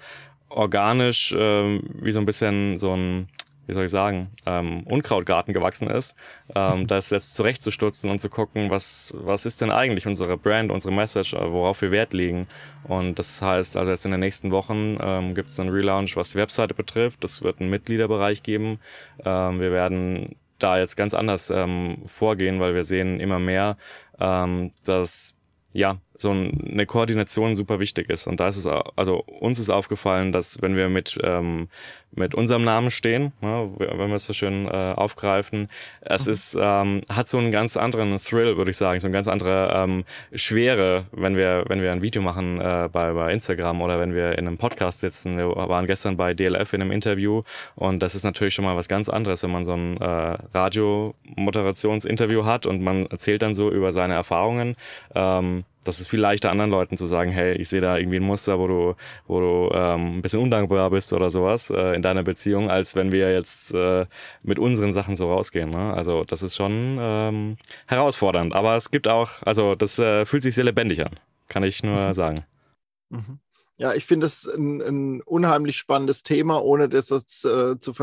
organisch 0.50 1.34
ähm, 1.38 1.84
wie 2.02 2.12
so 2.12 2.20
ein 2.20 2.26
bisschen 2.26 2.78
so 2.78 2.96
ein 2.96 3.28
wie 3.70 3.74
soll 3.74 3.86
ich 3.86 3.92
sagen, 3.92 4.32
ähm, 4.48 4.82
Unkrautgarten 4.86 5.54
gewachsen 5.54 5.90
ist, 5.90 6.16
ähm, 6.56 6.88
das 6.88 7.12
jetzt 7.12 7.36
zurechtzustutzen 7.36 8.10
und 8.10 8.18
zu 8.18 8.28
gucken, 8.28 8.72
was, 8.72 9.14
was 9.16 9.46
ist 9.46 9.62
denn 9.62 9.70
eigentlich 9.70 10.08
unsere 10.08 10.38
Brand, 10.38 10.72
unsere 10.72 10.92
Message, 10.94 11.36
äh, 11.36 11.52
worauf 11.52 11.84
wir 11.84 11.92
Wert 11.92 12.14
legen. 12.14 12.48
Und 12.86 13.20
das 13.20 13.44
heißt, 13.44 13.78
also 13.78 13.92
jetzt 13.92 14.06
in 14.06 14.12
den 14.12 14.22
nächsten 14.22 14.50
Wochen 14.50 14.98
ähm, 15.00 15.36
gibt 15.36 15.50
es 15.50 15.60
einen 15.60 15.70
Relaunch, 15.70 16.18
was 16.18 16.32
die 16.32 16.40
Webseite 16.40 16.74
betrifft. 16.74 17.24
Es 17.24 17.44
wird 17.44 17.62
einen 17.62 17.70
Mitgliederbereich 17.70 18.42
geben. 18.42 18.80
Ähm, 19.24 19.60
wir 19.60 19.72
werden 19.72 20.36
da 20.58 20.80
jetzt 20.80 20.98
ganz 20.98 21.14
anders 21.14 21.52
ähm, 21.52 22.02
vorgehen, 22.08 22.60
weil 22.60 22.74
wir 22.74 22.84
sehen 22.84 23.20
immer 23.20 23.38
mehr, 23.38 23.78
ähm, 24.20 24.72
dass 24.84 25.36
ja, 25.74 25.98
so 26.22 26.32
eine 26.32 26.86
Koordination 26.86 27.56
super 27.56 27.80
wichtig 27.80 28.10
ist. 28.10 28.28
Und 28.28 28.40
da 28.40 28.48
ist 28.48 28.58
es, 28.58 28.68
also 28.68 29.24
uns 29.26 29.60
ist 29.60 29.70
aufgefallen, 29.70 30.32
dass 30.32 30.62
wenn 30.62 30.76
wir 30.76 30.90
mit, 30.90 31.18
ähm, 31.24 31.70
mit 32.12 32.36
unserem 32.36 32.64
Namen 32.64 32.90
stehen, 32.90 33.32
ne, 33.42 33.70
wenn 33.78 34.10
wir 34.10 34.16
es 34.16 34.26
so 34.26 34.34
schön 34.34 34.68
äh, 34.68 34.94
aufgreifen, 34.96 35.70
es 36.02 36.28
ist, 36.28 36.58
ähm, 36.60 37.02
hat 37.10 37.28
so 37.28 37.38
einen 37.38 37.52
ganz 37.52 37.78
anderen 37.78 38.18
Thrill, 38.18 38.58
würde 38.58 38.72
ich 38.72 38.78
sagen, 38.78 39.00
so 39.00 39.08
eine 39.08 39.14
ganz 39.14 39.28
andere 39.28 39.72
ähm, 39.74 40.04
Schwere, 40.34 41.06
wenn 41.12 41.38
wir, 41.38 41.66
wenn 41.68 41.82
wir 41.82 41.92
ein 41.92 42.02
Video 42.02 42.22
machen 42.22 42.60
äh, 42.60 42.90
bei, 42.92 43.14
bei 43.14 43.32
Instagram 43.32 43.82
oder 43.82 44.00
wenn 44.00 44.14
wir 44.14 44.38
in 44.38 44.48
einem 44.48 44.58
Podcast 44.58 45.00
sitzen. 45.00 45.38
Wir 45.38 45.48
waren 45.50 45.88
gestern 45.88 46.18
bei 46.18 46.34
DLF 46.34 46.74
in 46.74 46.82
einem 46.82 46.92
Interview 46.92 47.44
und 47.76 48.04
das 48.04 48.16
ist 48.16 48.24
natürlich 48.24 48.54
schon 48.54 48.66
mal 48.66 48.76
was 48.76 48.88
ganz 48.88 49.08
anderes, 49.10 49.44
wenn 49.44 49.52
man 49.52 49.66
so 49.66 49.74
ein 49.74 49.98
äh, 49.98 50.38
Radio-Moderationsinterview 50.54 52.46
hat 52.46 52.66
und 52.66 52.82
man 52.82 53.06
erzählt 53.06 53.42
dann 53.42 53.54
so 53.54 53.72
über 53.72 53.92
seine 53.92 54.16
Erfahrungen. 54.16 54.76
Ähm, 55.16 55.64
das 55.84 56.00
ist 56.00 56.08
viel 56.08 56.20
leichter 56.20 56.52
anderen 56.52 56.72
Leuten 56.72 56.98
zu 56.98 57.06
sagen, 57.06 57.32
hey, 57.32 57.56
ich 57.56 57.70
sehe 57.70 57.82
da 57.82 57.98
irgendwie 57.98 58.18
ein 58.18 58.24
Muster, 58.24 58.60
wo 58.60 58.68
du, 58.68 58.96
wo 59.28 59.40
du 59.40 59.70
ähm, 59.74 60.18
ein 60.18 60.22
bisschen 60.22 60.42
undankbar 60.42 60.90
bist 60.90 61.14
oder 61.14 61.30
sowas 61.30 61.70
äh, 61.70 61.96
in 61.96 62.02
deiner 62.02 62.24
Beziehung, 62.24 62.70
als 62.70 62.96
wenn 62.96 63.12
wir 63.12 63.32
jetzt 63.32 63.74
äh, 63.74 64.06
mit 64.44 64.60
unseren 64.60 64.92
Sachen 64.92 65.16
so 65.16 65.32
rausgehen. 65.32 65.70
Ne? 65.70 65.94
Also 65.94 66.24
das 66.24 66.44
ist 66.44 66.56
schon 66.56 66.98
ähm, 67.00 67.58
herausfordernd, 67.88 68.54
aber 68.54 68.76
es 68.76 68.92
gibt 68.92 69.08
auch, 69.08 69.42
also 69.44 69.76
das 69.76 70.00
äh, 70.00 70.26
fühlt 70.26 70.44
sich 70.44 70.56
sehr 70.56 70.66
lebendig 70.66 71.06
an, 71.06 71.20
kann 71.48 71.64
ich 71.64 71.84
nur 71.84 72.14
sagen. 72.14 72.44
Mhm. 73.10 73.40
Ja, 73.80 73.94
ich 73.94 74.06
finde 74.06 74.26
es 74.26 74.46
ein, 74.46 74.82
ein 74.82 75.22
unheimlich 75.22 75.78
spannendes 75.78 76.24
Thema, 76.24 76.62
ohne 76.62 76.90
das 76.90 77.10
jetzt 77.10 77.46
äh, 77.46 77.80
zu 77.80 77.94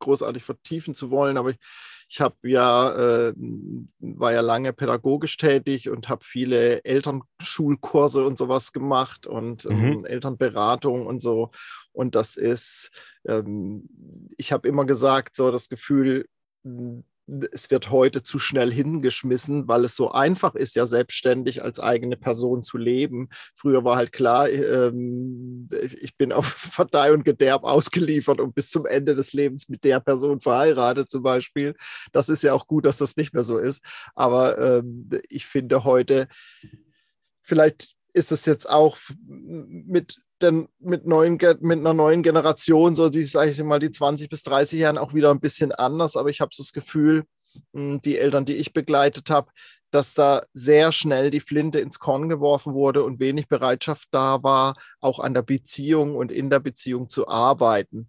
großartig 0.00 0.42
vertiefen 0.42 0.96
zu 0.96 1.12
wollen. 1.12 1.38
Aber 1.38 1.50
ich, 1.50 1.58
ich 2.10 2.20
habe 2.20 2.34
ja, 2.42 3.28
äh, 3.28 3.34
war 4.00 4.32
ja 4.32 4.40
lange 4.40 4.72
pädagogisch 4.72 5.36
tätig 5.36 5.88
und 5.88 6.08
habe 6.08 6.24
viele 6.24 6.84
Elternschulkurse 6.84 8.24
und 8.24 8.36
sowas 8.36 8.72
gemacht 8.72 9.28
und 9.28 9.64
ähm, 9.64 9.98
Mhm. 10.00 10.04
Elternberatung 10.04 11.06
und 11.06 11.20
so. 11.22 11.52
Und 11.92 12.16
das 12.16 12.36
ist, 12.36 12.90
ähm, 13.26 13.88
ich 14.36 14.50
habe 14.52 14.66
immer 14.66 14.84
gesagt, 14.86 15.36
so 15.36 15.52
das 15.52 15.68
Gefühl, 15.68 16.26
es 17.52 17.70
wird 17.70 17.90
heute 17.90 18.22
zu 18.22 18.38
schnell 18.38 18.72
hingeschmissen, 18.72 19.68
weil 19.68 19.84
es 19.84 19.94
so 19.96 20.10
einfach 20.10 20.54
ist, 20.54 20.74
ja 20.74 20.86
selbstständig 20.86 21.62
als 21.62 21.78
eigene 21.78 22.16
Person 22.16 22.62
zu 22.62 22.76
leben. 22.76 23.28
Früher 23.54 23.84
war 23.84 23.96
halt 23.96 24.12
klar, 24.12 24.48
ähm, 24.50 25.68
ich 26.00 26.16
bin 26.16 26.32
auf 26.32 26.46
Verdeih 26.72 27.12
und 27.12 27.24
Gederb 27.24 27.64
ausgeliefert 27.64 28.40
und 28.40 28.54
bis 28.54 28.70
zum 28.70 28.86
Ende 28.86 29.14
des 29.14 29.32
Lebens 29.32 29.68
mit 29.68 29.84
der 29.84 30.00
Person 30.00 30.40
verheiratet 30.40 31.10
zum 31.10 31.22
Beispiel. 31.22 31.74
Das 32.12 32.28
ist 32.28 32.42
ja 32.42 32.52
auch 32.52 32.66
gut, 32.66 32.84
dass 32.84 32.98
das 32.98 33.16
nicht 33.16 33.32
mehr 33.34 33.44
so 33.44 33.58
ist. 33.58 33.84
Aber 34.14 34.58
ähm, 34.58 35.08
ich 35.28 35.46
finde 35.46 35.84
heute, 35.84 36.28
vielleicht 37.42 37.94
ist 38.12 38.32
es 38.32 38.44
jetzt 38.46 38.68
auch 38.68 38.98
mit 39.26 40.20
denn 40.42 40.68
mit, 40.78 41.06
neuen, 41.06 41.38
mit 41.60 41.78
einer 41.78 41.94
neuen 41.94 42.22
Generation, 42.22 42.94
so 42.94 43.08
die, 43.08 43.22
sage 43.22 43.50
ich 43.50 43.62
mal, 43.62 43.78
die 43.78 43.90
20 43.90 44.28
bis 44.28 44.42
30 44.42 44.80
Jahren 44.80 44.98
auch 44.98 45.14
wieder 45.14 45.30
ein 45.30 45.40
bisschen 45.40 45.72
anders. 45.72 46.16
Aber 46.16 46.28
ich 46.30 46.40
habe 46.40 46.50
so 46.54 46.62
das 46.62 46.72
Gefühl, 46.72 47.24
die 47.72 48.18
Eltern, 48.18 48.44
die 48.44 48.54
ich 48.54 48.72
begleitet 48.72 49.30
habe, 49.30 49.50
dass 49.90 50.14
da 50.14 50.42
sehr 50.54 50.92
schnell 50.92 51.30
die 51.30 51.40
Flinte 51.40 51.80
ins 51.80 51.98
Korn 51.98 52.28
geworfen 52.28 52.74
wurde 52.74 53.02
und 53.02 53.18
wenig 53.18 53.48
Bereitschaft 53.48 54.08
da 54.12 54.42
war, 54.42 54.74
auch 55.00 55.18
an 55.18 55.34
der 55.34 55.42
Beziehung 55.42 56.14
und 56.14 56.30
in 56.30 56.48
der 56.48 56.60
Beziehung 56.60 57.08
zu 57.08 57.26
arbeiten. 57.26 58.08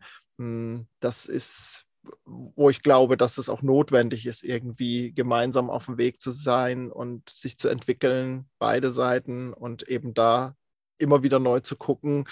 Das 0.99 1.25
ist 1.25 1.85
wo 2.25 2.69
ich 2.69 2.81
glaube, 2.81 3.17
dass 3.17 3.37
es 3.37 3.49
auch 3.49 3.61
notwendig 3.61 4.25
ist, 4.25 4.43
irgendwie 4.43 5.13
gemeinsam 5.13 5.69
auf 5.69 5.85
dem 5.85 5.97
Weg 5.97 6.21
zu 6.21 6.31
sein 6.31 6.91
und 6.91 7.29
sich 7.29 7.57
zu 7.57 7.69
entwickeln, 7.69 8.49
beide 8.59 8.91
Seiten 8.91 9.53
und 9.53 9.87
eben 9.87 10.13
da 10.13 10.55
immer 11.01 11.23
wieder 11.23 11.39
neu 11.39 11.59
zu 11.59 11.75
gucken, 11.75 12.25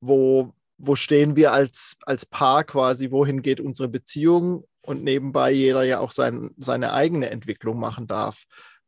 wo, 0.00 0.54
wo 0.78 0.94
stehen 0.94 1.36
wir 1.36 1.52
als, 1.52 1.96
als 2.02 2.26
Paar 2.26 2.64
quasi, 2.64 3.10
wohin 3.10 3.42
geht 3.42 3.60
unsere 3.60 3.88
Beziehung 3.88 4.64
und 4.82 5.04
nebenbei 5.04 5.50
jeder 5.50 5.84
ja 5.84 6.00
auch 6.00 6.10
sein, 6.10 6.50
seine 6.56 6.92
eigene 6.92 7.30
Entwicklung 7.30 7.78
machen 7.78 8.06
darf. 8.06 8.44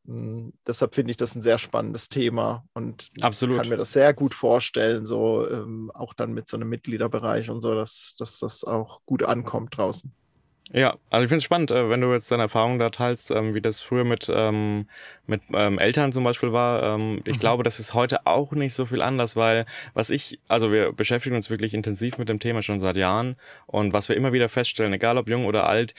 Hm, 0.06 0.52
deshalb 0.66 0.94
finde 0.94 1.12
ich 1.12 1.16
das 1.16 1.34
ein 1.34 1.42
sehr 1.42 1.58
spannendes 1.58 2.08
Thema 2.08 2.64
und 2.72 3.10
Absolut. 3.20 3.58
kann 3.58 3.68
mir 3.68 3.76
das 3.76 3.92
sehr 3.92 4.12
gut 4.14 4.34
vorstellen, 4.34 5.06
so 5.06 5.48
ähm, 5.48 5.90
auch 5.94 6.14
dann 6.14 6.32
mit 6.32 6.48
so 6.48 6.56
einem 6.56 6.68
Mitgliederbereich 6.68 7.50
und 7.50 7.62
so, 7.62 7.74
dass, 7.74 8.14
dass 8.18 8.38
das 8.38 8.64
auch 8.64 9.00
gut 9.04 9.22
ankommt 9.22 9.76
draußen. 9.76 10.12
Ja, 10.74 10.96
also 11.10 11.24
ich 11.24 11.28
finde 11.28 11.36
es 11.36 11.44
spannend, 11.44 11.70
äh, 11.70 11.90
wenn 11.90 12.00
du 12.00 12.10
jetzt 12.12 12.30
deine 12.32 12.44
Erfahrungen 12.44 12.78
da 12.78 12.88
teilst, 12.88 13.30
ähm, 13.30 13.54
wie 13.54 13.60
das 13.60 13.80
früher 13.80 14.04
mit, 14.04 14.32
ähm, 14.34 14.86
mit 15.26 15.42
ähm, 15.52 15.78
Eltern 15.78 16.12
zum 16.12 16.24
Beispiel 16.24 16.52
war. 16.52 16.98
Ich 17.24 17.36
mhm. 17.36 17.40
glaube, 17.40 17.62
das 17.62 17.78
ist 17.78 17.92
heute 17.94 18.26
auch 18.26 18.52
nicht 18.52 18.72
so 18.72 18.86
viel 18.86 19.02
anders, 19.02 19.36
weil 19.36 19.66
was 19.92 20.10
ich, 20.10 20.40
also 20.48 20.72
wir 20.72 20.92
beschäftigen 20.92 21.36
uns 21.36 21.50
wirklich 21.50 21.74
intensiv 21.74 22.16
mit 22.16 22.28
dem 22.28 22.40
Thema 22.40 22.62
schon 22.62 22.80
seit 22.80 22.96
Jahren 22.96 23.36
und 23.66 23.92
was 23.92 24.08
wir 24.08 24.16
immer 24.16 24.32
wieder 24.32 24.48
feststellen, 24.48 24.92
egal 24.92 25.18
ob 25.18 25.28
jung 25.28 25.46
oder 25.46 25.68
alt, 25.68 25.94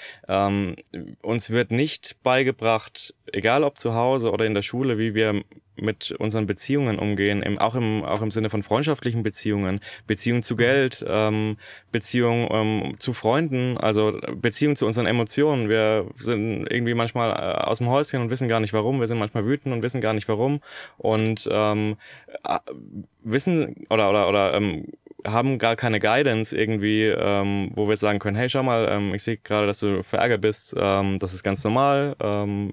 uns 1.22 1.50
wird 1.50 1.72
nicht 1.72 2.18
beigebracht, 2.24 3.14
egal 3.32 3.64
ob 3.64 3.80
zu 3.80 3.94
Hause 3.94 4.32
oder 4.32 4.46
in 4.46 4.54
der 4.54 4.62
Schule, 4.62 4.98
wie 4.98 5.16
wir 5.16 5.44
mit 5.76 6.12
unseren 6.12 6.46
Beziehungen 6.46 7.00
umgehen, 7.00 7.42
im, 7.42 7.58
auch, 7.58 7.76
im, 7.76 8.04
auch 8.04 8.22
im 8.22 8.32
Sinne 8.32 8.50
von 8.50 8.64
freundschaftlichen 8.64 9.24
Beziehungen, 9.24 9.80
Beziehung 10.08 10.44
zu 10.44 10.56
Geld, 10.56 11.04
ähm, 11.08 11.58
Beziehung 11.92 12.48
ähm, 12.52 13.00
zu 13.00 13.14
Freunden, 13.14 13.78
also 13.78 14.20
Beziehung 14.36 14.76
zu 14.76 14.86
unseren 14.86 15.06
Emotionen. 15.06 15.70
Wir 15.70 16.06
sind 16.16 16.68
irgendwie 16.70 16.94
manchmal 16.94 17.32
äh, 17.32 17.64
aus 17.64 17.80
dem 17.80 17.90
Häuschen 17.90 18.22
und 18.22 18.30
wissen 18.30 18.48
gar 18.48 18.60
nicht 18.60 18.74
warum. 18.74 19.00
Wir 19.00 19.08
sind 19.08 19.20
manchmal 19.20 19.46
wütend 19.46 19.74
und 19.74 19.84
wissen 19.84 20.02
gar 20.02 20.14
nicht 20.14 20.28
warum 20.28 20.62
und 20.98 21.50
ähm, 21.52 21.96
äh, 22.44 22.60
wissen 23.24 23.86
oder 23.90 24.10
oder 24.10 24.30
oder 24.30 24.54
ähm, 24.54 24.86
haben 25.26 25.58
gar 25.58 25.76
keine 25.76 26.00
Guidance 26.00 26.56
irgendwie, 26.56 27.06
ähm, 27.06 27.72
wo 27.76 27.88
wir 27.88 27.98
sagen 27.98 28.20
können, 28.20 28.36
hey, 28.36 28.50
schau 28.50 28.64
mal, 28.64 28.88
ähm, 28.90 29.14
ich 29.14 29.24
sehe 29.24 29.38
gerade, 29.38 29.68
dass 29.68 29.80
du 29.80 30.04
verärgert 30.04 30.42
bist, 30.42 30.76
ähm, 30.78 31.20
das 31.20 31.34
ist 31.34 31.44
ganz 31.44 31.64
normal, 31.64 32.16
ähm, 32.22 32.72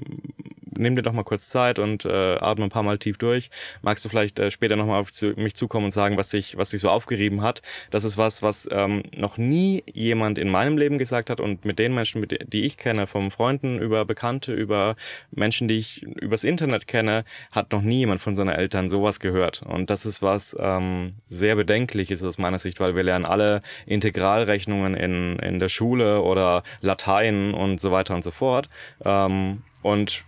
nimm 0.77 0.97
dir 0.97 1.03
doch 1.03 1.13
mal 1.13 1.25
kurz 1.25 1.49
Zeit 1.49 1.79
und 1.79 2.05
äh, 2.05 2.37
atme 2.37 2.65
ein 2.65 2.71
paar 2.71 2.83
Mal 2.83 2.99
tief 2.99 3.19
durch. 3.19 3.51
Magst 3.83 4.05
du 4.05 4.09
vielleicht 4.09 4.39
äh, 4.39 4.51
später 4.51 4.77
nochmal 4.77 5.01
auf 5.01 5.11
zu, 5.11 5.29
mich 5.37 5.55
zukommen 5.55 5.87
und 5.87 5.91
sagen, 5.91 6.17
was 6.17 6.31
dich, 6.31 6.57
was 6.57 6.71
dich 6.71 6.81
so 6.81 6.89
aufgerieben 6.89 7.43
hat? 7.43 7.63
Das 7.91 8.05
ist 8.05 8.19
was, 8.19 8.43
was 8.43 8.69
ähm, 8.71 9.03
noch 9.17 9.39
nie 9.39 9.83
jemand 9.93 10.39
in 10.39 10.49
meinem 10.49 10.79
Leben 10.79 10.99
gesagt 10.99 11.31
hat 11.31 11.41
und 11.41 11.65
mit 11.65 11.79
den 11.79 11.95
Menschen, 11.95 12.21
mit, 12.21 12.53
die 12.53 12.65
ich 12.65 12.77
kenne, 12.77 13.07
vom 13.07 13.31
Freunden 13.31 13.79
über 13.79 14.05
Bekannte, 14.05 14.53
über 14.53 14.97
Menschen, 15.31 15.69
die 15.69 15.79
ich 15.79 16.03
übers 16.03 16.45
Internet 16.45 16.87
kenne, 16.87 17.25
hat 17.51 17.73
noch 17.73 17.83
nie 17.83 17.99
jemand 17.99 18.21
von 18.21 18.35
seinen 18.35 18.51
Eltern 18.51 18.89
sowas 18.89 19.21
gehört. 19.21 19.63
Und 19.63 19.91
das 19.91 20.07
ist 20.07 20.23
was 20.23 20.57
ähm, 20.59 21.15
sehr 21.29 21.57
bedenkliches 21.57 22.23
aus 22.25 22.39
meiner 22.39 22.59
Sicht, 22.59 22.81
weil 22.81 22.97
wir 22.97 23.03
lernen 23.03 23.25
alle 23.25 23.61
Integralrechnungen 23.87 24.95
in, 24.95 25.39
in 25.39 25.59
der 25.59 25.69
Schule 25.69 26.23
oder 26.23 26.63
Latein 26.81 27.55
und 27.55 27.81
so 27.81 27.91
weiter 27.91 28.15
und 28.15 28.25
so 28.25 28.31
fort. 28.31 28.69
Ähm, 29.05 29.63
und 29.83 30.25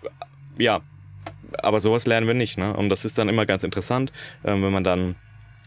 ja, 0.59 0.81
aber 1.59 1.81
sowas 1.81 2.07
lernen 2.07 2.27
wir 2.27 2.35
nicht, 2.35 2.59
ne? 2.59 2.75
Und 2.75 2.89
das 2.89 3.05
ist 3.05 3.19
dann 3.19 3.29
immer 3.29 3.47
ganz 3.47 3.65
interessant, 3.65 4.13
ähm, 4.45 4.63
wenn 4.63 4.73
man 4.73 4.85
dann 4.85 5.17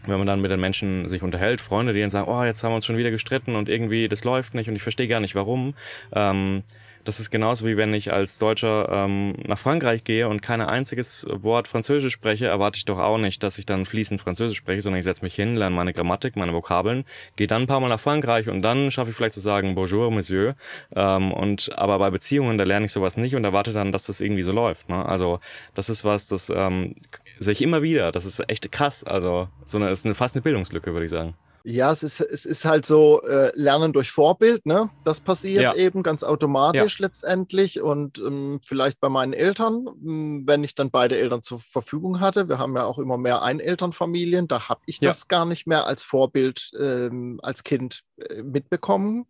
wenn 0.06 0.18
man 0.18 0.26
dann 0.26 0.40
mit 0.40 0.50
den 0.50 0.60
Menschen 0.60 1.08
sich 1.08 1.22
unterhält, 1.22 1.60
Freunde, 1.60 1.92
die 1.92 2.00
dann 2.00 2.10
sagen, 2.10 2.28
oh, 2.28 2.44
jetzt 2.44 2.62
haben 2.62 2.72
wir 2.72 2.76
uns 2.76 2.86
schon 2.86 2.96
wieder 2.96 3.10
gestritten 3.10 3.56
und 3.56 3.68
irgendwie 3.68 4.08
das 4.08 4.24
läuft 4.24 4.54
nicht 4.54 4.68
und 4.68 4.76
ich 4.76 4.82
verstehe 4.82 5.08
gar 5.08 5.20
nicht 5.20 5.34
warum. 5.34 5.74
Ähm, 6.12 6.62
das 7.06 7.20
ist 7.20 7.30
genauso 7.30 7.66
wie 7.66 7.76
wenn 7.76 7.94
ich 7.94 8.12
als 8.12 8.38
Deutscher 8.38 8.88
ähm, 8.90 9.34
nach 9.44 9.58
Frankreich 9.58 10.02
gehe 10.02 10.28
und 10.28 10.42
kein 10.42 10.60
einziges 10.60 11.24
Wort 11.30 11.68
Französisch 11.68 12.12
spreche, 12.12 12.46
erwarte 12.46 12.78
ich 12.78 12.84
doch 12.84 12.98
auch 12.98 13.16
nicht, 13.16 13.44
dass 13.44 13.58
ich 13.58 13.66
dann 13.66 13.86
fließend 13.86 14.20
Französisch 14.20 14.58
spreche, 14.58 14.82
sondern 14.82 14.98
ich 14.98 15.04
setze 15.04 15.22
mich 15.22 15.34
hin, 15.34 15.54
lerne 15.54 15.76
meine 15.76 15.92
Grammatik, 15.92 16.34
meine 16.34 16.52
Vokabeln, 16.52 17.04
gehe 17.36 17.46
dann 17.46 17.62
ein 17.62 17.66
paar 17.68 17.78
Mal 17.78 17.88
nach 17.88 18.00
Frankreich 18.00 18.48
und 18.48 18.60
dann 18.62 18.90
schaffe 18.90 19.10
ich 19.10 19.16
vielleicht 19.16 19.34
zu 19.34 19.40
sagen 19.40 19.76
Bonjour, 19.76 20.10
Monsieur. 20.10 20.54
Ähm, 20.96 21.32
und 21.32 21.70
aber 21.78 22.00
bei 22.00 22.10
Beziehungen, 22.10 22.58
da 22.58 22.64
lerne 22.64 22.86
ich 22.86 22.92
sowas 22.92 23.16
nicht 23.16 23.36
und 23.36 23.44
erwarte 23.44 23.72
dann, 23.72 23.92
dass 23.92 24.06
das 24.06 24.20
irgendwie 24.20 24.42
so 24.42 24.50
läuft. 24.50 24.88
Ne? 24.88 25.06
Also 25.06 25.38
das 25.74 25.88
ist 25.88 26.04
was, 26.04 26.26
das 26.26 26.50
ähm, 26.50 26.96
sehe 27.38 27.52
ich 27.52 27.62
immer 27.62 27.82
wieder. 27.82 28.12
Das 28.12 28.24
ist 28.24 28.42
echt 28.48 28.70
krass. 28.72 29.04
Also 29.04 29.48
so 29.64 29.78
eine, 29.78 29.90
ist 29.90 30.04
eine, 30.04 30.14
fast 30.14 30.36
eine 30.36 30.42
Bildungslücke, 30.42 30.92
würde 30.92 31.04
ich 31.04 31.10
sagen. 31.10 31.34
Ja, 31.68 31.90
es 31.90 32.04
ist, 32.04 32.20
es 32.20 32.46
ist 32.46 32.64
halt 32.64 32.86
so 32.86 33.22
äh, 33.22 33.50
Lernen 33.56 33.92
durch 33.92 34.12
Vorbild, 34.12 34.66
ne? 34.66 34.88
Das 35.02 35.20
passiert 35.20 35.62
ja. 35.62 35.74
eben 35.74 36.04
ganz 36.04 36.22
automatisch 36.22 37.00
ja. 37.00 37.06
letztendlich. 37.06 37.80
Und 37.80 38.18
ähm, 38.20 38.60
vielleicht 38.64 39.00
bei 39.00 39.08
meinen 39.08 39.32
Eltern, 39.32 39.88
ähm, 40.00 40.44
wenn 40.46 40.62
ich 40.62 40.76
dann 40.76 40.92
beide 40.92 41.18
Eltern 41.18 41.42
zur 41.42 41.58
Verfügung 41.58 42.20
hatte, 42.20 42.48
wir 42.48 42.58
haben 42.58 42.76
ja 42.76 42.84
auch 42.84 43.00
immer 43.00 43.18
mehr 43.18 43.42
Einelternfamilien, 43.42 44.46
da 44.46 44.68
habe 44.68 44.80
ich 44.86 45.00
ja. 45.00 45.08
das 45.10 45.26
gar 45.26 45.44
nicht 45.44 45.66
mehr 45.66 45.86
als 45.86 46.04
Vorbild 46.04 46.70
ähm, 46.78 47.40
als 47.42 47.64
Kind 47.64 48.04
äh, 48.18 48.42
mitbekommen 48.42 49.26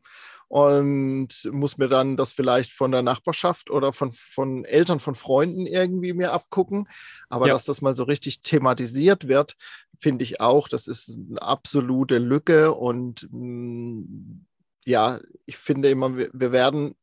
und 0.48 1.48
muss 1.50 1.76
mir 1.76 1.88
dann 1.88 2.16
das 2.16 2.32
vielleicht 2.32 2.72
von 2.72 2.92
der 2.92 3.02
Nachbarschaft 3.02 3.70
oder 3.70 3.92
von, 3.92 4.12
von 4.12 4.64
Eltern, 4.64 5.00
von 5.00 5.14
Freunden 5.14 5.66
irgendwie 5.66 6.12
mir 6.12 6.32
abgucken. 6.32 6.88
Aber 7.28 7.48
ja. 7.48 7.52
dass 7.52 7.64
das 7.64 7.82
mal 7.82 7.96
so 7.96 8.04
richtig 8.04 8.42
thematisiert 8.42 9.26
wird, 9.26 9.56
finde 9.98 10.22
ich 10.22 10.40
auch, 10.40 10.68
das 10.68 10.87
ist 10.87 11.16
eine 11.16 11.42
absolute 11.42 12.18
Lücke. 12.18 12.72
Und 12.74 13.28
mh, 13.30 13.38
mm, 13.38 14.46
ja, 14.85 15.20
ich 15.46 15.56
finde 15.59 15.90
immer, 15.90 16.16
wir, 16.16 16.30
wir 16.32 16.52
werden 16.52 16.94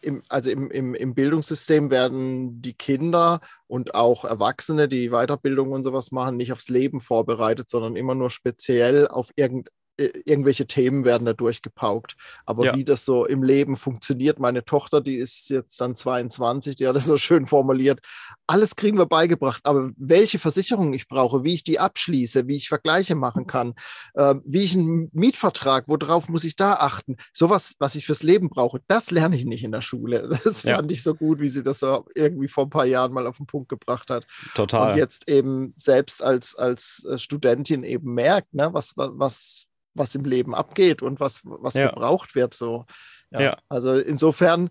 im, 0.00 0.22
also 0.28 0.50
im, 0.50 0.70
im, 0.70 0.94
im 0.94 1.14
Bildungssystem 1.14 1.90
werden 1.90 2.62
die 2.62 2.74
Kinder 2.74 3.40
und 3.66 3.96
auch 3.96 4.24
Erwachsene, 4.24 4.88
die 4.88 5.10
Weiterbildung 5.10 5.72
und 5.72 5.82
sowas 5.82 6.12
machen, 6.12 6.36
nicht 6.36 6.52
aufs 6.52 6.68
Leben 6.68 7.00
vorbereitet, 7.00 7.68
sondern 7.68 7.96
immer 7.96 8.14
nur 8.14 8.30
speziell 8.30 9.08
auf 9.08 9.32
irgendein 9.34 9.72
irgendwelche 9.96 10.66
Themen 10.66 11.04
werden 11.04 11.24
da 11.24 11.32
durchgepaukt. 11.32 12.16
Aber 12.44 12.64
ja. 12.64 12.74
wie 12.74 12.84
das 12.84 13.04
so 13.04 13.24
im 13.24 13.42
Leben 13.42 13.76
funktioniert, 13.76 14.38
meine 14.38 14.64
Tochter, 14.64 15.00
die 15.00 15.16
ist 15.16 15.48
jetzt 15.48 15.80
dann 15.80 15.96
22, 15.96 16.76
die 16.76 16.86
hat 16.86 16.96
das 16.96 17.06
so 17.06 17.16
schön 17.16 17.46
formuliert, 17.46 18.00
alles 18.46 18.76
kriegen 18.76 18.98
wir 18.98 19.06
beigebracht, 19.06 19.60
aber 19.64 19.90
welche 19.96 20.38
Versicherungen 20.38 20.92
ich 20.92 21.08
brauche, 21.08 21.44
wie 21.44 21.54
ich 21.54 21.64
die 21.64 21.78
abschließe, 21.78 22.46
wie 22.46 22.56
ich 22.56 22.68
Vergleiche 22.68 23.14
machen 23.14 23.46
kann, 23.46 23.74
äh, 24.14 24.34
wie 24.44 24.62
ich 24.62 24.74
einen 24.76 25.10
Mietvertrag, 25.12 25.84
worauf 25.88 26.28
muss 26.28 26.44
ich 26.44 26.56
da 26.56 26.74
achten, 26.74 27.16
sowas, 27.32 27.74
was 27.78 27.94
ich 27.94 28.06
fürs 28.06 28.22
Leben 28.22 28.48
brauche, 28.48 28.80
das 28.88 29.10
lerne 29.10 29.36
ich 29.36 29.44
nicht 29.44 29.64
in 29.64 29.72
der 29.72 29.80
Schule. 29.80 30.30
Das 30.46 30.62
ja. 30.62 30.76
fand 30.76 30.92
ich 30.92 31.02
so 31.02 31.14
gut, 31.14 31.40
wie 31.40 31.48
sie 31.48 31.64
das 31.64 31.80
so 31.80 32.06
irgendwie 32.14 32.46
vor 32.46 32.64
ein 32.64 32.70
paar 32.70 32.84
Jahren 32.84 33.12
mal 33.12 33.26
auf 33.26 33.38
den 33.38 33.46
Punkt 33.46 33.68
gebracht 33.68 34.10
hat. 34.10 34.26
Total. 34.54 34.92
Und 34.92 34.98
jetzt 34.98 35.28
eben 35.28 35.74
selbst 35.76 36.22
als, 36.22 36.54
als 36.54 37.04
äh, 37.04 37.18
Studentin 37.18 37.82
eben 37.82 38.14
merkt, 38.14 38.54
ne, 38.54 38.72
was, 38.72 38.92
was, 38.96 39.66
was 39.96 40.14
im 40.14 40.24
Leben 40.24 40.54
abgeht 40.54 41.02
und 41.02 41.20
was, 41.20 41.40
was 41.44 41.74
ja. 41.74 41.88
gebraucht 41.88 42.34
wird. 42.34 42.54
So. 42.54 42.86
Ja. 43.30 43.40
ja. 43.40 43.58
Also 43.68 43.98
insofern 43.98 44.70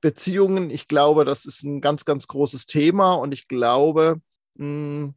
Beziehungen, 0.00 0.70
ich 0.70 0.88
glaube, 0.88 1.24
das 1.24 1.44
ist 1.44 1.62
ein 1.64 1.80
ganz, 1.80 2.04
ganz 2.04 2.26
großes 2.28 2.66
Thema 2.66 3.14
und 3.14 3.32
ich 3.32 3.48
glaube, 3.48 4.20
mh, 4.54 4.64
hm, 4.64 5.14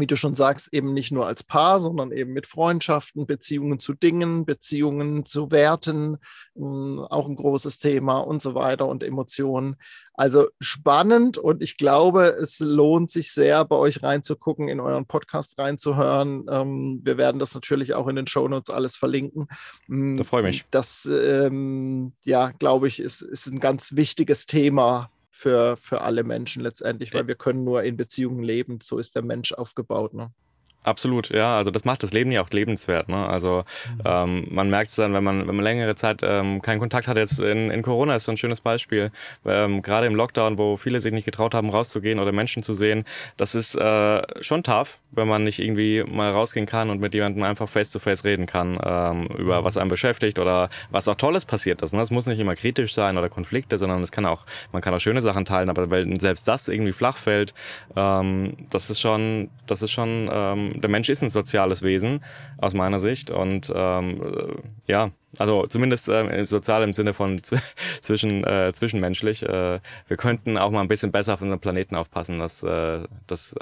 wie 0.00 0.06
du 0.06 0.16
schon 0.16 0.34
sagst, 0.34 0.68
eben 0.72 0.92
nicht 0.92 1.12
nur 1.12 1.26
als 1.26 1.42
Paar, 1.42 1.80
sondern 1.80 2.12
eben 2.12 2.32
mit 2.32 2.46
Freundschaften, 2.46 3.26
Beziehungen 3.26 3.80
zu 3.80 3.94
Dingen, 3.94 4.44
Beziehungen 4.44 5.26
zu 5.26 5.50
Werten, 5.50 6.18
hm, 6.54 7.00
auch 7.00 7.28
ein 7.28 7.36
großes 7.36 7.78
Thema 7.78 8.18
und 8.18 8.42
so 8.42 8.54
weiter 8.54 8.86
und 8.86 9.02
Emotionen. 9.02 9.76
Also 10.14 10.46
spannend 10.60 11.38
und 11.38 11.62
ich 11.62 11.76
glaube, 11.76 12.26
es 12.26 12.60
lohnt 12.60 13.10
sich 13.10 13.32
sehr, 13.32 13.64
bei 13.64 13.76
euch 13.76 14.02
reinzugucken, 14.02 14.68
in 14.68 14.80
euren 14.80 15.06
Podcast 15.06 15.58
reinzuhören. 15.58 16.46
Ähm, 16.48 17.00
wir 17.02 17.18
werden 17.18 17.38
das 17.38 17.54
natürlich 17.54 17.94
auch 17.94 18.06
in 18.06 18.16
den 18.16 18.26
Shownotes 18.26 18.72
alles 18.72 18.96
verlinken. 18.96 19.48
Hm, 19.86 20.16
da 20.16 20.24
freue 20.24 20.42
ich 20.42 20.46
mich. 20.46 20.64
Das, 20.70 21.08
ähm, 21.10 22.12
ja, 22.24 22.50
glaube 22.50 22.88
ich, 22.88 23.00
ist, 23.00 23.22
ist 23.22 23.46
ein 23.46 23.60
ganz 23.60 23.96
wichtiges 23.96 24.46
Thema 24.46 25.10
für, 25.34 25.76
für 25.78 26.02
alle 26.02 26.22
Menschen 26.22 26.62
letztendlich, 26.62 27.12
weil 27.12 27.26
wir 27.26 27.34
können 27.34 27.64
nur 27.64 27.82
in 27.82 27.96
Beziehungen 27.96 28.44
leben. 28.44 28.78
So 28.80 28.98
ist 28.98 29.16
der 29.16 29.22
Mensch 29.22 29.52
aufgebaut. 29.52 30.14
Ne? 30.14 30.32
Absolut, 30.84 31.30
ja. 31.30 31.56
Also 31.56 31.70
das 31.70 31.86
macht 31.86 32.02
das 32.02 32.12
Leben 32.12 32.30
ja 32.30 32.42
auch 32.42 32.50
lebenswert. 32.50 33.08
Ne? 33.08 33.26
Also 33.26 33.64
mhm. 33.96 34.02
ähm, 34.04 34.46
man 34.50 34.68
merkt 34.68 34.90
es 34.90 34.96
dann, 34.96 35.14
wenn 35.14 35.24
man, 35.24 35.48
wenn 35.48 35.56
man 35.56 35.64
längere 35.64 35.94
Zeit 35.94 36.20
ähm, 36.22 36.60
keinen 36.60 36.78
Kontakt 36.78 37.08
hat. 37.08 37.16
Jetzt 37.16 37.40
in, 37.40 37.70
in 37.70 37.82
Corona 37.82 38.14
ist 38.16 38.26
so 38.26 38.32
ein 38.32 38.36
schönes 38.36 38.60
Beispiel. 38.60 39.10
Ähm, 39.46 39.80
Gerade 39.80 40.06
im 40.06 40.14
Lockdown, 40.14 40.58
wo 40.58 40.76
viele 40.76 41.00
sich 41.00 41.12
nicht 41.12 41.24
getraut 41.24 41.54
haben, 41.54 41.70
rauszugehen 41.70 42.18
oder 42.18 42.32
Menschen 42.32 42.62
zu 42.62 42.74
sehen. 42.74 43.04
Das 43.38 43.54
ist 43.54 43.76
äh, 43.76 44.22
schon 44.42 44.62
tough, 44.62 45.00
wenn 45.12 45.26
man 45.26 45.44
nicht 45.44 45.58
irgendwie 45.58 46.04
mal 46.06 46.30
rausgehen 46.30 46.66
kann 46.66 46.90
und 46.90 47.00
mit 47.00 47.14
jemandem 47.14 47.44
einfach 47.44 47.68
face-to-face 47.68 48.20
-face 48.20 48.24
reden 48.24 48.46
kann 48.46 48.78
ähm, 48.84 49.26
über 49.38 49.60
mhm. 49.60 49.64
was 49.64 49.78
einem 49.78 49.88
beschäftigt 49.88 50.38
oder 50.38 50.68
was 50.90 51.08
auch 51.08 51.14
Tolles 51.14 51.46
passiert 51.46 51.80
ist. 51.80 51.94
Ne? 51.94 52.02
Es 52.02 52.10
muss 52.10 52.26
nicht 52.26 52.38
immer 52.38 52.56
kritisch 52.56 52.92
sein 52.92 53.16
oder 53.16 53.30
Konflikte, 53.30 53.78
sondern 53.78 54.02
es 54.02 54.12
kann 54.12 54.26
auch, 54.26 54.44
man 54.72 54.82
kann 54.82 54.92
auch 54.92 55.00
schöne 55.00 55.22
Sachen 55.22 55.46
teilen. 55.46 55.70
Aber 55.70 55.90
wenn 55.90 56.20
selbst 56.20 56.46
das 56.46 56.68
irgendwie 56.68 56.92
flach 56.92 57.16
fällt, 57.16 57.54
ähm, 57.96 58.54
das 58.68 58.90
ist 58.90 59.00
schon, 59.00 59.48
das 59.66 59.80
ist 59.80 59.90
schon 59.90 60.28
ähm, 60.30 60.73
ähm, 60.73 60.73
der 60.74 60.90
Mensch 60.90 61.08
ist 61.08 61.22
ein 61.22 61.28
soziales 61.28 61.82
Wesen 61.82 62.24
aus 62.58 62.74
meiner 62.74 62.98
Sicht 62.98 63.30
und 63.30 63.72
ähm, 63.74 64.22
äh, 64.22 64.92
ja, 64.92 65.10
also 65.38 65.66
zumindest 65.66 66.08
äh, 66.08 66.44
sozial 66.46 66.82
im 66.82 66.92
Sinne 66.92 67.14
von 67.14 67.40
zwischen, 68.02 68.44
äh, 68.44 68.72
zwischenmenschlich. 68.72 69.42
Äh, 69.42 69.80
wir 70.08 70.16
könnten 70.16 70.58
auch 70.58 70.70
mal 70.70 70.80
ein 70.80 70.88
bisschen 70.88 71.12
besser 71.12 71.34
auf 71.34 71.42
unseren 71.42 71.60
Planeten 71.60 71.96
aufpassen. 71.96 72.38
Das, 72.38 72.62
äh, 72.62 73.02
das 73.26 73.54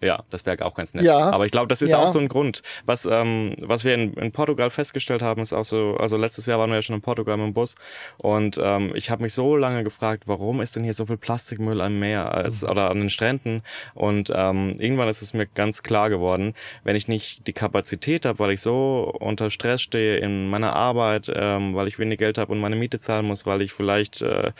ja, 0.00 0.22
das 0.30 0.46
wäre 0.46 0.64
auch 0.64 0.74
ganz 0.74 0.94
nett. 0.94 1.04
Ja, 1.04 1.30
Aber 1.30 1.44
ich 1.44 1.50
glaube, 1.50 1.66
das 1.66 1.82
ist 1.82 1.90
ja. 1.90 1.98
auch 1.98 2.08
so 2.08 2.20
ein 2.20 2.28
Grund. 2.28 2.62
Was, 2.86 3.04
ähm, 3.04 3.56
was 3.60 3.84
wir 3.84 3.94
in, 3.94 4.14
in 4.14 4.30
Portugal 4.30 4.70
festgestellt 4.70 5.22
haben, 5.22 5.42
ist 5.42 5.52
auch 5.52 5.64
so, 5.64 5.96
also 5.98 6.16
letztes 6.16 6.46
Jahr 6.46 6.58
waren 6.60 6.70
wir 6.70 6.76
ja 6.76 6.82
schon 6.82 6.94
in 6.94 7.02
Portugal 7.02 7.36
mit 7.36 7.46
dem 7.46 7.54
Bus 7.54 7.74
und 8.18 8.60
ähm, 8.62 8.92
ich 8.94 9.10
habe 9.10 9.22
mich 9.22 9.34
so 9.34 9.56
lange 9.56 9.82
gefragt, 9.82 10.24
warum 10.26 10.60
ist 10.60 10.76
denn 10.76 10.84
hier 10.84 10.92
so 10.92 11.06
viel 11.06 11.16
Plastikmüll 11.16 11.80
am 11.80 11.98
Meer 11.98 12.32
als, 12.32 12.62
mhm. 12.62 12.70
oder 12.70 12.90
an 12.90 13.00
den 13.00 13.10
Stränden? 13.10 13.62
Und 13.94 14.32
ähm, 14.34 14.74
irgendwann 14.78 15.08
ist 15.08 15.22
es 15.22 15.34
mir 15.34 15.46
ganz 15.46 15.82
klar 15.82 16.10
geworden, 16.10 16.52
wenn 16.84 16.94
ich 16.94 17.08
nicht 17.08 17.46
die 17.48 17.52
Kapazität 17.52 18.24
habe, 18.24 18.38
weil 18.38 18.52
ich 18.52 18.60
so 18.60 19.12
unter 19.18 19.50
Stress 19.50 19.82
stehe 19.82 20.18
in 20.18 20.48
meiner 20.48 20.74
Arbeit, 20.76 21.30
ähm, 21.34 21.74
weil 21.74 21.88
ich 21.88 21.98
wenig 21.98 22.18
Geld 22.18 22.38
habe 22.38 22.52
und 22.52 22.60
meine 22.60 22.76
Miete 22.76 23.00
zahlen 23.00 23.26
muss, 23.26 23.46
weil 23.46 23.62
ich 23.62 23.72
vielleicht 23.72 24.22
äh, 24.22 24.52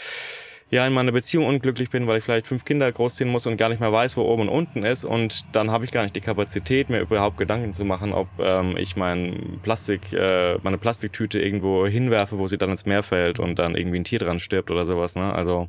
ja 0.70 0.86
in 0.86 0.92
meiner 0.92 1.12
Beziehung 1.12 1.46
unglücklich 1.46 1.90
bin, 1.90 2.06
weil 2.06 2.18
ich 2.18 2.24
vielleicht 2.24 2.46
fünf 2.46 2.64
Kinder 2.64 2.90
großziehen 2.90 3.30
muss 3.30 3.46
und 3.46 3.56
gar 3.56 3.68
nicht 3.68 3.80
mehr 3.80 3.92
weiß, 3.92 4.16
wo 4.16 4.22
oben 4.22 4.42
und 4.42 4.48
unten 4.48 4.84
ist 4.84 5.04
und 5.04 5.44
dann 5.52 5.70
habe 5.70 5.84
ich 5.84 5.90
gar 5.90 6.02
nicht 6.02 6.16
die 6.16 6.20
Kapazität, 6.20 6.90
mir 6.90 7.00
überhaupt 7.00 7.36
Gedanken 7.38 7.72
zu 7.72 7.84
machen, 7.84 8.12
ob 8.12 8.28
ähm, 8.38 8.76
ich 8.76 8.96
mein 8.96 9.60
Plastik, 9.62 10.12
äh, 10.12 10.58
meine 10.62 10.78
Plastiktüte 10.78 11.40
irgendwo 11.40 11.86
hinwerfe, 11.86 12.38
wo 12.38 12.46
sie 12.46 12.58
dann 12.58 12.70
ins 12.70 12.86
Meer 12.86 13.02
fällt 13.02 13.38
und 13.38 13.58
dann 13.58 13.76
irgendwie 13.76 14.00
ein 14.00 14.04
Tier 14.04 14.18
dran 14.18 14.38
stirbt 14.38 14.70
oder 14.70 14.84
sowas. 14.84 15.16
Ne? 15.16 15.32
Also 15.32 15.68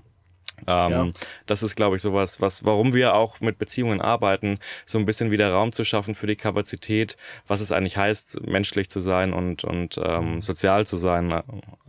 ähm, 0.67 0.91
ja. 0.91 1.07
Das 1.45 1.63
ist, 1.63 1.75
glaube 1.75 1.95
ich, 1.95 2.01
sowas, 2.01 2.41
was, 2.41 2.65
warum 2.65 2.93
wir 2.93 3.15
auch 3.15 3.39
mit 3.39 3.57
Beziehungen 3.57 4.01
arbeiten, 4.01 4.59
so 4.85 4.99
ein 4.99 5.05
bisschen 5.05 5.31
wieder 5.31 5.51
Raum 5.51 5.71
zu 5.71 5.83
schaffen 5.83 6.15
für 6.15 6.27
die 6.27 6.35
Kapazität, 6.35 7.17
was 7.47 7.61
es 7.61 7.71
eigentlich 7.71 7.97
heißt, 7.97 8.45
menschlich 8.45 8.89
zu 8.89 8.99
sein 8.99 9.33
und, 9.33 9.63
und 9.63 9.99
ähm, 10.03 10.41
sozial 10.41 10.85
zu 10.85 10.97
sein. 10.97 11.41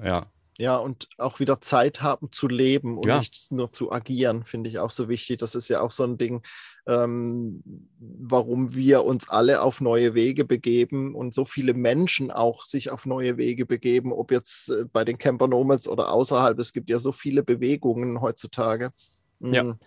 Ja. 0.03 0.27
Ja, 0.61 0.77
und 0.77 1.09
auch 1.17 1.41
wieder 1.41 1.63
Zeit 1.63 2.03
haben 2.03 2.33
zu 2.33 2.47
leben 2.47 2.99
und 2.99 3.07
ja. 3.07 3.19
nicht 3.19 3.51
nur 3.51 3.73
zu 3.73 3.91
agieren, 3.91 4.45
finde 4.45 4.69
ich 4.69 4.79
auch 4.79 4.91
so 4.91 5.09
wichtig. 5.09 5.39
Das 5.39 5.55
ist 5.55 5.71
ja 5.71 5.81
auch 5.81 5.91
so 5.91 6.05
ein 6.05 6.19
Ding, 6.19 6.43
ähm, 6.87 7.63
warum 7.99 8.75
wir 8.75 9.05
uns 9.07 9.31
alle 9.31 9.63
auf 9.63 9.81
neue 9.81 10.13
Wege 10.13 10.45
begeben 10.45 11.15
und 11.15 11.33
so 11.33 11.47
viele 11.47 11.73
Menschen 11.73 12.31
auch 12.31 12.67
sich 12.67 12.91
auf 12.91 13.07
neue 13.07 13.39
Wege 13.39 13.65
begeben, 13.65 14.13
ob 14.13 14.31
jetzt 14.31 14.69
äh, 14.69 14.85
bei 14.85 15.03
den 15.03 15.17
Camper 15.17 15.49
Nomads 15.49 15.89
oder 15.89 16.13
außerhalb. 16.13 16.59
Es 16.59 16.75
gibt 16.75 16.91
ja 16.91 16.99
so 16.99 17.13
viele 17.13 17.43
Bewegungen 17.43 18.21
heutzutage. 18.21 18.93
Ja. 19.41 19.65
Mm, 19.65 19.79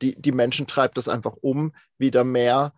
die, 0.00 0.18
die 0.18 0.32
Menschen 0.32 0.66
treibt 0.66 0.96
das 0.96 1.06
einfach 1.06 1.36
um, 1.42 1.74
wieder 1.98 2.24
mehr 2.24 2.72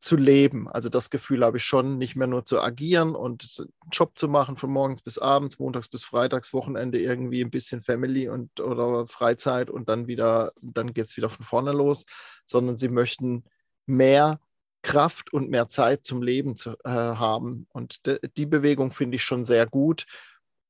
zu 0.00 0.16
leben. 0.16 0.66
Also 0.66 0.88
das 0.88 1.10
Gefühl 1.10 1.44
habe 1.44 1.58
ich 1.58 1.64
schon, 1.64 1.98
nicht 1.98 2.16
mehr 2.16 2.26
nur 2.26 2.46
zu 2.46 2.60
agieren 2.60 3.14
und 3.14 3.66
Job 3.92 4.18
zu 4.18 4.28
machen 4.28 4.56
von 4.56 4.70
morgens 4.70 5.02
bis 5.02 5.18
abends, 5.18 5.58
montags 5.58 5.88
bis 5.88 6.04
freitags, 6.04 6.54
Wochenende 6.54 6.98
irgendwie 6.98 7.42
ein 7.42 7.50
bisschen 7.50 7.82
Family 7.82 8.28
und 8.28 8.60
oder 8.60 9.06
Freizeit 9.06 9.68
und 9.68 9.90
dann 9.90 10.06
wieder, 10.06 10.52
dann 10.62 10.94
geht 10.94 11.06
es 11.06 11.16
wieder 11.18 11.28
von 11.28 11.44
vorne 11.44 11.72
los, 11.72 12.06
sondern 12.46 12.78
sie 12.78 12.88
möchten 12.88 13.44
mehr 13.84 14.40
Kraft 14.82 15.34
und 15.34 15.50
mehr 15.50 15.68
Zeit 15.68 16.06
zum 16.06 16.22
Leben 16.22 16.56
zu, 16.56 16.70
äh, 16.84 16.88
haben. 16.88 17.66
Und 17.72 18.06
de, 18.06 18.18
die 18.36 18.46
Bewegung 18.46 18.92
finde 18.92 19.16
ich 19.16 19.22
schon 19.22 19.44
sehr 19.44 19.66
gut. 19.66 20.06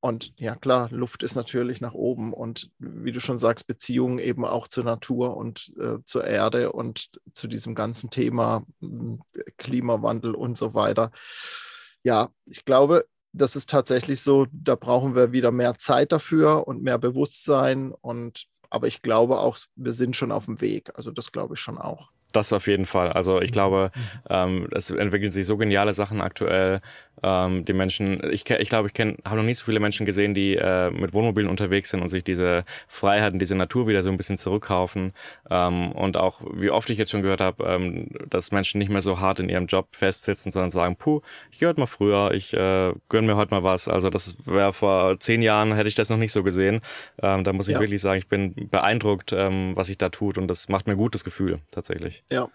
Und 0.00 0.32
ja, 0.36 0.56
klar, 0.56 0.88
Luft 0.90 1.22
ist 1.22 1.34
natürlich 1.34 1.82
nach 1.82 1.92
oben 1.92 2.32
und 2.32 2.70
wie 2.78 3.12
du 3.12 3.20
schon 3.20 3.36
sagst, 3.36 3.66
Beziehungen 3.66 4.18
eben 4.18 4.46
auch 4.46 4.66
zur 4.66 4.84
Natur 4.84 5.36
und 5.36 5.72
äh, 5.78 5.98
zur 6.06 6.24
Erde 6.24 6.72
und 6.72 7.10
zu 7.34 7.46
diesem 7.46 7.74
ganzen 7.74 8.08
Thema 8.08 8.64
hm, 8.80 9.20
Klimawandel 9.58 10.34
und 10.34 10.56
so 10.56 10.72
weiter. 10.72 11.10
Ja, 12.02 12.30
ich 12.46 12.64
glaube, 12.64 13.04
das 13.32 13.56
ist 13.56 13.68
tatsächlich 13.68 14.22
so, 14.22 14.46
da 14.52 14.74
brauchen 14.74 15.14
wir 15.14 15.32
wieder 15.32 15.50
mehr 15.50 15.78
Zeit 15.78 16.12
dafür 16.12 16.66
und 16.66 16.82
mehr 16.82 16.98
Bewusstsein 16.98 17.92
und 17.92 18.46
aber 18.70 18.86
ich 18.86 19.02
glaube 19.02 19.38
auch, 19.38 19.58
wir 19.74 19.92
sind 19.92 20.16
schon 20.16 20.32
auf 20.32 20.46
dem 20.46 20.60
Weg. 20.60 20.92
Also 20.94 21.10
das 21.10 21.32
glaube 21.32 21.54
ich 21.54 21.60
schon 21.60 21.76
auch. 21.76 22.10
Das 22.32 22.52
auf 22.52 22.68
jeden 22.68 22.84
Fall. 22.84 23.12
Also 23.12 23.40
ich 23.40 23.50
glaube, 23.50 23.90
mhm. 23.94 24.00
ähm, 24.30 24.68
es 24.72 24.90
entwickeln 24.90 25.30
sich 25.30 25.46
so 25.46 25.56
geniale 25.56 25.92
Sachen 25.92 26.20
aktuell. 26.20 26.80
Ähm, 27.22 27.64
die 27.64 27.72
Menschen, 27.72 28.20
ich, 28.30 28.48
ich 28.48 28.68
glaube, 28.68 28.88
ich 28.88 28.94
kenne, 28.94 29.16
habe 29.24 29.36
noch 29.36 29.44
nie 29.44 29.54
so 29.54 29.64
viele 29.64 29.80
Menschen 29.80 30.06
gesehen, 30.06 30.34
die 30.34 30.56
äh, 30.56 30.90
mit 30.90 31.14
Wohnmobilen 31.14 31.48
unterwegs 31.48 31.90
sind 31.90 32.00
und 32.00 32.08
sich 32.08 32.24
diese 32.24 32.64
Freiheiten, 32.88 33.38
diese 33.38 33.54
Natur 33.54 33.86
wieder 33.86 34.02
so 34.02 34.10
ein 34.10 34.16
bisschen 34.16 34.36
zurückkaufen. 34.36 35.12
Ähm, 35.50 35.92
und 35.92 36.16
auch, 36.16 36.40
wie 36.52 36.70
oft 36.70 36.90
ich 36.90 36.98
jetzt 36.98 37.10
schon 37.10 37.22
gehört 37.22 37.40
habe, 37.40 37.64
ähm, 37.64 38.08
dass 38.28 38.52
Menschen 38.52 38.78
nicht 38.78 38.90
mehr 38.90 39.00
so 39.00 39.20
hart 39.20 39.40
in 39.40 39.48
ihrem 39.48 39.66
Job 39.66 39.88
festsitzen, 39.92 40.50
sondern 40.50 40.70
sagen, 40.70 40.96
puh, 40.96 41.20
ich 41.50 41.58
gehe 41.58 41.68
heute 41.68 41.80
mal 41.80 41.86
früher, 41.86 42.32
ich 42.32 42.54
äh, 42.54 42.92
gönn 43.08 43.26
mir 43.26 43.36
heute 43.36 43.54
mal 43.54 43.62
was. 43.62 43.88
Also 43.88 44.10
das 44.10 44.36
wäre 44.46 44.72
vor 44.72 45.18
zehn 45.20 45.42
Jahren, 45.42 45.74
hätte 45.74 45.88
ich 45.88 45.94
das 45.94 46.10
noch 46.10 46.18
nicht 46.18 46.32
so 46.32 46.42
gesehen. 46.42 46.80
Ähm, 47.22 47.44
da 47.44 47.52
muss 47.52 47.68
ich 47.68 47.74
ja. 47.74 47.80
wirklich 47.80 48.00
sagen, 48.00 48.18
ich 48.18 48.28
bin 48.28 48.54
beeindruckt, 48.70 49.32
ähm, 49.32 49.76
was 49.76 49.88
sich 49.88 49.98
da 49.98 50.08
tut 50.08 50.38
und 50.38 50.48
das 50.48 50.68
macht 50.68 50.86
mir 50.86 50.96
gutes 50.96 51.24
Gefühl 51.24 51.58
tatsächlich. 51.70 52.24
Ja, 52.30 52.48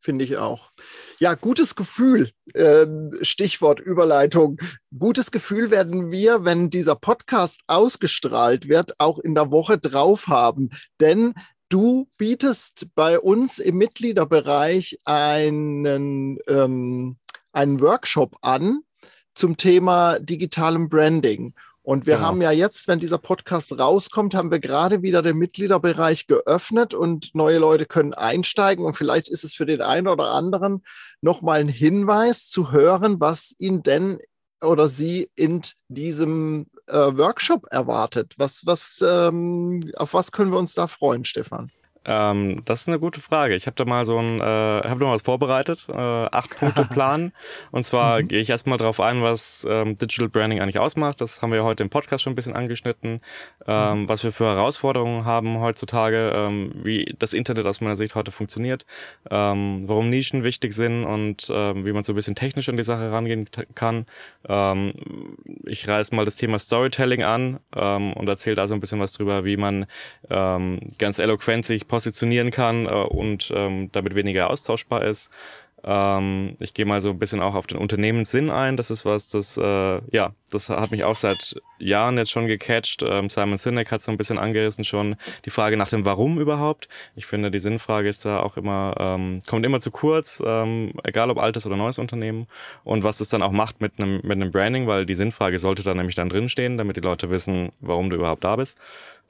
finde 0.00 0.24
ich 0.24 0.36
auch. 0.36 0.70
Ja, 1.18 1.34
gutes 1.34 1.74
Gefühl. 1.74 2.32
Äh, 2.54 2.86
Stichwort 3.22 3.80
Überleitung. 3.80 4.58
Gutes 4.96 5.30
Gefühl 5.30 5.70
werden 5.70 6.10
wir, 6.10 6.44
wenn 6.44 6.70
dieser 6.70 6.96
Podcast 6.96 7.60
ausgestrahlt 7.66 8.68
wird, 8.68 8.98
auch 8.98 9.18
in 9.18 9.34
der 9.34 9.50
Woche 9.50 9.78
drauf 9.78 10.28
haben. 10.28 10.70
Denn 11.00 11.34
du 11.68 12.08
bietest 12.18 12.88
bei 12.94 13.18
uns 13.18 13.58
im 13.58 13.76
Mitgliederbereich 13.76 14.98
einen, 15.04 16.38
ähm, 16.46 17.16
einen 17.52 17.80
Workshop 17.80 18.36
an 18.42 18.80
zum 19.34 19.56
Thema 19.56 20.18
digitalem 20.18 20.88
Branding. 20.88 21.54
Und 21.84 22.06
wir 22.06 22.14
genau. 22.14 22.28
haben 22.28 22.42
ja 22.42 22.52
jetzt, 22.52 22.86
wenn 22.86 23.00
dieser 23.00 23.18
Podcast 23.18 23.76
rauskommt, 23.76 24.34
haben 24.34 24.52
wir 24.52 24.60
gerade 24.60 25.02
wieder 25.02 25.20
den 25.20 25.36
Mitgliederbereich 25.36 26.28
geöffnet 26.28 26.94
und 26.94 27.34
neue 27.34 27.58
Leute 27.58 27.86
können 27.86 28.14
einsteigen. 28.14 28.84
Und 28.84 28.94
vielleicht 28.94 29.28
ist 29.28 29.42
es 29.42 29.54
für 29.54 29.66
den 29.66 29.82
einen 29.82 30.06
oder 30.06 30.30
anderen 30.30 30.84
nochmal 31.20 31.60
ein 31.60 31.68
Hinweis 31.68 32.48
zu 32.48 32.70
hören, 32.70 33.18
was 33.18 33.54
ihn 33.58 33.82
denn 33.82 34.20
oder 34.60 34.86
sie 34.86 35.28
in 35.34 35.62
diesem 35.88 36.68
äh, 36.86 36.94
Workshop 36.94 37.66
erwartet. 37.70 38.34
Was, 38.36 38.64
was, 38.64 39.02
ähm, 39.04 39.90
auf 39.96 40.14
was 40.14 40.30
können 40.30 40.52
wir 40.52 40.58
uns 40.58 40.74
da 40.74 40.86
freuen, 40.86 41.24
Stefan? 41.24 41.70
Ähm, 42.04 42.62
das 42.64 42.82
ist 42.82 42.88
eine 42.88 42.98
gute 42.98 43.20
Frage. 43.20 43.54
Ich 43.54 43.66
habe 43.66 43.76
da 43.76 43.84
mal 43.84 44.04
so 44.04 44.18
ein, 44.18 44.40
äh, 44.40 44.42
habe 44.42 45.00
da 45.00 45.06
mal 45.06 45.14
was 45.14 45.22
vorbereitet, 45.22 45.86
äh, 45.88 45.92
acht 45.92 46.56
Punkte 46.56 46.84
Plan. 46.84 47.32
Und 47.70 47.84
zwar 47.84 48.20
mhm. 48.20 48.28
gehe 48.28 48.40
ich 48.40 48.50
erstmal 48.50 48.78
darauf 48.78 49.00
ein, 49.00 49.22
was 49.22 49.66
ähm, 49.68 49.96
Digital 49.96 50.28
Branding 50.28 50.60
eigentlich 50.60 50.78
ausmacht. 50.78 51.20
Das 51.20 51.42
haben 51.42 51.52
wir 51.52 51.62
heute 51.64 51.82
im 51.84 51.90
Podcast 51.90 52.24
schon 52.24 52.32
ein 52.32 52.36
bisschen 52.36 52.54
angeschnitten, 52.54 53.20
ähm, 53.66 54.02
mhm. 54.02 54.08
was 54.08 54.24
wir 54.24 54.32
für 54.32 54.46
Herausforderungen 54.46 55.24
haben 55.24 55.60
heutzutage, 55.60 56.32
ähm, 56.34 56.72
wie 56.82 57.14
das 57.18 57.34
Internet 57.34 57.66
aus 57.66 57.80
meiner 57.80 57.96
Sicht 57.96 58.14
heute 58.14 58.32
funktioniert, 58.32 58.84
ähm, 59.30 59.82
warum 59.86 60.10
Nischen 60.10 60.42
wichtig 60.42 60.72
sind 60.72 61.04
und 61.04 61.48
ähm, 61.52 61.84
wie 61.86 61.92
man 61.92 62.02
so 62.02 62.12
ein 62.12 62.16
bisschen 62.16 62.34
technisch 62.34 62.68
an 62.68 62.76
die 62.76 62.82
Sache 62.82 63.12
rangehen 63.12 63.48
kann. 63.74 64.06
Ähm, 64.48 64.92
ich 65.66 65.86
reiße 65.86 66.14
mal 66.14 66.24
das 66.24 66.36
Thema 66.36 66.58
Storytelling 66.58 67.22
an 67.22 67.60
ähm, 67.76 68.12
und 68.14 68.28
erzähle 68.28 68.56
da 68.56 68.66
so 68.66 68.74
ein 68.74 68.80
bisschen 68.80 69.00
was 69.00 69.12
drüber, 69.12 69.44
wie 69.44 69.56
man 69.56 69.86
ähm, 70.30 70.80
ganz 70.98 71.18
eloquent 71.18 71.64
sich 71.64 71.86
positionieren 71.92 72.50
kann 72.50 72.86
äh, 72.86 72.88
und 72.88 73.52
ähm, 73.54 73.90
damit 73.92 74.14
weniger 74.14 74.48
austauschbar 74.48 75.04
ist. 75.04 75.30
Ähm, 75.84 76.54
ich 76.58 76.72
gehe 76.72 76.86
mal 76.86 77.02
so 77.02 77.10
ein 77.10 77.18
bisschen 77.18 77.42
auch 77.42 77.54
auf 77.54 77.66
den 77.66 77.76
Unternehmenssinn 77.76 78.48
ein. 78.48 78.78
Das 78.78 78.90
ist 78.90 79.04
was, 79.04 79.28
das 79.28 79.58
äh, 79.58 80.00
ja, 80.10 80.32
das 80.50 80.70
hat 80.70 80.90
mich 80.90 81.04
auch 81.04 81.16
seit 81.16 81.60
Jahren 81.78 82.16
jetzt 82.16 82.30
schon 82.30 82.46
gecatcht. 82.46 83.02
Ähm, 83.02 83.28
Simon 83.28 83.58
Sinek 83.58 83.92
hat 83.92 84.00
so 84.00 84.10
ein 84.10 84.16
bisschen 84.16 84.38
angerissen 84.38 84.84
schon 84.84 85.16
die 85.44 85.50
Frage 85.50 85.76
nach 85.76 85.90
dem 85.90 86.06
Warum 86.06 86.40
überhaupt. 86.40 86.88
Ich 87.14 87.26
finde, 87.26 87.50
die 87.50 87.58
Sinnfrage 87.58 88.08
ist 88.08 88.24
da 88.24 88.40
auch 88.40 88.56
immer 88.56 88.94
ähm, 88.98 89.40
kommt 89.46 89.66
immer 89.66 89.80
zu 89.80 89.90
kurz, 89.90 90.42
ähm, 90.42 90.94
egal 91.04 91.28
ob 91.28 91.36
altes 91.36 91.66
oder 91.66 91.76
neues 91.76 91.98
Unternehmen. 91.98 92.46
Und 92.84 93.04
was 93.04 93.18
das 93.18 93.28
dann 93.28 93.42
auch 93.42 93.52
macht 93.52 93.82
mit 93.82 93.98
einem 93.98 94.20
mit 94.22 94.32
einem 94.32 94.50
Branding, 94.50 94.86
weil 94.86 95.04
die 95.04 95.14
Sinnfrage 95.14 95.58
sollte 95.58 95.82
da 95.82 95.92
nämlich 95.92 96.16
dann 96.16 96.30
drinstehen, 96.30 96.78
damit 96.78 96.96
die 96.96 97.02
Leute 97.02 97.28
wissen, 97.28 97.68
warum 97.80 98.08
du 98.08 98.16
überhaupt 98.16 98.44
da 98.44 98.56
bist. 98.56 98.78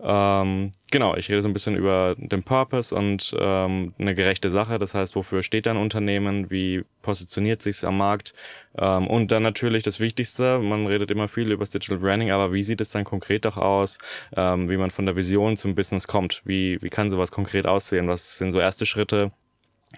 Ähm, 0.01 0.72
genau, 0.90 1.14
ich 1.14 1.28
rede 1.30 1.43
so 1.43 1.49
ein 1.49 1.53
bisschen 1.53 1.76
über 1.76 2.16
den 2.18 2.43
Purpose 2.43 2.95
und 2.95 3.34
ähm, 3.38 3.95
eine 3.99 4.14
gerechte 4.14 4.51
Sache. 4.51 4.78
Das 4.78 4.95
heißt, 4.95 5.14
wofür 5.14 5.43
steht 5.43 5.68
ein 5.68 5.76
Unternehmen? 5.76 6.51
Wie 6.51 6.84
positioniert 7.03 7.62
sich 7.62 7.86
am 7.86 7.99
Markt? 7.99 8.34
Ähm, 8.76 9.07
und 9.07 9.30
dann 9.30 9.45
natürlich 9.45 9.84
das 9.84 10.01
Wichtigste, 10.01 10.59
man 10.59 10.86
redet 10.86 11.11
immer 11.12 11.28
viel 11.28 11.53
über 11.53 11.62
das 11.62 11.70
Digital 11.70 11.99
Branding, 11.99 12.32
aber 12.32 12.53
wie 12.53 12.64
sieht 12.64 12.80
es 12.80 12.90
dann 12.90 13.05
konkret 13.05 13.47
auch 13.47 13.57
aus, 13.57 13.99
ähm, 14.36 14.68
wie 14.68 14.76
man 14.76 14.90
von 14.90 15.07
der 15.07 15.14
Vision 15.14 15.57
zum 15.57 15.76
Business 15.76 16.09
kommt? 16.09 16.43
Wie, 16.45 16.82
wie 16.82 16.90
kann 16.90 17.09
sowas 17.09 17.30
konkret 17.30 17.66
aussehen? 17.66 18.09
Was 18.09 18.38
sind 18.38 18.51
so 18.51 18.59
erste 18.59 18.86
Schritte? 18.86 19.30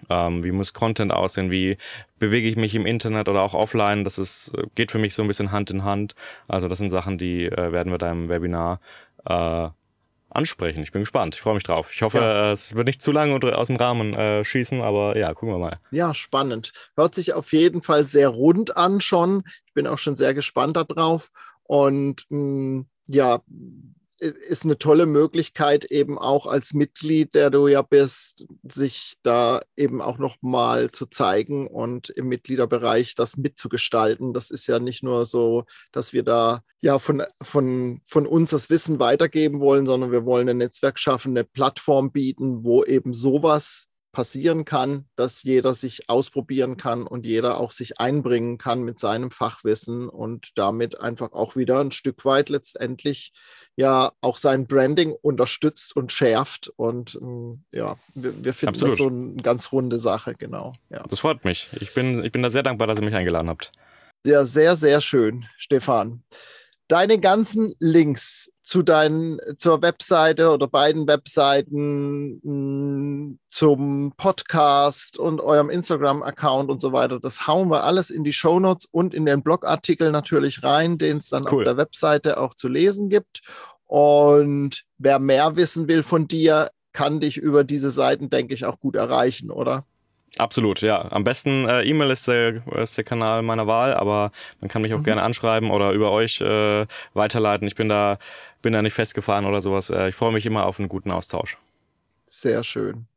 Ähm, 0.09 0.43
wie 0.43 0.51
muss 0.51 0.73
Content 0.73 1.13
aussehen? 1.13 1.49
Wie 1.49 1.77
bewege 2.19 2.47
ich 2.47 2.57
mich 2.57 2.75
im 2.75 2.85
Internet 2.85 3.29
oder 3.29 3.41
auch 3.41 3.53
offline? 3.53 4.03
Das 4.03 4.17
ist, 4.17 4.53
geht 4.75 4.91
für 4.91 4.99
mich 4.99 5.15
so 5.15 5.23
ein 5.23 5.27
bisschen 5.27 5.51
Hand 5.51 5.71
in 5.71 5.83
Hand. 5.83 6.15
Also 6.47 6.67
das 6.67 6.77
sind 6.79 6.89
Sachen, 6.89 7.17
die 7.17 7.45
äh, 7.45 7.71
werden 7.71 7.91
wir 7.91 7.97
da 7.97 8.11
im 8.11 8.29
Webinar 8.29 8.79
äh, 9.25 9.69
ansprechen. 10.35 10.81
Ich 10.83 10.91
bin 10.91 11.01
gespannt. 11.01 11.35
Ich 11.35 11.41
freue 11.41 11.55
mich 11.55 11.63
drauf. 11.63 11.91
Ich 11.93 12.01
hoffe, 12.01 12.17
ja. 12.19 12.51
es 12.51 12.75
wird 12.75 12.87
nicht 12.87 13.01
zu 13.01 13.11
lange 13.11 13.35
aus 13.57 13.67
dem 13.67 13.75
Rahmen 13.75 14.13
äh, 14.13 14.43
schießen, 14.43 14.81
aber 14.81 15.17
ja, 15.17 15.33
gucken 15.33 15.55
wir 15.55 15.59
mal. 15.59 15.77
Ja, 15.91 16.13
spannend. 16.13 16.71
Hört 16.95 17.15
sich 17.15 17.33
auf 17.33 17.53
jeden 17.53 17.81
Fall 17.81 18.05
sehr 18.05 18.29
rund 18.29 18.77
an 18.77 19.01
schon. 19.01 19.43
Ich 19.65 19.73
bin 19.73 19.87
auch 19.87 19.97
schon 19.97 20.15
sehr 20.15 20.33
gespannt 20.33 20.77
darauf. 20.77 21.31
Und 21.63 22.25
mh, 22.29 22.39
mm, 22.39 22.85
ja, 23.07 23.41
ist 24.19 24.63
eine 24.63 24.77
tolle 24.77 25.05
Möglichkeit, 25.05 25.85
eben 25.85 26.17
auch 26.17 26.45
als 26.45 26.73
Mitglied, 26.73 27.35
der 27.35 27.49
du 27.49 27.67
ja 27.67 27.81
bist, 27.81 28.45
sich 28.63 29.15
da 29.23 29.61
eben 29.75 30.01
auch 30.01 30.17
nochmal 30.17 30.91
zu 30.91 31.05
zeigen 31.05 31.67
und 31.67 32.09
im 32.09 32.27
Mitgliederbereich 32.27 33.15
das 33.15 33.37
mitzugestalten. 33.37 34.33
Das 34.33 34.51
ist 34.51 34.67
ja 34.67 34.79
nicht 34.79 35.03
nur 35.03 35.25
so, 35.25 35.65
dass 35.91 36.13
wir 36.13 36.23
da 36.23 36.61
ja 36.81 36.99
von, 36.99 37.23
von, 37.41 38.01
von 38.05 38.25
uns 38.25 38.51
das 38.51 38.69
Wissen 38.69 38.99
weitergeben 38.99 39.59
wollen, 39.59 39.85
sondern 39.85 40.11
wir 40.11 40.25
wollen 40.25 40.47
ein 40.49 40.57
Netzwerk 40.57 40.97
schaffen, 40.99 41.31
eine 41.31 41.43
Plattform 41.43 42.11
bieten, 42.11 42.63
wo 42.63 42.83
eben 42.83 43.13
sowas 43.13 43.87
passieren 44.15 44.63
kann, 44.63 45.09
dass 45.17 45.43
jeder 45.43 45.73
sich 45.73 46.09
ausprobieren 46.09 46.77
kann 46.77 47.05
und 47.05 47.25
jeder 47.25 47.59
auch 47.59 47.71
sich 47.71 47.99
einbringen 47.99 48.57
kann 48.57 48.81
mit 48.81 48.97
seinem 48.97 49.29
Fachwissen 49.29 50.07
und 50.07 50.51
damit 50.55 51.01
einfach 51.01 51.33
auch 51.33 51.57
wieder 51.57 51.81
ein 51.81 51.91
Stück 51.91 52.23
weit 52.23 52.47
letztendlich 52.47 53.33
ja 53.75 54.13
auch 54.21 54.37
sein 54.37 54.67
Branding 54.67 55.13
unterstützt 55.21 55.95
und 55.95 56.11
schärft. 56.11 56.71
Und 56.77 57.17
ähm, 57.21 57.63
ja, 57.71 57.97
wir, 58.13 58.43
wir 58.43 58.53
finden 58.53 58.69
Absolut. 58.69 58.91
das 58.91 58.97
so 58.97 59.07
eine 59.07 59.35
ganz 59.41 59.71
runde 59.71 59.99
Sache, 59.99 60.35
genau. 60.35 60.73
Ja. 60.89 61.03
Das 61.09 61.19
freut 61.19 61.43
mich. 61.45 61.69
Ich 61.79 61.93
bin, 61.93 62.23
ich 62.23 62.31
bin 62.31 62.41
da 62.41 62.49
sehr 62.49 62.63
dankbar, 62.63 62.87
dass 62.87 62.99
ihr 62.99 63.05
mich 63.05 63.15
eingeladen 63.15 63.49
habt. 63.49 63.71
Ja, 64.25 64.45
sehr, 64.45 64.75
sehr 64.75 65.01
schön, 65.01 65.45
Stefan. 65.57 66.23
Deine 66.87 67.19
ganzen 67.19 67.73
Links 67.79 68.51
zu 68.65 68.81
deinen, 68.81 69.39
zur 69.57 69.81
Webseite 69.83 70.49
oder 70.49 70.67
beiden 70.67 71.07
Webseiten, 71.07 72.39
mm, 72.43 73.39
zum 73.51 74.13
Podcast 74.17 75.19
und 75.19 75.39
eurem 75.39 75.69
Instagram-Account 75.69 76.71
und 76.71 76.81
so 76.81 76.91
weiter. 76.91 77.19
Das 77.19 77.47
hauen 77.47 77.69
wir 77.69 77.83
alles 77.83 78.09
in 78.09 78.23
die 78.23 78.33
Shownotes 78.33 78.87
und 78.91 79.13
in 79.13 79.25
den 79.25 79.43
Blogartikel 79.43 80.11
natürlich 80.11 80.63
rein, 80.63 80.97
den 80.97 81.17
es 81.17 81.29
dann 81.29 81.43
cool. 81.51 81.59
auf 81.59 81.63
der 81.63 81.77
Webseite 81.77 82.39
auch 82.39 82.55
zu 82.55 82.67
lesen 82.67 83.09
gibt. 83.09 83.41
Und 83.85 84.83
wer 84.97 85.19
mehr 85.19 85.55
wissen 85.55 85.87
will 85.87 86.01
von 86.01 86.27
dir, 86.27 86.71
kann 86.91 87.19
dich 87.19 87.37
über 87.37 87.63
diese 87.63 87.91
Seiten, 87.91 88.31
denke 88.31 88.55
ich, 88.55 88.65
auch 88.65 88.79
gut 88.79 88.95
erreichen, 88.95 89.51
oder? 89.51 89.85
Absolut, 90.37 90.81
ja. 90.81 91.11
Am 91.11 91.23
besten 91.23 91.67
äh, 91.67 91.83
E-Mail 91.83 92.11
ist 92.11 92.27
der, 92.27 92.61
ist 92.77 92.97
der 92.97 93.05
Kanal 93.05 93.41
meiner 93.41 93.67
Wahl, 93.67 93.93
aber 93.93 94.31
man 94.59 94.69
kann 94.69 94.81
mich 94.81 94.93
auch 94.93 94.99
mhm. 94.99 95.03
gerne 95.03 95.23
anschreiben 95.23 95.71
oder 95.71 95.91
über 95.91 96.11
euch 96.11 96.41
äh, 96.41 96.85
weiterleiten. 97.13 97.67
Ich 97.67 97.75
bin 97.75 97.87
da, 97.87 98.17
bin 98.61 98.73
da 98.73 98.81
nicht 98.81 98.93
festgefahren 98.93 99.45
oder 99.45 99.61
sowas. 99.61 99.89
Äh, 99.89 100.09
ich 100.09 100.15
freue 100.15 100.33
mich 100.33 100.45
immer 100.45 100.65
auf 100.65 100.79
einen 100.79 100.89
guten 100.89 101.11
Austausch. 101.11 101.57
Sehr 102.27 102.63
schön. 102.63 103.07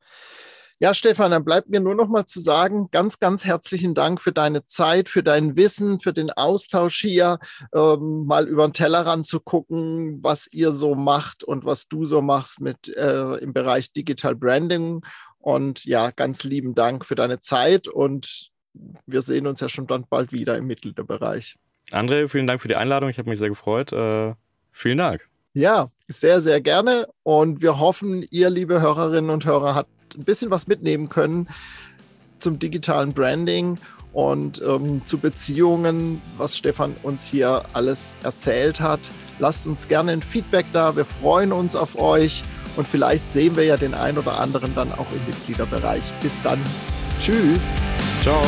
Ja, 0.80 0.94
Stefan, 0.94 1.32
dann 1.32 1.44
bleibt 1.44 1.68
mir 1.68 1.80
nur 1.80 1.96
noch 1.96 2.06
mal 2.06 2.26
zu 2.26 2.38
sagen, 2.38 2.88
ganz, 2.92 3.18
ganz 3.18 3.44
herzlichen 3.44 3.94
Dank 3.94 4.20
für 4.20 4.30
deine 4.30 4.64
Zeit, 4.66 5.08
für 5.08 5.24
dein 5.24 5.56
Wissen, 5.56 5.98
für 5.98 6.12
den 6.12 6.30
Austausch 6.30 7.00
hier, 7.00 7.40
ähm, 7.74 8.26
mal 8.26 8.46
über 8.46 8.68
den 8.68 8.74
Tellerrand 8.74 9.26
zu 9.26 9.40
gucken, 9.40 10.22
was 10.22 10.46
ihr 10.52 10.70
so 10.70 10.94
macht 10.94 11.42
und 11.42 11.64
was 11.64 11.88
du 11.88 12.04
so 12.04 12.22
machst 12.22 12.60
mit 12.60 12.96
äh, 12.96 13.38
im 13.38 13.52
Bereich 13.52 13.92
Digital 13.92 14.36
Branding. 14.36 15.00
Und 15.38 15.84
ja, 15.84 16.10
ganz 16.10 16.44
lieben 16.44 16.74
Dank 16.74 17.04
für 17.04 17.14
deine 17.14 17.40
Zeit 17.40 17.88
und 17.88 18.50
wir 19.06 19.22
sehen 19.22 19.46
uns 19.46 19.60
ja 19.60 19.68
schon 19.68 19.86
dann 19.86 20.04
bald 20.08 20.32
wieder 20.32 20.56
im 20.56 20.66
Mitgliederbereich. 20.66 21.56
André, 21.90 22.28
vielen 22.28 22.46
Dank 22.46 22.60
für 22.60 22.68
die 22.68 22.76
Einladung. 22.76 23.08
Ich 23.08 23.18
habe 23.18 23.30
mich 23.30 23.38
sehr 23.38 23.48
gefreut. 23.48 23.92
Äh, 23.92 24.34
vielen 24.72 24.98
Dank. 24.98 25.28
Ja, 25.54 25.90
sehr, 26.06 26.40
sehr 26.40 26.60
gerne. 26.60 27.08
Und 27.22 27.62
wir 27.62 27.78
hoffen, 27.78 28.24
ihr, 28.30 28.50
liebe 28.50 28.80
Hörerinnen 28.80 29.30
und 29.30 29.46
Hörer, 29.46 29.74
habt 29.74 30.16
ein 30.16 30.24
bisschen 30.24 30.50
was 30.50 30.66
mitnehmen 30.66 31.08
können 31.08 31.48
zum 32.38 32.58
digitalen 32.58 33.12
Branding 33.12 33.78
und 34.12 34.62
ähm, 34.62 35.04
zu 35.04 35.18
Beziehungen, 35.18 36.20
was 36.36 36.56
Stefan 36.56 36.94
uns 37.02 37.24
hier 37.24 37.64
alles 37.72 38.14
erzählt 38.22 38.80
hat. 38.80 39.00
Lasst 39.38 39.66
uns 39.66 39.88
gerne 39.88 40.12
ein 40.12 40.22
Feedback 40.22 40.66
da. 40.72 40.96
Wir 40.96 41.04
freuen 41.04 41.52
uns 41.52 41.76
auf 41.76 41.98
euch 41.98 42.42
und 42.78 42.86
vielleicht 42.86 43.30
sehen 43.30 43.56
wir 43.56 43.64
ja 43.64 43.76
den 43.76 43.92
einen 43.92 44.18
oder 44.18 44.38
anderen 44.38 44.72
dann 44.74 44.92
auch 44.92 45.10
im 45.12 45.26
Mitgliederbereich. 45.26 46.02
Bis 46.22 46.40
dann. 46.42 46.62
Tschüss. 47.20 47.74
Ciao. 48.22 48.40